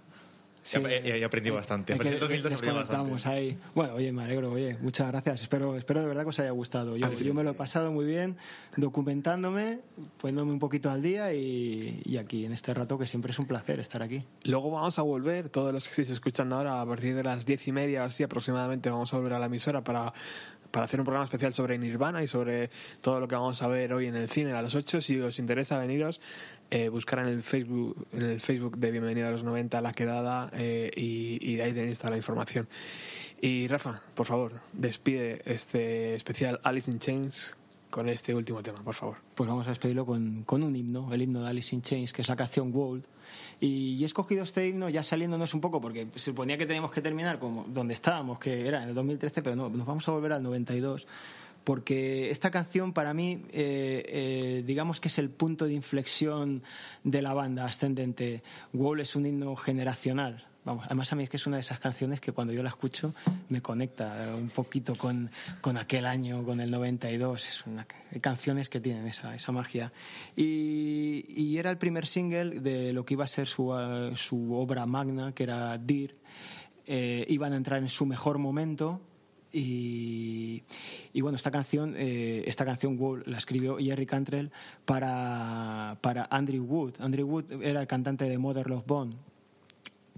Sí. 0.67 0.81
ya, 0.83 1.01
ya- 1.01 1.17
ya 1.17 1.27
aprendí 1.27 1.51
bastante. 1.51 1.93
A 1.93 1.95
Es 1.95 1.99
partir 1.99 2.15
que 2.15 2.19
del 2.19 2.21
2002 2.43 2.53
aprendí 2.55 2.67
desconectamos 2.79 3.11
bastante. 3.13 3.39
ahí. 3.39 3.59
Bueno, 3.75 3.95
oye, 3.95 4.11
me 4.13 4.25
alegro, 4.25 4.51
oye, 4.51 4.77
muchas 4.81 5.07
gracias. 5.09 5.43
Espero, 5.43 5.77
espero 5.77 6.01
de 6.01 6.07
verdad 6.07 6.23
que 6.25 6.29
os 6.31 6.39
haya 6.41 6.51
gustado. 6.51 6.97
Yo, 6.97 7.07
Ah, 7.07 7.11
sí, 7.13 7.25
yo 7.25 7.35
me 7.35 7.45
lo 7.45 7.51
he 7.51 7.55
pasado 7.55 7.93
muy 7.93 8.05
bien 8.05 8.37
documentándome, 8.77 9.81
poniéndome 10.21 10.53
un 10.53 10.59
poquito 10.59 10.91
al 10.91 11.03
día 11.03 11.33
y, 11.35 12.01
y 12.05 12.17
aquí 12.17 12.45
en 12.47 12.53
este 12.53 12.73
rato 12.75 12.99
que 12.99 13.07
siempre 13.07 13.31
es 13.33 13.39
un 13.39 13.47
placer 13.47 13.79
estar 13.79 14.03
aquí. 14.03 14.23
Luego 14.45 14.71
vamos 14.71 14.99
a 14.99 15.03
volver, 15.03 15.49
todos 15.51 15.73
los 15.73 15.85
que 15.85 15.91
estéis 15.91 16.11
escuchando 16.11 16.57
ahora, 16.57 16.81
a 16.81 16.87
partir 16.87 17.15
de 17.15 17.23
las 17.23 17.47
diez 17.47 17.67
y 17.69 17.73
media 17.73 18.03
o 18.03 18.07
así 18.07 18.23
aproximadamente, 18.23 18.91
vamos 18.91 19.13
a 19.13 19.17
volver 19.19 19.35
a 19.35 19.39
la 19.39 19.47
emisora 19.47 19.85
para, 19.85 20.13
para 20.77 20.85
hacer 20.85 21.01
un 21.01 21.07
programa 21.07 21.25
especial 21.25 21.55
sobre 21.55 21.79
Nirvana 21.79 22.23
y 22.23 22.27
sobre 22.27 22.69
todo 23.01 23.19
lo 23.19 23.27
que 23.27 23.35
vamos 23.35 23.63
a 23.63 23.67
ver 23.67 23.95
hoy 23.95 24.09
en 24.09 24.15
el 24.15 24.29
cine 24.29 24.53
a 24.53 24.61
las 24.61 24.75
8. 24.75 25.01
Si 25.01 25.19
os 25.19 25.39
interesa 25.39 25.79
veniros, 25.79 26.21
eh, 26.71 26.91
buscar 26.91 27.21
en 27.21 27.29
el 27.29 27.43
Facebook 27.43 28.07
en 28.13 28.21
el 28.21 28.41
Facebook 28.41 28.77
de 28.77 28.91
Bienvenido 28.91 29.27
a 29.27 29.31
los 29.31 29.43
90 29.43 29.81
la 29.81 29.95
quedada 29.95 30.51
eh, 30.53 30.91
y, 30.95 31.39
y 31.41 31.63
ahí 31.63 31.73
tenéis 31.73 31.99
toda 31.99 32.11
la 32.11 32.19
información. 32.19 32.69
Y 33.41 33.69
Rafa, 33.69 34.03
por 34.13 34.27
favor, 34.27 34.53
despide 34.75 35.41
este 35.47 36.15
especial 36.15 36.61
Alice 36.63 36.91
in 36.91 36.99
Chains 36.99 37.57
con 37.91 38.09
este 38.09 38.35
último 38.35 38.63
tema, 38.63 38.83
por 38.83 38.95
favor. 38.95 39.17
Pues 39.35 39.49
vamos 39.49 39.67
a 39.67 39.71
despedirlo 39.71 40.05
con, 40.05 40.43
con 40.45 40.63
un 40.63 40.75
himno, 40.75 41.13
el 41.13 41.23
himno 41.23 41.43
de 41.43 41.49
Alice 41.49 41.75
in 41.75 41.83
Chains, 41.83 42.13
que 42.13 42.23
es 42.23 42.29
la 42.29 42.37
canción 42.37 42.71
Gold. 42.71 43.05
Y, 43.61 44.03
he 44.03 44.07
escogido 44.07 44.43
este 44.43 44.67
himno 44.67 44.89
ya 44.89 45.03
saliéndonos 45.03 45.55
un 45.55 45.61
poco, 45.61 45.81
porque 45.81 46.09
se 46.15 46.31
suponía 46.31 46.57
que 46.57 46.67
teníamos 46.67 46.91
que 46.91 47.01
terminar 47.01 47.39
como 47.39 47.65
donde 47.65 47.95
estábamos, 47.95 48.39
que 48.39 48.67
era 48.67 48.83
en 48.83 48.91
el 48.91 48.95
2013, 48.95 49.43
pero 49.43 49.57
no, 49.57 49.69
nos 49.69 49.87
vamos 49.87 50.07
a 50.09 50.13
volver 50.13 50.33
al 50.33 50.43
92. 50.43 51.07
Porque 51.65 52.31
esta 52.31 52.51
canción 52.51 52.93
para 52.93 53.13
mí, 53.13 53.43
eh, 53.51 54.05
eh, 54.07 54.63
digamos 54.65 55.01
que 55.01 55.09
es 55.09 55.19
el 55.19 55.31
punto 55.31 55.65
de 55.65 55.75
inflexión 55.75 56.63
de 57.03 57.23
la 57.23 57.35
banda 57.35 57.65
ascendente. 57.65 58.43
Wall 58.73 59.01
es 59.01 59.17
un 59.17 59.27
himno 59.27 59.57
generacional. 59.57 60.47
Vamos, 60.67 60.85
además 60.87 61.13
a 61.13 61.17
mí 61.17 61.23
es 61.23 61.31
que 61.31 61.37
es 61.37 61.47
una 61.47 61.59
de 61.59 61.61
esas 61.61 61.79
canciones 61.79 62.21
que 62.21 62.33
cuando 62.33 62.53
yo 62.53 62.61
la 62.65 62.71
escucho 62.71 63.15
me 63.51 63.63
conecta 63.63 64.35
un 64.37 64.49
poquito 64.49 64.97
con, 64.97 65.31
con 65.61 65.77
aquel 65.77 66.05
año, 66.07 66.43
con 66.43 66.61
el 66.61 66.73
92. 66.73 67.49
Es 67.49 67.67
una, 67.69 67.87
hay 68.13 68.19
canciones 68.19 68.69
que 68.69 68.81
tienen 68.81 69.07
esa, 69.07 69.33
esa 69.37 69.53
magia. 69.53 69.93
Y, 70.35 71.25
y 71.29 71.59
era 71.59 71.71
el 71.71 71.79
primer 71.79 72.05
single 72.05 72.59
de 72.59 72.93
lo 72.93 73.05
que 73.05 73.15
iba 73.15 73.23
a 73.23 73.29
ser 73.29 73.47
su, 73.47 73.73
eh, 73.79 74.11
su 74.17 74.55
obra 74.55 74.87
magna, 74.87 75.31
que 75.31 75.45
era 75.45 75.79
Dear. 75.79 76.11
Eh, 76.85 77.25
iban 77.29 77.53
a 77.53 77.57
entrar 77.59 77.81
en 77.81 77.89
su 77.89 78.05
mejor 78.05 78.39
momento. 78.39 79.01
Y, 79.53 80.65
y 81.13 81.21
bueno, 81.21 81.37
esta 81.37 81.53
canción, 81.53 81.95
eh, 81.97 82.43
esta 82.45 82.65
canción 82.65 82.97
Wall 82.99 83.23
la 83.27 83.39
escribió 83.39 83.77
Jerry 83.79 84.05
Cantrell 84.05 84.51
para, 84.85 85.97
para 86.01 86.27
Andrew 86.29 86.65
Wood. 86.65 86.95
Andrew 86.99 87.29
Wood 87.29 87.63
era 87.63 87.81
el 87.81 87.87
cantante 87.87 88.25
de 88.25 88.37
Mother 88.37 88.69
Love 88.69 88.85
Bone, 88.85 89.15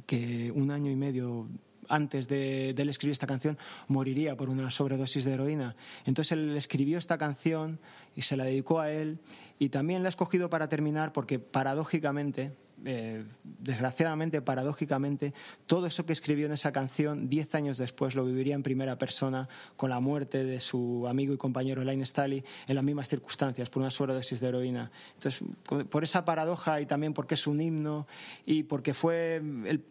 que 0.09 0.51
un 0.53 0.71
año 0.71 0.91
y 0.91 0.97
medio 0.97 1.47
antes 1.89 2.29
de, 2.29 2.71
él 2.71 2.89
escribir 2.89 3.13
esta 3.13 3.27
canción 3.27 3.59
moriría 3.89 4.37
por 4.37 4.49
una 4.49 4.71
sobredosis 4.71 5.25
de 5.25 5.35
heroína. 5.35 5.77
Entonces 6.07 6.33
él 6.33 6.57
escribió 6.57 6.99
esta 6.99 7.19
canción 7.19 7.79
y 8.17 8.23
se 8.23 8.37
la 8.37 8.45
dedicó 8.45 8.81
a 8.81 8.91
él 8.91 9.19
y 9.59 9.69
también 9.69 10.03
la 10.03 10.09
ha 10.09 10.11
escogido 10.11 10.49
para 10.51 10.69
terminar 10.69 11.13
porque 11.13 11.39
paradójicamente, 11.39 12.53
eh, 12.85 13.25
desgraciadamente, 13.43 14.41
paradójicamente, 14.41 15.35
todo 15.67 15.87
eso 15.87 16.07
que 16.07 16.13
escribió 16.13 16.47
en 16.47 16.53
esa 16.53 16.71
canción, 16.71 17.29
diez 17.29 17.55
años 17.55 17.77
después 17.77 18.15
lo 18.15 18.25
viviría 18.25 18.55
en 18.55 18.63
primera 18.63 18.97
persona 18.99 19.49
con 19.77 19.91
la 19.91 20.01
muerte 20.01 20.45
de 20.45 20.61
su 20.61 21.07
amigo 21.09 21.35
y 21.35 21.37
compañero 21.37 21.83
Elaine 21.83 22.07
Staley 22.07 22.45
en 22.67 22.75
las 22.75 22.85
mismas 22.85 23.09
circunstancias, 23.09 23.69
por 23.69 23.83
una 23.83 23.91
sobredosis 23.91 24.41
de 24.41 24.49
heroína. 24.49 24.91
Entonces, 25.15 25.43
por 25.91 26.05
esa 26.05 26.25
paradoja 26.25 26.81
y 26.81 26.87
también 26.87 27.15
porque 27.15 27.35
es 27.35 27.47
un 27.47 27.61
himno 27.61 28.07
y 28.47 28.63
porque 28.63 28.95
fue 28.95 29.43
el 29.67 29.83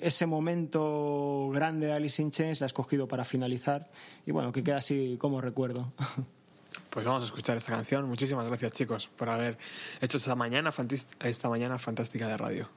ese 0.00 0.26
momento 0.26 1.50
grande 1.52 1.86
de 1.86 1.92
Alice 1.92 2.20
in 2.20 2.30
Chains 2.30 2.60
la 2.60 2.66
he 2.66 2.68
escogido 2.68 3.08
para 3.08 3.24
finalizar 3.24 3.90
y 4.26 4.32
bueno, 4.32 4.52
que 4.52 4.62
queda 4.62 4.78
así 4.78 5.16
como 5.18 5.40
recuerdo. 5.40 5.92
Pues 6.90 7.04
vamos 7.04 7.22
a 7.22 7.26
escuchar 7.26 7.56
esta 7.56 7.72
canción. 7.72 8.08
Muchísimas 8.08 8.46
gracias, 8.46 8.72
chicos, 8.72 9.08
por 9.08 9.28
haber 9.28 9.58
hecho 10.00 10.16
esta 10.16 10.34
mañana, 10.34 10.70
esta 11.20 11.48
mañana 11.48 11.78
fantástica 11.78 12.28
de 12.28 12.36
radio. 12.36 12.68